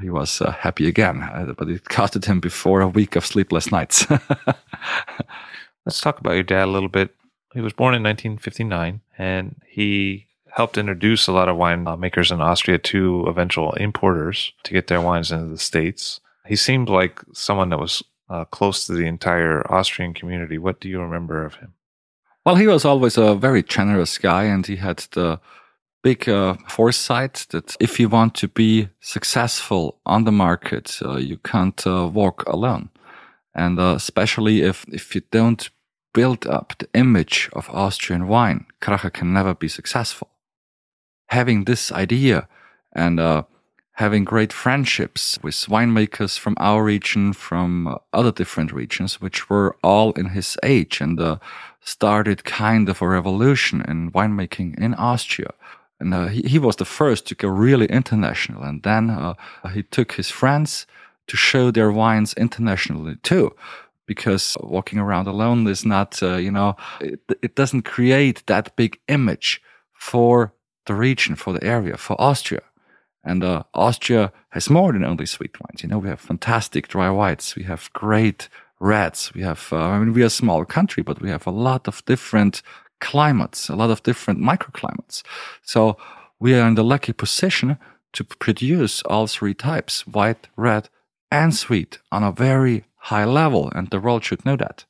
he 0.00 0.08
was 0.08 0.40
uh, 0.40 0.52
happy 0.52 0.88
again. 0.88 1.22
Uh, 1.22 1.52
but 1.56 1.68
it 1.68 1.84
costed 1.84 2.24
him 2.24 2.40
before 2.40 2.80
a 2.80 2.88
week 2.88 3.14
of 3.14 3.26
sleepless 3.26 3.70
nights. 3.70 4.06
Let's 5.86 6.00
talk 6.00 6.18
about 6.18 6.32
your 6.32 6.42
dad 6.42 6.64
a 6.64 6.70
little 6.70 6.88
bit. 6.88 7.14
He 7.52 7.60
was 7.60 7.72
born 7.72 7.94
in 7.94 8.02
1959, 8.02 9.00
and 9.18 9.60
he 9.68 10.28
helped 10.52 10.78
introduce 10.78 11.26
a 11.26 11.32
lot 11.32 11.48
of 11.48 11.56
wine 11.56 11.86
makers 11.98 12.30
in 12.30 12.40
Austria 12.40 12.78
to 12.78 13.26
eventual 13.26 13.72
importers 13.72 14.52
to 14.64 14.72
get 14.72 14.86
their 14.86 15.00
wines 15.00 15.32
into 15.32 15.46
the 15.46 15.58
States. 15.58 16.20
He 16.46 16.56
seemed 16.56 16.88
like 16.88 17.20
someone 17.32 17.68
that 17.70 17.78
was 17.78 18.02
uh, 18.28 18.44
close 18.46 18.86
to 18.86 18.92
the 18.92 19.06
entire 19.06 19.70
Austrian 19.72 20.14
community. 20.14 20.58
What 20.58 20.80
do 20.80 20.88
you 20.88 21.00
remember 21.00 21.44
of 21.44 21.56
him? 21.56 21.74
Well, 22.44 22.56
he 22.56 22.66
was 22.66 22.84
always 22.84 23.18
a 23.18 23.34
very 23.34 23.62
generous 23.62 24.16
guy, 24.18 24.44
and 24.44 24.66
he 24.66 24.76
had 24.76 24.98
the 25.12 25.40
big 26.02 26.28
uh, 26.28 26.54
foresight 26.68 27.46
that 27.50 27.76
if 27.78 28.00
you 28.00 28.08
want 28.08 28.34
to 28.36 28.48
be 28.48 28.88
successful 29.00 30.00
on 30.06 30.24
the 30.24 30.32
market, 30.32 30.98
uh, 31.04 31.16
you 31.16 31.36
can't 31.36 31.86
uh, 31.86 32.08
walk 32.12 32.44
alone. 32.46 32.88
And 33.54 33.78
uh, 33.78 33.94
especially 33.96 34.62
if, 34.62 34.86
if 34.88 35.14
you 35.14 35.22
don't 35.30 35.68
build 36.14 36.46
up 36.46 36.74
the 36.78 36.88
image 36.94 37.50
of 37.52 37.68
Austrian 37.70 38.26
wine, 38.26 38.66
Kracher 38.80 39.12
can 39.12 39.32
never 39.32 39.54
be 39.54 39.68
successful 39.68 40.30
having 41.30 41.64
this 41.64 41.92
idea 41.92 42.48
and 42.92 43.20
uh, 43.20 43.44
having 43.92 44.24
great 44.24 44.52
friendships 44.52 45.38
with 45.42 45.54
winemakers 45.68 46.38
from 46.38 46.54
our 46.58 46.82
region, 46.82 47.32
from 47.32 47.86
uh, 47.86 47.94
other 48.12 48.32
different 48.32 48.72
regions, 48.72 49.20
which 49.20 49.48
were 49.48 49.76
all 49.82 50.12
in 50.12 50.26
his 50.26 50.56
age 50.62 51.00
and 51.00 51.20
uh, 51.20 51.36
started 51.80 52.44
kind 52.44 52.88
of 52.88 53.00
a 53.00 53.08
revolution 53.08 53.82
in 53.86 54.10
winemaking 54.10 54.78
in 54.78 54.94
Austria. 54.94 55.52
And 56.00 56.14
uh, 56.14 56.26
he, 56.26 56.42
he, 56.42 56.58
was 56.58 56.76
the 56.76 56.84
first 56.84 57.26
to 57.26 57.34
go 57.34 57.48
really 57.48 57.86
international. 57.86 58.62
And 58.62 58.82
then 58.82 59.10
uh, 59.10 59.34
he 59.72 59.82
took 59.82 60.12
his 60.12 60.30
friends 60.30 60.86
to 61.28 61.36
show 61.36 61.70
their 61.70 61.92
wines 61.92 62.32
internationally 62.34 63.16
too. 63.22 63.54
Because 64.06 64.56
walking 64.62 64.98
around 64.98 65.28
alone 65.28 65.68
is 65.68 65.84
not, 65.84 66.20
uh, 66.22 66.36
you 66.36 66.50
know, 66.50 66.74
it, 67.00 67.20
it 67.42 67.54
doesn't 67.54 67.82
create 67.82 68.42
that 68.46 68.74
big 68.74 68.98
image 69.06 69.62
for 69.92 70.52
the 70.90 70.96
region, 70.96 71.36
for 71.36 71.52
the 71.52 71.64
area, 71.76 71.96
for 71.96 72.16
Austria. 72.20 72.62
And 73.22 73.44
uh, 73.44 73.62
Austria 73.74 74.32
has 74.48 74.68
more 74.68 74.92
than 74.92 75.04
only 75.04 75.26
sweet 75.26 75.54
wines. 75.60 75.82
You 75.82 75.88
know, 75.88 76.00
we 76.02 76.08
have 76.08 76.20
fantastic 76.20 76.88
dry 76.88 77.10
whites. 77.10 77.54
We 77.54 77.64
have 77.64 77.92
great 77.92 78.48
reds. 78.80 79.32
We 79.34 79.42
have, 79.42 79.68
uh, 79.72 79.76
I 79.76 79.98
mean, 79.98 80.12
we 80.14 80.22
are 80.22 80.32
a 80.32 80.42
small 80.42 80.64
country, 80.64 81.02
but 81.04 81.20
we 81.20 81.30
have 81.30 81.46
a 81.46 81.56
lot 81.68 81.86
of 81.86 82.04
different 82.06 82.62
climates, 82.98 83.68
a 83.68 83.76
lot 83.76 83.90
of 83.90 84.02
different 84.02 84.40
microclimates. 84.40 85.22
So 85.62 85.96
we 86.40 86.54
are 86.54 86.66
in 86.66 86.74
the 86.74 86.90
lucky 86.94 87.12
position 87.12 87.78
to 88.12 88.24
produce 88.24 89.02
all 89.02 89.26
three 89.26 89.54
types, 89.54 90.06
white, 90.06 90.48
red, 90.56 90.88
and 91.30 91.54
sweet 91.54 91.98
on 92.10 92.24
a 92.24 92.32
very 92.32 92.84
high 93.10 93.26
level. 93.26 93.70
And 93.74 93.90
the 93.90 94.00
world 94.00 94.24
should 94.24 94.44
know 94.44 94.56
that. 94.56 94.86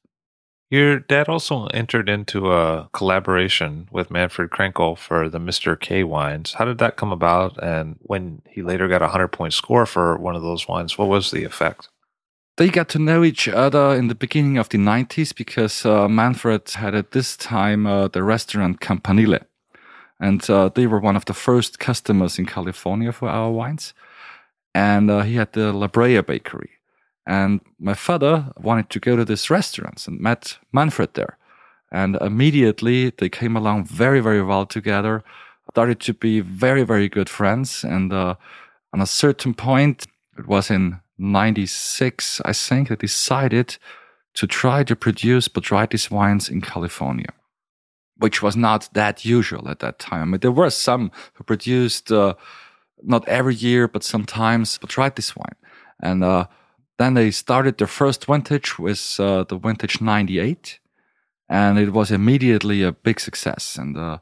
Your 0.70 1.00
dad 1.00 1.28
also 1.28 1.66
entered 1.66 2.08
into 2.08 2.52
a 2.52 2.88
collaboration 2.92 3.88
with 3.90 4.08
Manfred 4.08 4.50
Krankl 4.50 4.96
for 4.96 5.28
the 5.28 5.40
Mr. 5.40 5.78
K 5.78 6.04
wines. 6.04 6.52
How 6.52 6.64
did 6.64 6.78
that 6.78 6.96
come 6.96 7.10
about? 7.10 7.60
And 7.60 7.96
when 8.02 8.42
he 8.48 8.62
later 8.62 8.86
got 8.86 9.02
a 9.02 9.06
100 9.06 9.28
point 9.28 9.52
score 9.52 9.84
for 9.84 10.16
one 10.16 10.36
of 10.36 10.42
those 10.42 10.68
wines, 10.68 10.96
what 10.96 11.08
was 11.08 11.32
the 11.32 11.42
effect? 11.42 11.88
They 12.56 12.68
got 12.68 12.88
to 12.90 13.00
know 13.00 13.24
each 13.24 13.48
other 13.48 13.96
in 13.96 14.06
the 14.06 14.14
beginning 14.14 14.58
of 14.58 14.68
the 14.68 14.78
90s 14.78 15.34
because 15.34 15.84
uh, 15.84 16.06
Manfred 16.06 16.70
had 16.70 16.94
at 16.94 17.10
this 17.10 17.36
time 17.36 17.86
uh, 17.88 18.06
the 18.06 18.22
restaurant 18.22 18.80
Campanile. 18.80 19.40
And 20.20 20.48
uh, 20.48 20.68
they 20.68 20.86
were 20.86 21.00
one 21.00 21.16
of 21.16 21.24
the 21.24 21.34
first 21.34 21.80
customers 21.80 22.38
in 22.38 22.46
California 22.46 23.10
for 23.10 23.28
our 23.28 23.50
wines. 23.50 23.92
And 24.72 25.10
uh, 25.10 25.22
he 25.22 25.34
had 25.34 25.52
the 25.52 25.72
La 25.72 25.88
Brea 25.88 26.20
bakery. 26.20 26.70
And 27.30 27.60
my 27.78 27.94
father 27.94 28.52
wanted 28.56 28.90
to 28.90 28.98
go 28.98 29.14
to 29.14 29.24
this 29.24 29.50
restaurant 29.50 30.08
and 30.08 30.18
met 30.18 30.58
Manfred 30.72 31.14
there. 31.14 31.38
And 31.92 32.16
immediately 32.16 33.10
they 33.18 33.28
came 33.28 33.54
along 33.54 33.84
very, 33.84 34.18
very 34.18 34.42
well 34.42 34.66
together, 34.66 35.22
started 35.70 36.00
to 36.00 36.12
be 36.12 36.40
very, 36.40 36.82
very 36.82 37.08
good 37.08 37.28
friends. 37.28 37.84
And 37.84 38.12
uh, 38.12 38.34
on 38.92 39.00
a 39.00 39.06
certain 39.06 39.54
point, 39.54 40.08
it 40.38 40.48
was 40.48 40.72
in 40.72 41.00
96, 41.18 42.40
I 42.44 42.52
think, 42.52 42.88
they 42.88 42.96
decided 42.96 43.78
to 44.34 44.48
try 44.48 44.82
to 44.82 44.96
produce 44.96 45.46
botrytis 45.46 46.10
wines 46.10 46.48
in 46.48 46.60
California, 46.60 47.32
which 48.16 48.42
was 48.42 48.56
not 48.56 48.88
that 48.94 49.24
usual 49.24 49.68
at 49.68 49.78
that 49.78 50.00
time. 50.00 50.22
I 50.22 50.24
mean, 50.24 50.40
there 50.40 50.50
were 50.50 50.70
some 50.70 51.12
who 51.34 51.44
produced 51.44 52.10
uh, 52.10 52.34
not 53.04 53.28
every 53.28 53.54
year, 53.54 53.86
but 53.86 54.02
sometimes 54.02 54.78
botrytis 54.78 55.36
wine. 55.36 55.56
And 56.02 56.24
uh, 56.24 56.46
then 57.01 57.14
they 57.14 57.30
started 57.30 57.78
their 57.78 57.86
first 57.86 58.26
vintage 58.26 58.78
with 58.78 59.16
uh, 59.18 59.44
the 59.44 59.57
vintage 59.57 60.03
98, 60.03 60.78
and 61.48 61.78
it 61.78 61.92
was 61.94 62.11
immediately 62.11 62.82
a 62.82 62.92
big 62.92 63.18
success. 63.18 63.76
And 63.76 63.96
uh, 63.96 64.18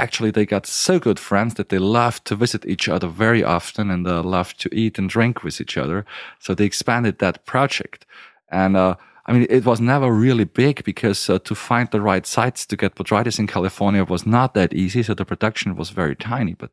actually, 0.00 0.32
they 0.32 0.44
got 0.44 0.66
so 0.66 0.98
good 0.98 1.20
friends 1.20 1.54
that 1.54 1.68
they 1.68 1.78
loved 1.78 2.24
to 2.24 2.34
visit 2.34 2.66
each 2.66 2.88
other 2.88 3.06
very 3.06 3.44
often 3.44 3.90
and 3.90 4.06
uh, 4.08 4.24
loved 4.24 4.58
to 4.60 4.74
eat 4.74 4.98
and 4.98 5.08
drink 5.08 5.44
with 5.44 5.60
each 5.60 5.78
other. 5.78 6.04
So 6.40 6.52
they 6.52 6.64
expanded 6.64 7.20
that 7.20 7.46
project. 7.46 8.06
And 8.50 8.76
uh, 8.76 8.96
I 9.26 9.32
mean, 9.32 9.46
it 9.48 9.64
was 9.64 9.80
never 9.80 10.12
really 10.12 10.44
big 10.44 10.82
because 10.82 11.30
uh, 11.30 11.38
to 11.38 11.54
find 11.54 11.88
the 11.90 12.00
right 12.00 12.26
sites 12.26 12.66
to 12.66 12.76
get 12.76 12.96
botrytis 12.96 13.38
in 13.38 13.46
California 13.46 14.04
was 14.04 14.26
not 14.26 14.54
that 14.54 14.74
easy. 14.74 15.04
So 15.04 15.14
the 15.14 15.24
production 15.24 15.76
was 15.76 15.90
very 15.90 16.16
tiny. 16.16 16.54
But 16.54 16.72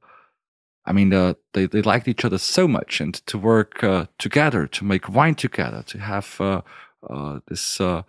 I 0.89 0.91
mean, 0.91 1.13
uh, 1.13 1.35
they, 1.53 1.67
they 1.67 1.83
liked 1.83 2.07
each 2.07 2.25
other 2.25 2.39
so 2.39 2.67
much 2.67 2.99
and 2.99 3.13
to 3.27 3.37
work 3.37 3.83
uh, 3.83 4.07
together, 4.17 4.65
to 4.65 4.83
make 4.83 5.07
wine 5.07 5.35
together, 5.35 5.83
to 5.83 5.99
have 5.99 6.35
uh, 6.41 6.61
uh, 7.07 7.39
this 7.47 7.79
uh, 7.79 8.01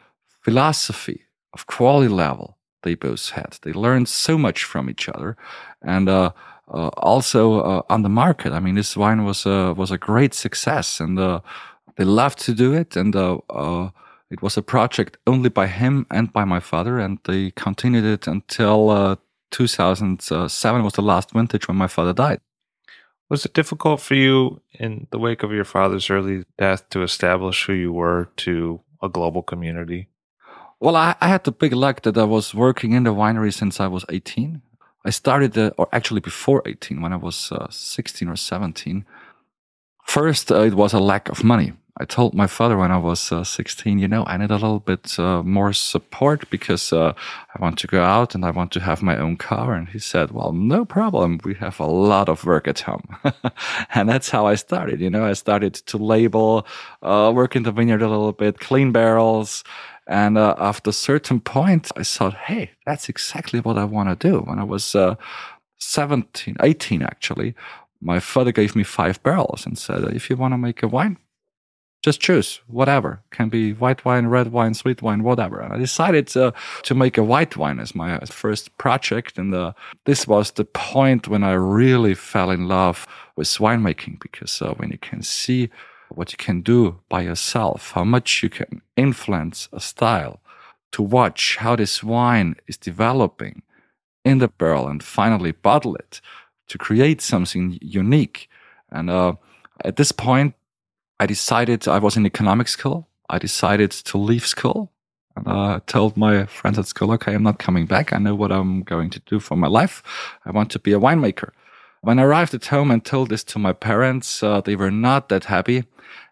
philosophy 0.42 1.26
of 1.52 1.66
quality 1.66 2.08
level 2.08 2.56
they 2.82 2.94
both 2.94 3.30
had. 3.30 3.58
They 3.60 3.74
learned 3.74 4.08
so 4.08 4.38
much 4.38 4.64
from 4.64 4.88
each 4.88 5.10
other. 5.10 5.36
And 5.82 6.08
also 6.68 7.84
on 7.90 8.02
the 8.02 8.08
market, 8.08 8.54
I 8.54 8.60
mean, 8.60 8.76
this 8.76 8.96
wine 8.96 9.26
was, 9.26 9.44
was 9.44 9.90
a 9.90 9.98
great 9.98 10.32
success. 10.32 11.00
And 11.00 11.18
they 11.18 12.04
loved 12.04 12.38
to 12.40 12.54
do 12.54 12.72
it. 12.72 12.96
And 12.96 13.14
it 13.14 14.40
was 14.40 14.56
a 14.56 14.62
project 14.62 15.18
only 15.26 15.50
by 15.50 15.66
him 15.66 16.06
and 16.10 16.32
by 16.32 16.44
my 16.44 16.60
father, 16.60 16.98
and 16.98 17.18
they 17.24 17.50
continued 17.50 18.04
it 18.04 18.26
until 18.26 18.88
uh, 18.88 19.16
2007 19.50 20.84
was 20.84 20.94
the 20.94 21.02
last 21.02 21.32
vintage 21.32 21.68
when 21.68 21.76
my 21.76 21.88
father 21.88 22.14
died. 22.14 22.40
Was 23.30 23.44
it 23.44 23.54
difficult 23.54 24.00
for 24.00 24.16
you 24.16 24.60
in 24.72 25.06
the 25.12 25.18
wake 25.18 25.44
of 25.44 25.52
your 25.52 25.64
father's 25.64 26.10
early 26.10 26.44
death 26.58 26.90
to 26.90 27.02
establish 27.02 27.64
who 27.64 27.72
you 27.72 27.92
were 27.92 28.28
to 28.38 28.80
a 29.00 29.08
global 29.08 29.42
community? 29.42 30.08
Well, 30.80 30.96
I, 30.96 31.14
I 31.20 31.28
had 31.28 31.44
the 31.44 31.52
big 31.52 31.72
luck 31.72 32.02
that 32.02 32.18
I 32.18 32.24
was 32.24 32.54
working 32.54 32.92
in 32.92 33.04
the 33.04 33.14
winery 33.14 33.54
since 33.54 33.78
I 33.78 33.86
was 33.86 34.04
18. 34.08 34.62
I 35.04 35.10
started, 35.10 35.56
uh, 35.56 35.70
or 35.78 35.88
actually 35.92 36.20
before 36.20 36.62
18, 36.66 37.00
when 37.00 37.12
I 37.12 37.16
was 37.16 37.52
uh, 37.52 37.68
16 37.70 38.28
or 38.28 38.36
17. 38.36 39.04
First, 40.04 40.50
uh, 40.50 40.62
it 40.62 40.74
was 40.74 40.92
a 40.92 40.98
lack 40.98 41.28
of 41.28 41.44
money. 41.44 41.72
I 42.00 42.06
told 42.06 42.32
my 42.32 42.46
father 42.46 42.78
when 42.78 42.90
I 42.90 42.96
was 42.96 43.30
uh, 43.30 43.44
16, 43.44 43.98
you 43.98 44.08
know, 44.08 44.24
I 44.24 44.38
need 44.38 44.50
a 44.50 44.54
little 44.54 44.80
bit 44.80 45.18
uh, 45.18 45.42
more 45.42 45.74
support 45.74 46.48
because 46.48 46.94
uh, 46.94 47.12
I 47.54 47.60
want 47.60 47.78
to 47.80 47.86
go 47.86 48.02
out 48.02 48.34
and 48.34 48.42
I 48.42 48.50
want 48.52 48.72
to 48.72 48.80
have 48.80 49.02
my 49.02 49.18
own 49.18 49.36
car. 49.36 49.74
And 49.74 49.86
he 49.86 49.98
said, 49.98 50.30
well, 50.30 50.52
no 50.54 50.86
problem. 50.86 51.40
We 51.44 51.56
have 51.56 51.78
a 51.78 51.84
lot 51.84 52.30
of 52.30 52.46
work 52.46 52.66
at 52.66 52.80
home. 52.80 53.06
and 53.94 54.08
that's 54.08 54.30
how 54.30 54.46
I 54.46 54.54
started. 54.54 54.98
You 54.98 55.10
know, 55.10 55.26
I 55.26 55.34
started 55.34 55.74
to 55.74 55.98
label, 55.98 56.66
uh, 57.02 57.32
work 57.34 57.54
in 57.54 57.64
the 57.64 57.72
vineyard 57.72 58.00
a 58.00 58.08
little 58.08 58.32
bit, 58.32 58.60
clean 58.60 58.92
barrels. 58.92 59.62
And 60.06 60.38
uh, 60.38 60.54
after 60.56 60.88
a 60.88 60.94
certain 60.94 61.38
point, 61.38 61.90
I 61.98 62.02
thought, 62.02 62.34
hey, 62.34 62.70
that's 62.86 63.10
exactly 63.10 63.60
what 63.60 63.76
I 63.76 63.84
want 63.84 64.08
to 64.08 64.28
do. 64.30 64.38
When 64.38 64.58
I 64.58 64.64
was 64.64 64.94
uh, 64.94 65.16
17, 65.80 66.56
18, 66.62 67.02
actually, 67.02 67.54
my 68.00 68.20
father 68.20 68.52
gave 68.52 68.74
me 68.74 68.84
five 68.84 69.22
barrels 69.22 69.66
and 69.66 69.76
said, 69.76 70.04
if 70.04 70.30
you 70.30 70.36
want 70.36 70.54
to 70.54 70.58
make 70.58 70.82
a 70.82 70.88
wine, 70.88 71.18
just 72.02 72.20
choose 72.20 72.60
whatever. 72.66 73.22
Can 73.30 73.48
be 73.48 73.72
white 73.72 74.04
wine 74.04 74.26
red 74.26 74.52
wine 74.52 74.74
sweet 74.74 75.02
wine 75.02 75.22
whatever. 75.22 75.60
And 75.60 75.72
i 75.72 75.78
decided 75.78 76.26
to, 76.28 76.54
to 76.84 76.94
make 76.94 77.18
a 77.18 77.24
white 77.24 77.56
wine 77.56 77.78
as 77.78 77.94
my 77.94 78.18
first 78.20 78.76
project. 78.78 79.38
And 79.38 79.54
uh, 79.54 79.72
this 80.06 80.26
was 80.26 80.52
the 80.52 80.64
point 80.64 81.28
when 81.28 81.44
i 81.44 81.52
really 81.52 82.14
fell 82.14 82.50
in 82.50 82.68
love 82.68 83.06
with 83.36 83.48
winemaking 83.48 84.20
because 84.20 84.60
uh, 84.62 84.72
when 84.74 84.90
you 84.90 84.98
can 84.98 85.22
see 85.22 85.70
what 86.08 86.32
you 86.32 86.38
can 86.38 86.60
do 86.60 86.98
by 87.08 87.22
yourself 87.22 87.92
how 87.92 88.02
much 88.02 88.42
you 88.42 88.48
can 88.48 88.82
influence 88.96 89.68
a 89.72 89.80
style 89.80 90.40
to 90.92 91.02
watch 91.02 91.56
how 91.58 91.76
this 91.76 92.02
wine 92.02 92.56
is 92.66 92.76
developing 92.76 93.62
in 94.24 94.38
the 94.38 94.48
barrel 94.48 94.88
and 94.88 95.02
finally 95.02 95.52
bottle 95.52 95.94
it 95.96 96.20
to 96.68 96.78
create 96.78 97.20
something 97.20 97.78
unique. 97.80 98.48
And 98.90 99.10
uh, 99.10 99.34
at 99.84 99.96
this 99.96 100.12
point 100.12 100.54
I 101.20 101.26
decided 101.26 101.86
I 101.86 101.98
was 101.98 102.16
in 102.16 102.24
economics 102.24 102.72
school. 102.72 103.06
I 103.28 103.38
decided 103.38 103.90
to 103.90 104.16
leave 104.16 104.46
school 104.46 104.90
and 105.36 105.46
uh, 105.46 105.80
told 105.86 106.16
my 106.16 106.46
friends 106.46 106.78
at 106.78 106.86
school, 106.86 107.12
okay, 107.12 107.34
I'm 107.34 107.42
not 107.42 107.58
coming 107.58 107.84
back. 107.84 108.14
I 108.14 108.18
know 108.18 108.34
what 108.34 108.50
I'm 108.50 108.82
going 108.82 109.10
to 109.10 109.20
do 109.20 109.38
for 109.38 109.54
my 109.54 109.68
life. 109.68 110.02
I 110.46 110.50
want 110.50 110.70
to 110.70 110.78
be 110.78 110.94
a 110.94 110.98
winemaker. 110.98 111.50
When 112.02 112.18
I 112.18 112.22
arrived 112.22 112.54
at 112.54 112.66
home 112.66 112.90
and 112.90 113.04
told 113.04 113.28
this 113.28 113.44
to 113.44 113.58
my 113.58 113.72
parents, 113.72 114.42
uh, 114.42 114.60
they 114.60 114.76
were 114.76 114.90
not 114.90 115.28
that 115.28 115.44
happy 115.44 115.84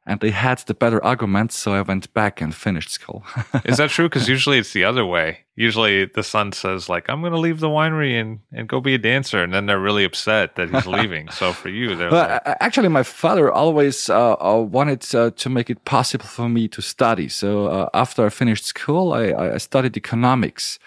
and 0.08 0.20
they 0.20 0.30
had 0.30 0.58
the 0.60 0.72
better 0.72 1.04
arguments, 1.04 1.54
so 1.54 1.74
I 1.74 1.82
went 1.82 2.12
back 2.14 2.40
and 2.40 2.54
finished 2.54 2.90
school. 2.90 3.24
Is 3.66 3.76
that 3.76 3.90
true? 3.90 4.08
Because 4.08 4.26
usually 4.36 4.58
it's 4.58 4.72
the 4.72 4.82
other 4.82 5.04
way. 5.04 5.40
Usually 5.54 6.06
the 6.06 6.22
son 6.22 6.52
says 6.52 6.88
like, 6.88 7.10
"I'm 7.10 7.20
going 7.20 7.34
to 7.34 7.38
leave 7.38 7.60
the 7.60 7.68
winery 7.68 8.18
and, 8.18 8.40
and 8.50 8.66
go 8.66 8.80
be 8.80 8.94
a 8.94 8.98
dancer," 8.98 9.42
and 9.42 9.52
then 9.52 9.66
they're 9.66 9.78
really 9.78 10.04
upset 10.04 10.56
that 10.56 10.70
he's 10.70 10.86
leaving. 10.98 11.28
so 11.28 11.52
for 11.52 11.68
you, 11.68 11.94
they're 11.94 12.10
well, 12.10 12.40
like, 12.46 12.56
actually, 12.60 12.88
my 12.88 13.02
father 13.02 13.52
always 13.52 14.08
uh, 14.08 14.36
uh, 14.40 14.62
wanted 14.62 15.14
uh, 15.14 15.30
to 15.32 15.48
make 15.50 15.68
it 15.68 15.84
possible 15.84 16.24
for 16.24 16.48
me 16.48 16.68
to 16.68 16.80
study. 16.80 17.28
So 17.28 17.66
uh, 17.66 17.88
after 17.92 18.24
I 18.24 18.30
finished 18.30 18.64
school, 18.64 19.12
I, 19.12 19.34
I 19.56 19.58
studied 19.58 19.94
economics. 19.94 20.78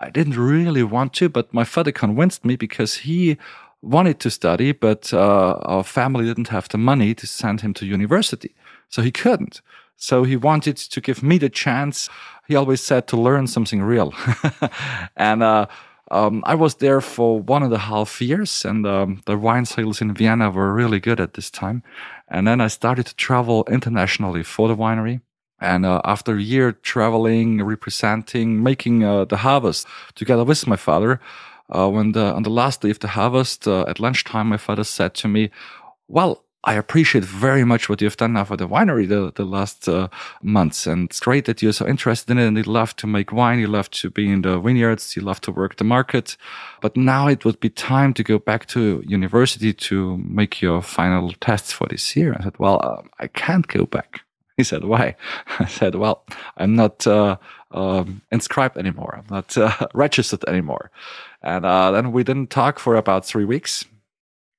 I 0.00 0.10
didn't 0.10 0.36
really 0.36 0.82
want 0.82 1.12
to, 1.14 1.28
but 1.28 1.54
my 1.54 1.64
father 1.64 1.92
convinced 1.92 2.44
me 2.44 2.56
because 2.56 2.96
he 3.06 3.38
wanted 3.84 4.18
to 4.20 4.30
study, 4.30 4.72
but 4.72 5.12
uh, 5.12 5.58
our 5.64 5.84
family 5.84 6.24
didn't 6.24 6.48
have 6.48 6.68
the 6.68 6.78
money 6.78 7.14
to 7.14 7.26
send 7.26 7.60
him 7.60 7.74
to 7.74 7.86
university. 7.86 8.54
So 8.88 9.02
he 9.02 9.10
couldn't. 9.10 9.60
So 9.96 10.24
he 10.24 10.36
wanted 10.36 10.76
to 10.76 11.00
give 11.00 11.22
me 11.22 11.38
the 11.38 11.48
chance. 11.48 12.08
He 12.48 12.56
always 12.56 12.80
said 12.80 13.06
to 13.08 13.16
learn 13.16 13.46
something 13.46 13.82
real. 13.82 14.12
and 15.16 15.42
uh, 15.42 15.66
um, 16.10 16.42
I 16.46 16.54
was 16.54 16.76
there 16.76 17.00
for 17.00 17.40
one 17.40 17.62
and 17.62 17.72
a 17.72 17.78
half 17.78 18.20
years, 18.20 18.64
and 18.64 18.86
um, 18.86 19.22
the 19.26 19.38
wine 19.38 19.64
sales 19.64 20.00
in 20.00 20.14
Vienna 20.14 20.50
were 20.50 20.72
really 20.72 21.00
good 21.00 21.20
at 21.20 21.34
this 21.34 21.50
time. 21.50 21.82
And 22.28 22.46
then 22.46 22.60
I 22.60 22.68
started 22.68 23.06
to 23.06 23.16
travel 23.16 23.64
internationally 23.70 24.42
for 24.42 24.68
the 24.68 24.76
winery. 24.76 25.20
And 25.60 25.86
uh, 25.86 26.00
after 26.04 26.36
a 26.36 26.42
year 26.42 26.72
traveling, 26.72 27.62
representing, 27.62 28.62
making 28.62 29.04
uh, 29.04 29.24
the 29.24 29.38
harvest 29.38 29.86
together 30.14 30.44
with 30.44 30.66
my 30.66 30.76
father, 30.76 31.20
uh, 31.70 31.88
when 31.88 32.12
the 32.12 32.32
on 32.34 32.42
the 32.42 32.50
last 32.50 32.80
day 32.82 32.90
of 32.90 33.00
the 33.00 33.08
harvest 33.08 33.66
uh, 33.66 33.84
at 33.88 34.00
lunchtime, 34.00 34.48
my 34.48 34.56
father 34.56 34.84
said 34.84 35.14
to 35.14 35.28
me, 35.28 35.50
"Well, 36.08 36.44
I 36.66 36.74
appreciate 36.74 37.24
very 37.24 37.62
much 37.64 37.88
what 37.88 38.00
you've 38.00 38.16
done 38.16 38.32
now 38.32 38.44
for 38.44 38.56
the 38.56 38.66
winery 38.66 39.06
the, 39.06 39.32
the 39.34 39.44
last 39.44 39.86
uh, 39.86 40.08
months. 40.42 40.86
And 40.86 41.10
it's 41.10 41.20
great 41.20 41.44
that 41.44 41.60
you're 41.60 41.72
so 41.72 41.86
interested 41.86 42.32
in 42.32 42.38
it 42.38 42.46
and 42.46 42.56
you 42.56 42.62
love 42.62 42.96
to 42.96 43.06
make 43.06 43.32
wine. 43.32 43.58
You 43.58 43.66
love 43.66 43.90
to 43.90 44.10
be 44.10 44.30
in 44.30 44.42
the 44.42 44.58
vineyards. 44.58 45.14
You 45.14 45.22
love 45.22 45.42
to 45.42 45.52
work 45.52 45.76
the 45.76 45.84
market. 45.84 46.38
But 46.80 46.96
now 46.96 47.28
it 47.28 47.44
would 47.44 47.60
be 47.60 47.68
time 47.68 48.14
to 48.14 48.22
go 48.22 48.38
back 48.38 48.66
to 48.68 49.04
university 49.06 49.74
to 49.74 50.16
make 50.16 50.62
your 50.62 50.80
final 50.80 51.32
tests 51.40 51.70
for 51.70 51.86
this 51.86 52.16
year. 52.16 52.34
I 52.38 52.44
said, 52.44 52.58
well, 52.58 52.80
uh, 52.82 53.02
I 53.18 53.26
can't 53.26 53.68
go 53.68 53.84
back. 53.84 54.22
He 54.56 54.64
said, 54.64 54.84
why? 54.84 55.16
I 55.58 55.66
said, 55.66 55.96
well, 55.96 56.24
I'm 56.56 56.74
not 56.74 57.06
uh, 57.06 57.36
um, 57.72 58.22
inscribed 58.32 58.78
anymore. 58.78 59.18
I'm 59.18 59.34
not 59.34 59.58
uh, 59.58 59.88
registered 59.94 60.44
anymore. 60.48 60.90
And 61.44 61.64
uh, 61.66 61.90
then 61.90 62.10
we 62.10 62.24
didn't 62.24 62.48
talk 62.48 62.78
for 62.78 62.96
about 62.96 63.24
three 63.24 63.44
weeks 63.44 63.84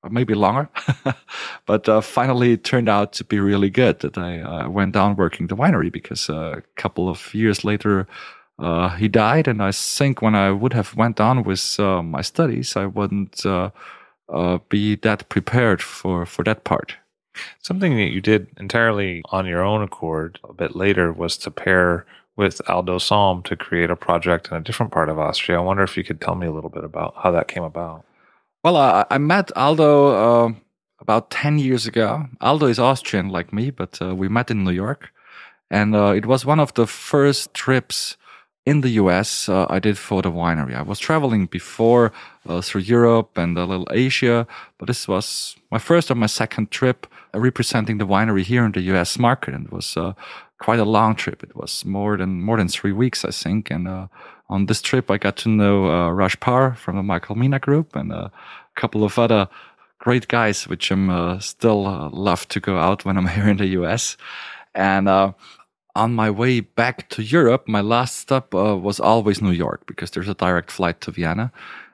maybe 0.10 0.34
longer. 0.36 0.70
but 1.66 1.90
uh, 1.90 2.02
finally, 2.02 2.54
it 2.54 2.64
turned 2.64 2.90
out 2.90 3.14
to 3.14 3.24
be 3.24 3.40
really 3.40 3.70
good 3.70 4.00
that 4.00 4.18
I 4.18 4.40
uh, 4.40 4.70
went 4.70 4.94
down 4.94 5.16
working 5.16 5.48
the 5.48 5.56
winery 5.56 5.92
because 5.92 6.30
uh, 6.30 6.58
a 6.58 6.62
couple 6.76 7.10
of 7.10 7.34
years 7.34 7.64
later, 7.64 8.08
uh, 8.60 8.90
he 8.90 9.08
died. 9.08 9.48
And 9.48 9.62
I 9.62 9.72
think 9.72 10.22
when 10.22 10.36
I 10.36 10.52
would 10.52 10.74
have 10.74 10.96
went 10.96 11.20
on 11.20 11.44
with 11.44 11.80
uh, 11.80 12.02
my 12.02 12.22
studies, 12.22 12.76
I 12.76 12.86
wouldn't 12.86 13.44
be 14.70 14.96
that 14.96 15.30
prepared 15.30 15.82
for, 15.82 16.26
for 16.26 16.44
that 16.44 16.64
part. 16.64 16.96
Something 17.60 17.98
that 17.98 18.14
you 18.14 18.22
did 18.22 18.48
entirely 18.58 19.22
on 19.26 19.46
your 19.46 19.62
own 19.62 19.82
accord 19.82 20.40
a 20.48 20.54
bit 20.54 20.76
later 20.76 21.12
was 21.12 21.36
to 21.40 21.52
pair 21.52 22.06
with 22.38 22.62
Aldo 22.70 22.98
Sohm 22.98 23.44
to 23.44 23.56
create 23.56 23.90
a 23.90 23.96
project 23.96 24.50
in 24.50 24.58
a 24.58 24.62
different 24.62 24.92
part 24.92 25.10
of 25.10 25.18
Austria. 25.18 25.58
I 25.58 25.62
wonder 25.62 25.84
if 25.84 25.96
you 25.96 26.04
could 26.04 26.20
tell 26.20 26.36
me 26.36 26.48
a 26.48 26.52
little 26.52 26.70
bit 26.70 26.84
about 26.84 27.14
how 27.22 27.32
that 27.32 27.48
came 27.48 27.64
about. 27.64 28.06
Well, 28.64 28.76
uh, 28.76 29.06
I 29.10 29.18
met 29.18 29.56
Aldo 29.56 30.48
uh, 30.48 30.54
about 31.00 31.30
10 31.30 31.60
years 31.60 31.86
ago. 31.86 32.26
Aldo 32.42 32.68
is 32.68 32.80
Austrian 32.80 33.30
like 33.30 33.54
me, 33.54 33.70
but 33.70 34.02
uh, 34.02 34.16
we 34.16 34.28
met 34.28 34.52
in 34.52 34.64
New 34.64 34.72
York. 34.72 35.12
And 35.70 35.96
uh, 35.96 36.14
it 36.16 36.26
was 36.26 36.46
one 36.46 36.60
of 36.60 36.74
the 36.74 36.88
first 36.88 37.54
trips 37.54 38.18
in 38.66 38.82
the 38.82 38.90
US 39.02 39.48
uh, 39.48 39.68
I 39.70 39.80
did 39.80 39.98
for 39.98 40.22
the 40.22 40.32
winery. 40.32 40.76
I 40.76 40.82
was 40.82 41.00
traveling 41.00 41.46
before 41.46 42.12
through 42.62 42.82
Europe 42.82 43.38
and 43.38 43.58
a 43.58 43.66
little 43.66 43.88
Asia, 43.92 44.48
but 44.78 44.88
this 44.88 45.08
was 45.08 45.56
my 45.72 45.78
first 45.78 46.10
or 46.10 46.16
my 46.16 46.28
second 46.28 46.72
trip 46.72 47.08
representing 47.34 48.00
the 48.00 48.08
winery 48.08 48.44
here 48.44 48.66
in 48.66 48.72
the 48.72 48.82
US 48.94 49.20
market. 49.20 49.54
And 49.54 49.68
it 49.68 49.72
was 49.72 49.96
quite 50.60 50.80
a 50.80 50.86
long 50.86 51.16
trip. 51.16 51.44
It 51.44 51.56
was 51.56 51.86
more 51.86 52.18
than 52.18 52.42
more 52.42 52.58
than 52.58 52.68
three 52.68 52.94
weeks, 52.94 53.26
I 53.26 53.32
think. 53.32 53.72
And 53.72 53.88
on 54.50 54.66
this 54.68 54.82
trip, 54.82 55.10
I 55.10 55.18
got 55.18 55.38
to 55.38 55.50
know 55.50 55.90
uh, 55.90 56.10
Raj 56.12 56.40
Parr 56.40 56.76
from 56.76 56.96
the 56.96 57.04
Michael 57.04 57.36
Mina 57.36 57.60
Group 57.60 57.96
and 57.96 58.12
a 58.12 58.32
couple 58.76 59.04
of 59.04 59.18
other 59.18 59.48
great 60.00 60.28
guys, 60.28 60.68
which 60.68 60.92
I'm 60.92 61.10
uh, 61.10 61.40
still 61.40 61.88
uh, 61.88 62.10
love 62.10 62.48
to 62.50 62.60
go 62.60 62.78
out 62.78 63.06
when 63.06 63.18
I'm 63.18 63.28
here 63.36 63.50
in 63.50 63.58
the 63.58 63.68
US. 63.80 64.18
And 64.74 65.08
uh, 65.08 65.34
on 65.96 66.14
my 66.14 66.30
way 66.30 66.60
back 66.60 67.10
to 67.10 67.24
Europe, 67.24 67.68
my 67.68 67.82
last 67.82 68.18
stop 68.18 68.54
uh, 68.54 68.78
was 68.78 69.00
always 69.00 69.42
New 69.42 69.52
York 69.52 69.86
because 69.88 70.12
there's 70.12 70.30
a 70.30 70.36
direct 70.36 70.72
flight 70.72 71.02
to 71.02 71.12
Vienna. 71.12 71.52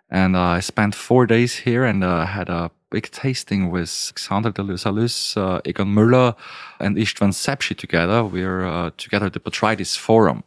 And 0.09 0.35
uh, 0.35 0.57
I 0.57 0.59
spent 0.59 0.93
four 0.93 1.25
days 1.25 1.55
here 1.55 1.85
and 1.85 2.03
had 2.03 2.49
a 2.49 2.71
big 2.91 3.09
tasting 3.09 3.71
with 3.71 3.89
Alexander 4.09 4.51
de 4.51 4.61
Lur 4.61 4.77
Saluces, 4.77 5.37
uh, 5.37 5.61
Egon 5.65 5.87
Müller, 5.87 6.35
and 6.79 6.97
Istvan 6.97 7.31
Szepsy 7.31 7.75
together. 7.75 8.23
We're 8.23 8.65
uh, 8.65 8.91
together 8.97 9.27
at 9.27 9.33
the 9.33 9.39
Botrytis 9.39 9.97
Forum. 9.97 10.43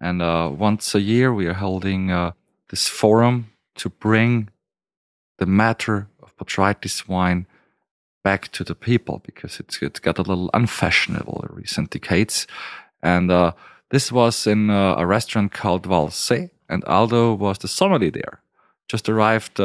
And 0.00 0.22
uh, 0.22 0.52
once 0.56 0.94
a 0.94 1.00
year, 1.00 1.32
we 1.34 1.46
are 1.46 1.54
holding 1.54 2.12
uh, 2.12 2.32
this 2.68 2.86
forum 2.86 3.50
to 3.76 3.88
bring 3.88 4.50
the 5.38 5.46
matter 5.46 6.08
of 6.22 6.36
Botrytis 6.36 7.08
wine 7.08 7.46
back 8.22 8.52
to 8.52 8.64
the 8.64 8.74
people 8.74 9.22
because 9.24 9.58
it's, 9.58 9.82
it's 9.82 10.00
got 10.00 10.18
a 10.18 10.22
little 10.22 10.50
unfashionable 10.52 11.46
in 11.48 11.56
recent 11.56 11.90
decades. 11.90 12.46
And 13.02 13.30
uh, 13.30 13.52
this 13.90 14.12
was 14.12 14.46
in 14.46 14.68
uh, 14.68 14.96
a 14.98 15.06
restaurant 15.06 15.52
called 15.52 15.88
Wallsé, 15.88 16.50
and 16.68 16.84
Aldo 16.84 17.32
was 17.34 17.58
the 17.58 17.68
sommelier 17.68 18.10
there. 18.10 18.40
Just 18.88 19.08
arrived 19.08 19.58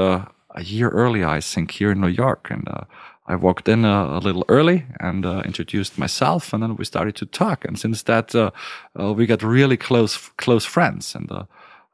a 0.53 0.63
year 0.63 0.89
early, 0.89 1.23
I 1.23 1.41
think, 1.41 1.71
here 1.71 1.91
in 1.91 2.01
New 2.01 2.07
York. 2.07 2.47
And 2.49 2.67
uh, 2.67 2.85
I 3.27 3.35
walked 3.35 3.67
in 3.67 3.85
a, 3.85 4.17
a 4.17 4.19
little 4.19 4.45
early 4.47 4.85
and 4.99 5.25
uh, 5.25 5.41
introduced 5.45 5.97
myself, 5.97 6.53
and 6.53 6.61
then 6.61 6.75
we 6.75 6.85
started 6.85 7.15
to 7.17 7.25
talk. 7.25 7.65
And 7.65 7.79
since 7.79 8.03
that, 8.03 8.35
uh, 8.35 8.51
uh, 8.99 9.13
we 9.13 9.25
got 9.25 9.43
really 9.43 9.77
close, 9.77 10.17
close 10.37 10.65
friends. 10.65 11.15
And 11.15 11.31
uh, 11.31 11.45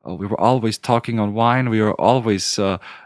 we 0.06 0.28
were 0.28 0.40
always 0.40 0.78
talking 0.78 1.20
on 1.20 1.34
wine. 1.34 1.70
We 1.70 1.82
were 1.82 2.00
always, 2.00 2.60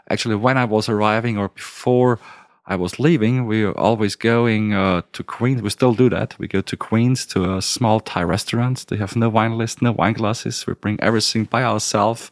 actually, 0.08 0.36
when 0.36 0.56
I 0.56 0.64
was 0.64 0.88
arriving 0.88 1.38
or 1.38 1.48
before 1.48 2.18
I 2.66 2.76
was 2.76 2.98
leaving, 2.98 3.46
we 3.46 3.64
were 3.66 3.78
always 3.78 4.16
going 4.16 4.72
uh, 4.72 5.02
to 5.12 5.22
Queens. 5.22 5.60
We 5.60 5.68
still 5.68 5.92
do 5.92 6.08
that. 6.08 6.38
We 6.38 6.48
go 6.48 6.62
to 6.62 6.76
Queens 6.76 7.26
to 7.26 7.56
a 7.56 7.62
small 7.62 8.00
Thai 8.00 8.22
restaurant. 8.22 8.86
They 8.88 8.96
have 8.96 9.16
no 9.16 9.28
wine 9.28 9.58
list, 9.58 9.82
no 9.82 9.92
wine 9.92 10.14
glasses. 10.14 10.66
We 10.66 10.72
bring 10.72 10.98
everything 11.00 11.44
by 11.44 11.62
ourselves 11.62 12.30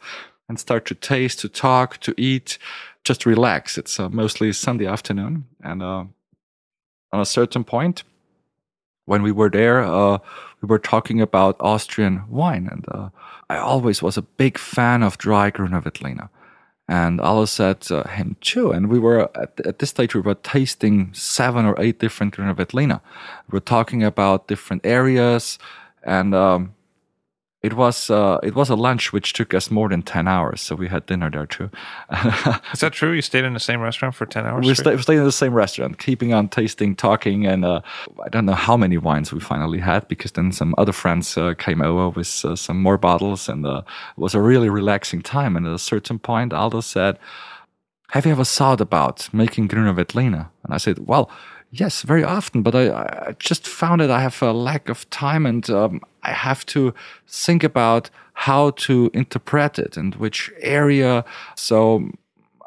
and 0.49 0.59
start 0.59 0.87
to 0.87 0.95
taste, 0.95 1.41
to 1.41 1.49
talk, 1.51 1.99
to 1.99 2.14
eat, 2.16 2.59
just 3.05 3.27
relax. 3.27 3.79
It's 3.79 3.99
uh, 3.99 4.09
mostly 4.09 4.53
Sunday 4.53 4.87
afternoon. 4.87 5.47
And 5.63 5.83
uh, 5.83 6.05
on 7.13 7.21
a 7.21 7.25
certain 7.25 7.65
point, 7.65 8.05
when 9.07 9.23
we 9.23 9.33
were 9.33 9.51
there, 9.51 9.83
uh, 9.83 10.19
we 10.61 10.67
were 10.69 10.79
talking 10.79 11.21
about 11.21 11.57
Austrian 11.61 12.25
wine. 12.29 12.69
And 12.71 12.85
uh, 12.89 13.09
I 13.51 13.59
always 13.59 14.03
was 14.03 14.17
a 14.17 14.23
big 14.23 14.59
fan 14.59 15.03
of 15.03 15.19
dry 15.19 15.51
Veltliner. 15.51 16.29
And 16.89 17.21
Aldo 17.21 17.47
said 17.47 17.91
uh, 17.91 18.07
him 18.09 18.37
too. 18.41 18.71
And 18.71 18.89
we 18.89 18.99
were 18.99 19.31
at, 19.37 19.61
at, 19.65 19.79
this 19.79 19.91
stage, 19.91 20.15
we 20.15 20.21
were 20.21 20.35
tasting 20.35 21.13
seven 21.15 21.65
or 21.65 21.81
eight 21.81 21.99
different. 21.99 22.37
We 22.39 23.57
were 23.57 23.61
talking 23.61 24.03
about 24.03 24.49
different 24.49 24.85
areas. 24.85 25.59
And 26.03 26.35
um, 26.35 26.75
it 27.63 27.75
was 27.75 28.11
uh, 28.11 28.39
it 28.43 28.57
was 28.57 28.71
a 28.71 28.75
lunch 28.75 29.13
which 29.13 29.33
took 29.33 29.55
us 29.55 29.71
more 29.71 29.89
than 29.89 30.03
ten 30.03 30.27
hours, 30.27 30.61
so 30.61 30.75
we 30.75 30.89
had 30.89 31.07
dinner 31.07 31.31
there 31.31 31.47
too. 31.47 31.71
Is 32.73 32.81
that 32.81 32.93
true? 32.93 33.13
You 33.13 33.23
stayed 33.23 33.45
in 33.45 33.55
the 33.55 33.61
same 33.61 33.81
restaurant 33.81 34.17
for 34.17 34.27
ten 34.27 34.45
hours? 34.45 34.67
We 34.67 34.75
stayed, 34.75 35.01
stayed 35.01 35.19
in 35.19 35.25
the 35.25 35.31
same 35.31 35.55
restaurant, 35.55 35.99
keeping 35.99 36.35
on 36.35 36.49
tasting, 36.49 36.97
talking, 36.97 37.47
and 37.47 37.65
uh, 37.65 37.81
I 38.25 38.29
don't 38.31 38.47
know 38.47 38.55
how 38.55 38.77
many 38.77 38.99
wines 38.99 39.33
we 39.33 39.39
finally 39.39 39.79
had 39.79 40.09
because 40.09 40.33
then 40.33 40.51
some 40.51 40.75
other 40.77 40.93
friends 40.93 41.39
uh, 41.39 41.55
came 41.55 41.81
over 41.81 42.09
with 42.09 42.45
uh, 42.45 42.57
some 42.57 42.83
more 42.83 42.99
bottles, 42.99 43.49
and 43.49 43.65
uh, 43.65 43.83
it 44.17 44.21
was 44.21 44.35
a 44.35 44.41
really 44.41 44.69
relaxing 44.69 45.23
time. 45.23 45.57
And 45.57 45.65
at 45.65 45.73
a 45.73 45.79
certain 45.79 46.19
point, 46.19 46.53
Aldo 46.53 46.81
said, 46.81 47.17
"Have 48.11 48.27
you 48.27 48.33
ever 48.33 48.45
thought 48.45 48.81
about 48.81 49.33
making 49.33 49.69
Gruner 49.69 49.95
Veltliner?" 49.95 50.49
And 50.65 50.75
I 50.75 50.79
said, 50.79 51.07
"Well." 51.07 51.31
Yes, 51.75 52.03
very 52.03 52.23
often, 52.23 52.61
but 52.61 52.75
I, 52.75 52.91
I, 53.29 53.35
just 53.39 53.67
found 53.67 54.03
that 54.03 54.11
I 54.11 54.21
have 54.21 54.43
a 54.43 54.53
lack 54.53 54.91
of 54.91 55.09
time 55.09 55.47
and 55.47 55.71
um, 55.71 56.03
I 56.23 56.33
have 56.33 56.64
to 56.66 56.95
think 57.27 57.64
about 57.64 58.11
how 58.35 58.70
to 58.70 59.11
interpret 59.12 59.79
it 59.79 59.97
and 59.97 60.14
which 60.16 60.51
area. 60.61 61.25
So 61.57 62.11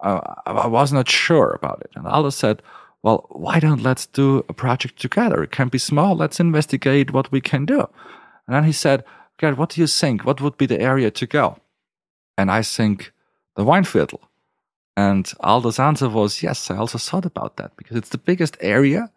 uh, 0.03 0.21
I 0.45 0.67
was 0.67 0.93
not 0.93 1.09
sure 1.09 1.51
about 1.51 1.81
it. 1.81 1.91
And 1.95 2.07
Aldo 2.07 2.29
said, 2.29 2.61
well, 3.01 3.25
why 3.29 3.59
don't 3.59 3.83
let's 3.83 4.07
do 4.07 4.43
a 4.49 4.53
project 4.53 4.99
together? 4.99 5.43
It 5.43 5.51
can 5.51 5.67
be 5.69 5.77
small. 5.77 6.15
Let's 6.15 6.39
investigate 6.39 7.13
what 7.13 7.31
we 7.31 7.39
can 7.39 7.65
do. 7.65 7.81
And 8.47 8.55
then 8.55 8.63
he 8.63 8.71
said, 8.71 9.03
"Okay, 9.33 9.53
what 9.53 9.69
do 9.69 9.81
you 9.81 9.87
think? 9.87 10.25
What 10.25 10.41
would 10.41 10.57
be 10.57 10.65
the 10.65 10.81
area 10.81 11.11
to 11.11 11.27
go? 11.27 11.59
And 12.37 12.49
I 12.49 12.63
think 12.63 13.11
the 13.55 13.63
Weinviertel. 13.63 14.21
And 14.97 15.31
Aldo's 15.41 15.79
answer 15.79 16.09
was, 16.09 16.41
yes, 16.41 16.71
I 16.71 16.77
also 16.77 16.97
thought 16.97 17.25
about 17.25 17.57
that 17.57 17.75
because 17.75 17.97
it's 17.97 18.09
the 18.09 18.17
biggest 18.17 18.57
area 18.61 19.11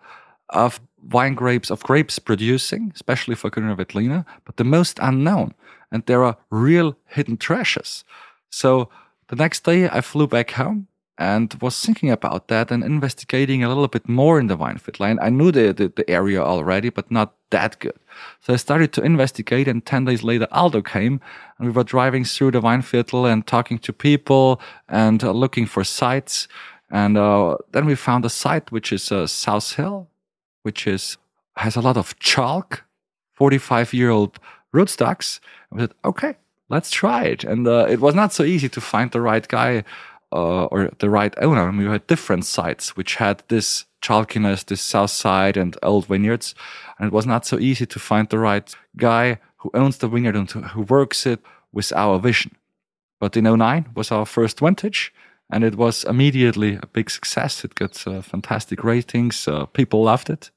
of 0.49 0.80
wine 1.03 1.34
grapes, 1.34 1.70
of 1.70 1.82
grapes 1.82 2.18
producing, 2.18 2.92
especially 2.94 3.34
for 3.34 3.51
Gruner 3.51 3.76
Veltliner, 3.76 4.24
but 4.44 4.57
the 4.57 4.64
most 4.64 4.99
unknown. 5.01 5.55
And 5.90 6.05
there 6.07 6.24
are 6.24 6.36
real 6.51 6.96
hidden 7.07 7.36
treasures. 7.36 8.05
So 8.51 8.88
the 9.28 9.36
next 9.36 9.64
day 9.64 9.88
I 9.88 10.01
flew 10.01 10.26
back 10.26 10.53
home 10.53 10.88
and 11.18 11.53
was 11.61 11.84
thinking 11.84 12.11
about 12.11 12.46
that 12.46 12.70
and 12.70 12.84
investigating 12.84 13.64
a 13.64 13.68
little 13.68 13.88
bit 13.88 14.09
more 14.09 14.38
in 14.38 14.46
the 14.46 14.57
Weinviertel 14.57 15.01
line. 15.01 15.18
I 15.20 15.30
knew 15.30 15.51
the, 15.51 15.72
the, 15.72 15.92
the, 15.94 16.09
area 16.09 16.40
already, 16.40 16.90
but 16.90 17.11
not 17.11 17.34
that 17.51 17.78
good. 17.80 17.99
So 18.40 18.53
I 18.53 18.57
started 18.57 18.92
to 18.92 19.03
investigate 19.03 19.66
and 19.66 19.84
10 19.84 20.05
days 20.05 20.22
later 20.22 20.46
Aldo 20.53 20.82
came 20.82 21.20
and 21.59 21.66
we 21.66 21.72
were 21.72 21.82
driving 21.82 22.24
through 22.24 22.53
the 22.53 22.61
Weinviertel 22.61 23.30
and 23.30 23.44
talking 23.44 23.78
to 23.80 23.92
people 23.92 24.61
and 24.88 25.24
uh, 25.24 25.32
looking 25.32 25.66
for 25.66 25.82
sites. 25.82 26.46
And 26.88 27.18
uh, 27.18 27.57
then 27.72 27.84
we 27.84 27.96
found 27.96 28.24
a 28.24 28.30
site 28.30 28.70
which 28.70 28.92
is 28.92 29.11
uh, 29.11 29.26
South 29.26 29.74
Hill, 29.74 30.09
which 30.62 30.86
is 30.86 31.16
has 31.56 31.76
a 31.76 31.80
lot 31.80 31.96
of 31.96 32.18
chalk, 32.18 32.84
45 33.34 33.92
year 33.92 34.11
old 34.11 34.38
rootstocks. 34.74 35.40
We 35.70 35.80
said, 35.80 35.92
okay, 36.04 36.36
let's 36.68 36.90
try 36.90 37.24
it. 37.24 37.44
And 37.44 37.66
uh, 37.66 37.86
it 37.88 38.00
was 38.00 38.14
not 38.14 38.32
so 38.32 38.44
easy 38.44 38.68
to 38.68 38.80
find 38.80 39.11
the 39.11 39.20
right 39.20 39.46
guy 39.46 39.84
uh, 40.32 40.64
or 40.66 40.90
the 40.98 41.11
right 41.11 41.34
owner. 41.38 41.68
And 41.68 41.78
we 41.78 41.86
had 41.86 42.06
different 42.06 42.44
sites 42.44 42.96
which 42.96 43.16
had 43.16 43.42
this 43.48 43.86
chalkiness, 44.02 44.64
this 44.64 44.82
south 44.82 45.11
side 45.11 45.56
and 45.56 45.76
old 45.82 46.06
vineyards. 46.06 46.54
And 46.98 47.09
it 47.09 47.12
was 47.12 47.26
not 47.26 47.46
so 47.46 47.59
easy 47.59 47.86
to 47.86 47.98
find 47.98 48.28
the 48.28 48.38
right 48.38 48.74
guy 48.96 49.38
who 49.59 49.70
owns 49.74 49.98
the 49.98 50.09
vineyard 50.09 50.36
and 50.36 50.50
who 50.50 50.82
works 50.82 51.26
it 51.26 51.40
with 51.72 51.92
our 51.92 52.18
vision. 52.18 52.54
But 53.20 53.36
in 53.36 53.44
09 53.44 53.90
was 53.94 54.12
our 54.12 54.24
first 54.24 54.61
vintage 54.61 55.12
and 55.51 55.64
it 55.64 55.76
was 55.76 56.05
immediately 56.05 56.78
a 56.82 56.86
big 56.86 57.11
success. 57.11 57.64
It 57.64 57.74
got 57.74 58.07
uh, 58.07 58.22
fantastic 58.22 58.84
ratings. 58.84 59.49
Uh, 59.49 59.66
people 59.66 60.03
loved 60.03 60.30
it. 60.30 60.51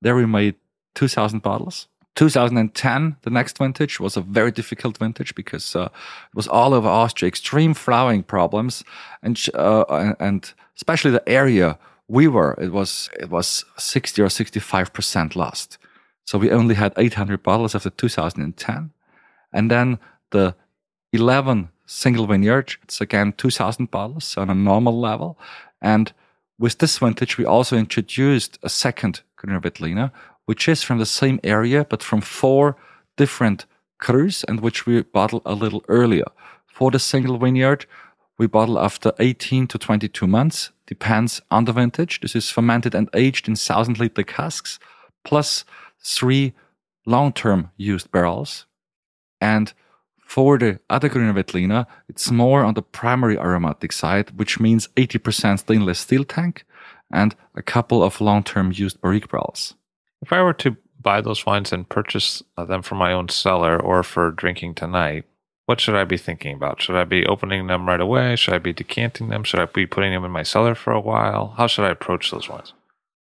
There 0.00 0.16
we 0.16 0.26
made 0.26 0.54
2,000 0.94 1.42
bottles. 1.42 1.88
2010, 2.16 3.16
the 3.22 3.30
next 3.30 3.58
vintage 3.58 4.00
was 4.00 4.16
a 4.16 4.20
very 4.20 4.50
difficult 4.50 4.98
vintage 4.98 5.34
because 5.34 5.76
uh, 5.76 5.84
it 5.84 6.34
was 6.34 6.48
all 6.48 6.74
over 6.74 6.88
Austria, 6.88 7.28
extreme 7.28 7.72
flowering 7.72 8.22
problems, 8.22 8.84
and 9.22 9.40
uh, 9.54 10.14
and 10.18 10.52
especially 10.76 11.12
the 11.12 11.28
area 11.28 11.78
we 12.08 12.26
were, 12.26 12.54
it 12.60 12.72
was 12.72 13.08
it 13.18 13.30
was 13.30 13.64
60 13.78 14.22
or 14.22 14.28
65 14.28 14.92
percent 14.92 15.36
lost. 15.36 15.78
So 16.24 16.38
we 16.38 16.50
only 16.50 16.74
had 16.74 16.92
800 16.96 17.42
bottles 17.42 17.74
after 17.74 17.90
2010, 17.90 18.90
and 19.52 19.70
then 19.70 19.98
the 20.30 20.54
11 21.12 21.70
single 21.90 22.26
vineyard, 22.26 22.76
it's 22.82 23.00
again 23.00 23.32
2,000 23.32 23.90
bottles 23.90 24.36
on 24.36 24.48
a 24.48 24.54
normal 24.54 24.98
level, 24.98 25.38
and 25.82 26.12
with 26.58 26.78
this 26.78 26.98
vintage 26.98 27.36
we 27.36 27.44
also 27.44 27.76
introduced 27.76 28.58
a 28.62 28.68
second 28.68 29.22
Gruner 29.36 29.60
Veltliner, 29.60 30.12
which 30.44 30.68
is 30.68 30.82
from 30.82 30.98
the 30.98 31.06
same 31.06 31.40
area 31.42 31.84
but 31.84 32.02
from 32.02 32.20
four 32.20 32.76
different 33.16 33.66
crus 34.00 34.44
and 34.46 34.60
which 34.60 34.86
we 34.86 35.02
bottle 35.02 35.42
a 35.44 35.54
little 35.54 35.84
earlier. 35.88 36.30
For 36.66 36.90
the 36.90 36.98
single 36.98 37.38
vineyard, 37.38 37.86
we 38.38 38.46
bottle 38.46 38.78
after 38.78 39.12
18 39.18 39.66
to 39.66 39.78
22 39.78 40.26
months, 40.26 40.70
depends 40.86 41.42
on 41.50 41.64
the 41.64 41.72
vintage. 41.72 42.20
This 42.20 42.36
is 42.36 42.50
fermented 42.50 42.94
and 42.94 43.10
aged 43.14 43.48
in 43.48 43.52
1000 43.52 43.98
liter 43.98 44.22
casks, 44.22 44.78
plus 45.24 45.64
three 46.02 46.54
long 47.04 47.32
term 47.32 47.70
used 47.76 48.10
barrels. 48.10 48.66
And 49.40 49.72
for 50.30 50.58
the 50.58 50.78
Gruner 51.08 51.34
Veltliner, 51.34 51.86
it's 52.08 52.30
more 52.30 52.62
on 52.62 52.74
the 52.74 52.82
primary 52.82 53.36
aromatic 53.36 53.90
side, 53.90 54.30
which 54.38 54.60
means 54.60 54.86
80% 54.96 55.58
stainless 55.58 55.98
steel 55.98 56.22
tank 56.22 56.64
and 57.10 57.34
a 57.56 57.62
couple 57.62 58.00
of 58.04 58.20
long 58.20 58.44
term 58.44 58.70
used 58.70 59.00
barrique 59.00 59.28
barrels. 59.28 59.74
If 60.22 60.32
I 60.32 60.40
were 60.40 60.52
to 60.52 60.76
buy 61.00 61.20
those 61.20 61.44
wines 61.44 61.72
and 61.72 61.88
purchase 61.88 62.44
uh, 62.56 62.64
them 62.64 62.82
for 62.82 62.94
my 62.94 63.12
own 63.12 63.28
cellar 63.28 63.76
or 63.76 64.04
for 64.04 64.30
drinking 64.30 64.76
tonight, 64.76 65.24
what 65.66 65.80
should 65.80 65.96
I 65.96 66.04
be 66.04 66.16
thinking 66.16 66.54
about? 66.54 66.80
Should 66.80 66.94
I 66.94 67.02
be 67.02 67.26
opening 67.26 67.66
them 67.66 67.88
right 67.88 68.00
away? 68.00 68.36
Should 68.36 68.54
I 68.54 68.58
be 68.58 68.72
decanting 68.72 69.30
them? 69.30 69.42
Should 69.42 69.58
I 69.58 69.64
be 69.64 69.84
putting 69.84 70.12
them 70.12 70.24
in 70.24 70.30
my 70.30 70.44
cellar 70.44 70.76
for 70.76 70.92
a 70.92 71.00
while? 71.00 71.54
How 71.56 71.66
should 71.66 71.86
I 71.86 71.90
approach 71.90 72.30
those 72.30 72.48
wines? 72.48 72.72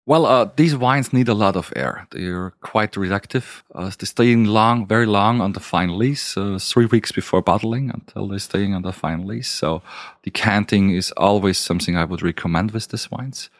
Well, 0.09 0.25
uh, 0.25 0.49
these 0.57 0.75
wines 0.75 1.13
need 1.13 1.29
a 1.29 1.35
lot 1.35 1.55
of 1.55 1.71
air. 1.77 2.07
They're 2.13 2.55
quite 2.63 2.93
reductive. 2.93 3.63
Uh, 3.75 3.91
they 3.99 4.07
stay 4.07 4.33
in 4.33 4.47
long, 4.47 4.87
very 4.87 5.05
long 5.05 5.43
on 5.43 5.53
the 5.53 5.61
fine 5.61 5.99
lees, 5.99 6.35
uh, 6.35 6.59
three 6.59 6.87
weeks 6.87 7.13
before 7.13 7.43
bottling 7.43 7.91
until 7.91 8.27
they're 8.27 8.39
staying 8.39 8.73
on 8.73 8.81
the 8.81 8.93
fine 8.93 9.27
lees. 9.27 9.49
So 9.49 9.83
decanting 10.23 10.93
is 10.97 11.13
always 11.19 11.59
something 11.59 11.95
I 11.99 12.07
would 12.07 12.23
recommend 12.23 12.71
with 12.71 12.89
these 12.89 13.11
wines, 13.11 13.51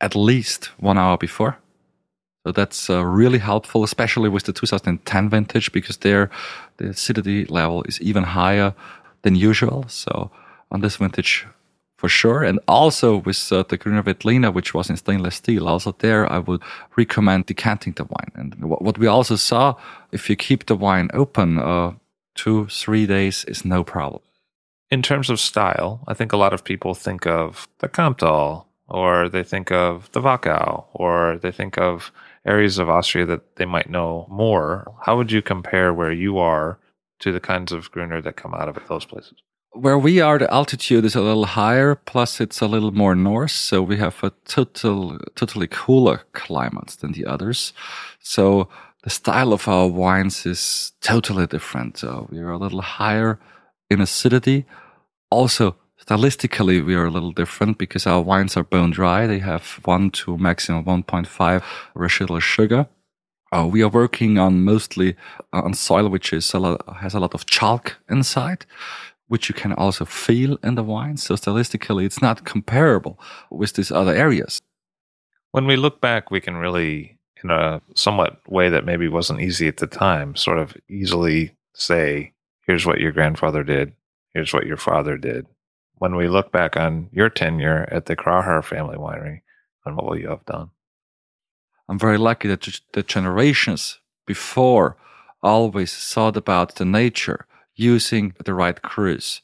at 0.00 0.14
least 0.14 0.66
one 0.78 0.96
hour 0.96 1.18
before. 1.18 1.58
So 2.46 2.52
that's 2.52 2.88
uh, 2.88 3.04
really 3.04 3.38
helpful, 3.38 3.82
especially 3.82 4.28
with 4.28 4.44
the 4.44 4.52
2010 4.52 5.28
vintage, 5.28 5.72
because 5.72 5.96
there 5.96 6.30
the 6.76 6.90
acidity 6.90 7.46
level 7.46 7.82
is 7.82 8.00
even 8.00 8.22
higher 8.22 8.74
than 9.22 9.34
usual. 9.34 9.86
So 9.88 10.30
on 10.70 10.82
this 10.82 10.98
vintage, 10.98 11.48
for 12.00 12.08
sure. 12.08 12.42
And 12.42 12.58
also 12.66 13.18
with 13.18 13.52
uh, 13.52 13.62
the 13.68 13.76
Grüner 13.76 14.02
Veltliner, 14.02 14.54
which 14.54 14.72
was 14.72 14.88
in 14.88 14.96
stainless 14.96 15.36
steel, 15.36 15.68
also 15.68 15.94
there 15.98 16.24
I 16.32 16.38
would 16.38 16.62
recommend 16.96 17.44
decanting 17.44 17.92
the 17.92 18.04
wine. 18.04 18.32
And 18.34 18.54
what 18.64 18.96
we 18.96 19.06
also 19.06 19.36
saw, 19.36 19.74
if 20.10 20.30
you 20.30 20.36
keep 20.36 20.64
the 20.64 20.76
wine 20.76 21.10
open 21.12 21.58
uh, 21.58 21.92
two, 22.34 22.68
three 22.68 23.06
days, 23.06 23.44
is 23.44 23.66
no 23.66 23.84
problem. 23.84 24.22
In 24.90 25.02
terms 25.02 25.28
of 25.28 25.38
style, 25.38 26.02
I 26.08 26.14
think 26.14 26.32
a 26.32 26.38
lot 26.38 26.54
of 26.54 26.64
people 26.64 26.94
think 26.94 27.26
of 27.26 27.68
the 27.80 27.88
Kamptal, 27.88 28.64
or 28.88 29.28
they 29.28 29.44
think 29.44 29.70
of 29.70 30.10
the 30.12 30.22
Wachau, 30.22 30.86
or 30.94 31.38
they 31.42 31.52
think 31.52 31.76
of 31.76 32.10
areas 32.46 32.78
of 32.78 32.88
Austria 32.88 33.26
that 33.26 33.56
they 33.56 33.66
might 33.66 33.90
know 33.90 34.26
more. 34.30 34.90
How 35.04 35.18
would 35.18 35.30
you 35.30 35.42
compare 35.42 35.92
where 35.92 36.12
you 36.12 36.38
are 36.38 36.78
to 37.18 37.30
the 37.30 37.40
kinds 37.40 37.72
of 37.72 37.90
Gruner 37.90 38.22
that 38.22 38.36
come 38.36 38.54
out 38.54 38.70
of 38.70 38.78
those 38.88 39.04
places? 39.04 39.34
Where 39.72 39.98
we 39.98 40.20
are, 40.20 40.38
the 40.38 40.52
altitude 40.52 41.04
is 41.04 41.14
a 41.14 41.20
little 41.20 41.46
higher, 41.46 41.94
plus 41.94 42.40
it's 42.40 42.60
a 42.60 42.66
little 42.66 42.92
more 42.92 43.14
north, 43.14 43.52
so 43.52 43.82
we 43.82 43.96
have 43.98 44.22
a 44.22 44.32
total, 44.44 45.18
totally 45.36 45.68
cooler 45.68 46.22
climate 46.32 46.96
than 47.00 47.12
the 47.12 47.26
others. 47.26 47.72
So 48.20 48.68
the 49.04 49.10
style 49.10 49.52
of 49.52 49.68
our 49.68 49.86
wines 49.86 50.44
is 50.44 50.92
totally 51.00 51.46
different. 51.46 52.02
Uh, 52.02 52.24
we 52.28 52.38
are 52.38 52.50
a 52.50 52.58
little 52.58 52.82
higher 52.82 53.38
in 53.88 54.00
acidity. 54.00 54.66
Also, 55.30 55.76
stylistically, 56.04 56.84
we 56.84 56.94
are 56.94 57.06
a 57.06 57.10
little 57.10 57.32
different 57.32 57.78
because 57.78 58.06
our 58.06 58.20
wines 58.20 58.56
are 58.56 58.64
bone 58.64 58.90
dry. 58.90 59.26
They 59.26 59.38
have 59.38 59.80
one 59.84 60.10
to 60.10 60.36
maximum 60.36 60.84
1.5 60.84 61.62
residual 61.94 62.40
sugar. 62.40 62.88
Uh, 63.52 63.66
we 63.66 63.82
are 63.82 63.88
working 63.88 64.38
on 64.38 64.62
mostly 64.62 65.16
on 65.52 65.74
soil 65.74 66.08
which 66.08 66.32
is 66.32 66.54
a 66.54 66.58
lot, 66.58 66.96
has 66.98 67.14
a 67.14 67.20
lot 67.20 67.34
of 67.34 67.46
chalk 67.46 67.96
inside 68.08 68.64
which 69.30 69.48
you 69.48 69.54
can 69.54 69.72
also 69.72 70.04
feel 70.04 70.58
in 70.60 70.74
the 70.74 70.82
wine. 70.82 71.16
So 71.16 71.36
stylistically, 71.36 72.04
it's 72.04 72.20
not 72.20 72.44
comparable 72.44 73.16
with 73.48 73.74
these 73.74 73.92
other 73.92 74.12
areas. 74.12 74.60
When 75.52 75.66
we 75.66 75.76
look 75.76 76.00
back, 76.00 76.32
we 76.32 76.40
can 76.40 76.56
really, 76.56 77.16
in 77.44 77.50
a 77.50 77.80
somewhat 77.94 78.40
way 78.50 78.70
that 78.70 78.84
maybe 78.84 79.06
wasn't 79.06 79.40
easy 79.40 79.68
at 79.68 79.76
the 79.76 79.86
time, 79.86 80.34
sort 80.34 80.58
of 80.58 80.76
easily 80.88 81.54
say, 81.74 82.32
here's 82.66 82.84
what 82.84 82.98
your 82.98 83.12
grandfather 83.12 83.62
did, 83.62 83.92
here's 84.34 84.52
what 84.52 84.66
your 84.66 84.76
father 84.76 85.16
did. 85.16 85.46
When 85.94 86.16
we 86.16 86.26
look 86.26 86.50
back 86.50 86.76
on 86.76 87.08
your 87.12 87.30
tenure 87.30 87.88
at 87.88 88.06
the 88.06 88.16
Kracher 88.16 88.64
family 88.64 88.96
winery, 88.96 89.42
and 89.84 89.94
what 89.94 90.06
will 90.06 90.18
you 90.18 90.30
have 90.30 90.44
done? 90.44 90.70
I'm 91.88 92.00
very 92.00 92.18
lucky 92.18 92.48
that 92.48 92.80
the 92.94 93.04
generations 93.04 94.00
before 94.26 94.96
always 95.40 95.94
thought 95.94 96.36
about 96.36 96.74
the 96.74 96.84
nature 96.84 97.46
using 97.80 98.34
the 98.44 98.52
right 98.52 98.82
crus, 98.82 99.40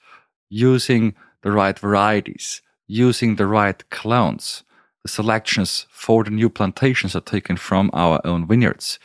using 0.51 1.15
the 1.43 1.51
right 1.51 1.79
varieties, 1.79 2.61
using 2.87 3.37
the 3.37 3.47
right 3.47 3.89
clones. 3.91 4.63
The 5.03 5.09
selections 5.09 5.87
for 5.91 6.23
the 6.25 6.31
new 6.31 6.51
plantations 6.51 7.17
are 7.17 7.33
taken 7.33 7.57
from 7.57 7.91
our 7.95 8.21
own 8.25 8.47
vineyards. 8.47 8.99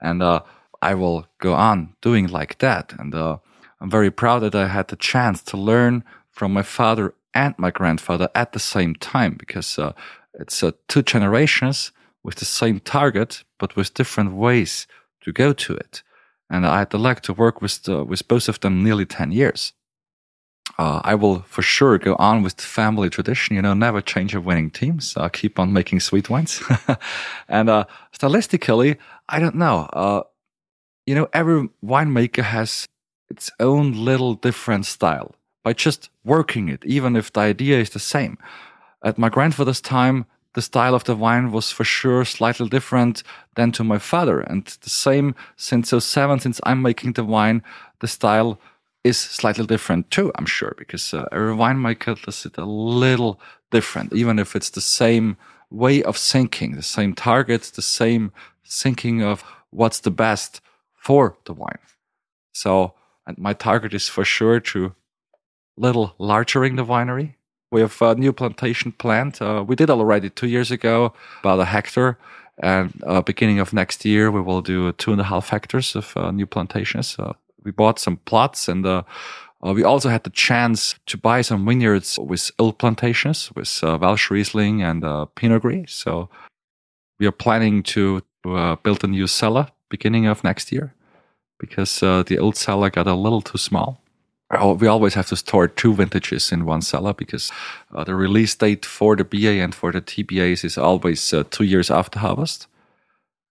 And 0.00 0.22
uh, 0.22 0.40
I 0.80 0.94
will 0.94 1.26
go 1.38 1.54
on 1.54 1.94
doing 2.00 2.26
like 2.26 2.58
that. 2.58 2.92
And 2.98 3.14
uh, 3.14 3.38
I'm 3.80 3.90
very 3.90 4.10
proud 4.10 4.40
that 4.40 4.54
I 4.54 4.66
had 4.66 4.88
the 4.88 4.96
chance 4.96 5.42
to 5.44 5.56
learn 5.56 6.02
from 6.30 6.52
my 6.52 6.62
father 6.62 7.14
and 7.34 7.54
my 7.58 7.70
grandfather 7.70 8.28
at 8.34 8.52
the 8.52 8.58
same 8.58 8.94
time 8.96 9.36
because 9.38 9.78
uh, 9.78 9.92
it's 10.34 10.62
uh, 10.62 10.72
two 10.88 11.02
generations 11.02 11.92
with 12.24 12.36
the 12.36 12.44
same 12.44 12.80
target, 12.80 13.44
but 13.58 13.76
with 13.76 13.94
different 13.94 14.32
ways 14.34 14.86
to 15.20 15.32
go 15.32 15.52
to 15.52 15.74
it 15.74 16.02
and 16.52 16.66
I 16.66 16.78
had 16.80 16.90
the 16.90 16.98
luck 16.98 17.22
to 17.22 17.32
work 17.32 17.62
with 17.62 17.82
the, 17.82 18.04
with 18.04 18.28
both 18.28 18.48
of 18.48 18.60
them 18.60 18.84
nearly 18.84 19.06
ten 19.06 19.32
years. 19.32 19.72
Uh, 20.78 21.00
I 21.02 21.14
will 21.14 21.40
for 21.40 21.62
sure 21.62 21.98
go 21.98 22.14
on 22.16 22.42
with 22.42 22.56
the 22.56 22.62
family 22.62 23.10
tradition. 23.10 23.56
You 23.56 23.62
know, 23.62 23.74
never 23.74 24.00
change 24.00 24.34
a 24.34 24.40
winning 24.40 24.70
team. 24.70 25.00
So 25.00 25.22
I 25.22 25.28
keep 25.28 25.58
on 25.58 25.72
making 25.72 26.00
sweet 26.00 26.30
wines. 26.30 26.62
and 27.48 27.68
uh, 27.68 27.84
stylistically, 28.16 28.96
I 29.28 29.40
don't 29.40 29.56
know. 29.56 29.88
Uh, 29.92 30.22
you 31.06 31.14
know, 31.14 31.28
every 31.32 31.68
winemaker 31.84 32.44
has 32.44 32.86
its 33.28 33.50
own 33.58 34.04
little 34.04 34.34
different 34.34 34.86
style 34.86 35.34
by 35.64 35.72
just 35.72 36.10
working 36.24 36.68
it, 36.68 36.84
even 36.84 37.16
if 37.16 37.32
the 37.32 37.40
idea 37.40 37.80
is 37.80 37.90
the 37.90 37.98
same. 37.98 38.38
At 39.02 39.18
my 39.18 39.28
grandfather's 39.28 39.80
time, 39.80 40.26
the 40.54 40.62
style 40.62 40.94
of 40.94 41.04
the 41.04 41.16
wine 41.16 41.50
was 41.50 41.70
for 41.70 41.84
sure 41.84 42.24
slightly 42.24 42.68
different 42.68 43.22
than 43.56 43.72
to 43.72 43.84
my 43.84 43.98
father. 43.98 44.40
And 44.40 44.64
the 44.66 44.90
same 44.90 45.34
since 45.56 45.90
07, 45.90 46.40
since 46.40 46.60
I'm 46.64 46.82
making 46.82 47.12
the 47.12 47.24
wine, 47.24 47.62
the 48.00 48.08
style 48.08 48.60
is 49.04 49.18
slightly 49.18 49.66
different 49.66 50.10
too, 50.10 50.30
I'm 50.36 50.46
sure, 50.46 50.74
because 50.78 51.12
uh, 51.14 51.26
every 51.32 51.54
winemaker 51.54 52.22
does 52.22 52.46
it 52.46 52.58
a 52.58 52.64
little 52.64 53.40
different, 53.70 54.12
even 54.12 54.38
if 54.38 54.54
it's 54.54 54.70
the 54.70 54.80
same 54.80 55.36
way 55.70 56.02
of 56.02 56.16
thinking, 56.16 56.72
the 56.72 56.82
same 56.82 57.14
targets, 57.14 57.70
the 57.70 57.82
same 57.82 58.32
thinking 58.66 59.22
of 59.22 59.42
what's 59.70 60.00
the 60.00 60.10
best 60.10 60.60
for 60.94 61.36
the 61.46 61.54
wine. 61.54 61.78
So, 62.52 62.94
and 63.26 63.36
my 63.38 63.54
target 63.54 63.94
is 63.94 64.08
for 64.08 64.24
sure 64.24 64.60
to 64.60 64.94
little 65.76 66.14
largering 66.18 66.76
the 66.76 66.84
winery, 66.84 67.34
we 67.72 67.80
have 67.80 68.00
a 68.02 68.14
new 68.14 68.32
plantation 68.32 68.92
plant. 68.92 69.40
Uh, 69.40 69.64
we 69.66 69.74
did 69.74 69.90
already 69.90 70.28
two 70.28 70.46
years 70.46 70.70
ago, 70.70 71.14
about 71.40 71.58
a 71.58 71.64
hectare. 71.64 72.18
And 72.62 72.92
uh, 73.06 73.22
beginning 73.22 73.58
of 73.60 73.72
next 73.72 74.04
year, 74.04 74.30
we 74.30 74.42
will 74.42 74.60
do 74.60 74.92
two 74.92 75.10
and 75.10 75.20
a 75.20 75.24
half 75.24 75.48
hectares 75.48 75.96
of 75.96 76.16
uh, 76.16 76.30
new 76.30 76.46
plantations. 76.46 77.16
we 77.64 77.70
bought 77.70 77.98
some 77.98 78.18
plots 78.24 78.68
and 78.68 78.84
uh, 78.84 79.02
uh, 79.64 79.72
we 79.72 79.84
also 79.84 80.08
had 80.08 80.24
the 80.24 80.30
chance 80.30 80.96
to 81.06 81.16
buy 81.16 81.40
some 81.40 81.64
vineyards 81.64 82.18
with 82.18 82.50
old 82.58 82.78
plantations 82.78 83.50
with 83.54 83.80
uh, 83.82 83.96
Welschriesling 83.98 84.82
and 84.82 85.04
uh, 85.04 85.26
Pinot 85.36 85.62
Gris. 85.62 85.92
So 85.92 86.28
we 87.18 87.26
are 87.26 87.32
planning 87.32 87.82
to 87.84 88.22
build 88.82 89.04
a 89.04 89.06
new 89.06 89.28
cellar 89.28 89.68
beginning 89.88 90.26
of 90.26 90.42
next 90.42 90.72
year 90.72 90.92
because 91.60 92.00
the 92.00 92.38
old 92.40 92.56
cellar 92.56 92.90
got 92.90 93.06
a 93.06 93.14
little 93.14 93.40
too 93.40 93.58
small 93.58 94.01
we 94.52 94.86
always 94.86 95.14
have 95.14 95.28
to 95.28 95.36
store 95.36 95.66
two 95.66 95.94
vintages 95.94 96.52
in 96.52 96.66
one 96.66 96.82
cellar 96.82 97.14
because 97.14 97.50
uh, 97.94 98.04
the 98.04 98.14
release 98.14 98.54
date 98.54 98.84
for 98.84 99.16
the 99.16 99.24
BA 99.24 99.62
and 99.62 99.74
for 99.74 99.92
the 99.92 100.00
TBAs 100.00 100.64
is 100.64 100.76
always 100.76 101.32
uh, 101.32 101.44
two 101.50 101.64
years 101.64 101.90
after 101.90 102.18
harvest. 102.18 102.66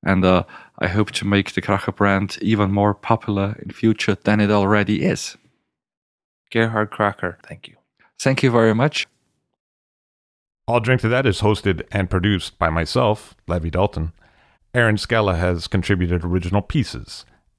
And 0.04 0.24
uh, 0.26 0.44
I 0.80 0.88
hope 0.88 1.12
to 1.12 1.26
make 1.26 1.54
the 1.54 1.62
Kracher 1.62 1.96
brand 1.96 2.38
even 2.42 2.72
more 2.72 2.94
popular 2.94 3.56
in 3.62 3.72
future 3.72 4.16
than 4.16 4.40
it 4.40 4.52
already 4.52 5.04
is. 5.04 5.38
Gerhard 6.52 6.92
Kracher, 6.92 7.38
thank 7.44 7.68
you. 7.68 7.76
Thank 8.20 8.44
you 8.44 8.52
very 8.52 8.76
much. 8.76 9.08
I'll 10.68 10.80
Drink 10.80 11.02
to 11.02 11.10
That 11.10 11.26
is 11.26 11.42
hosted 11.42 11.84
and 11.92 12.10
produced 12.10 12.58
by 12.60 12.70
myself, 12.70 13.36
Levi 13.48 13.70
Dalton. 13.70 14.14
Erin 14.74 14.98
Scala 14.98 15.36
has 15.36 15.68
contributed 15.68 16.24
original 16.24 16.62
pieces. 16.62 17.26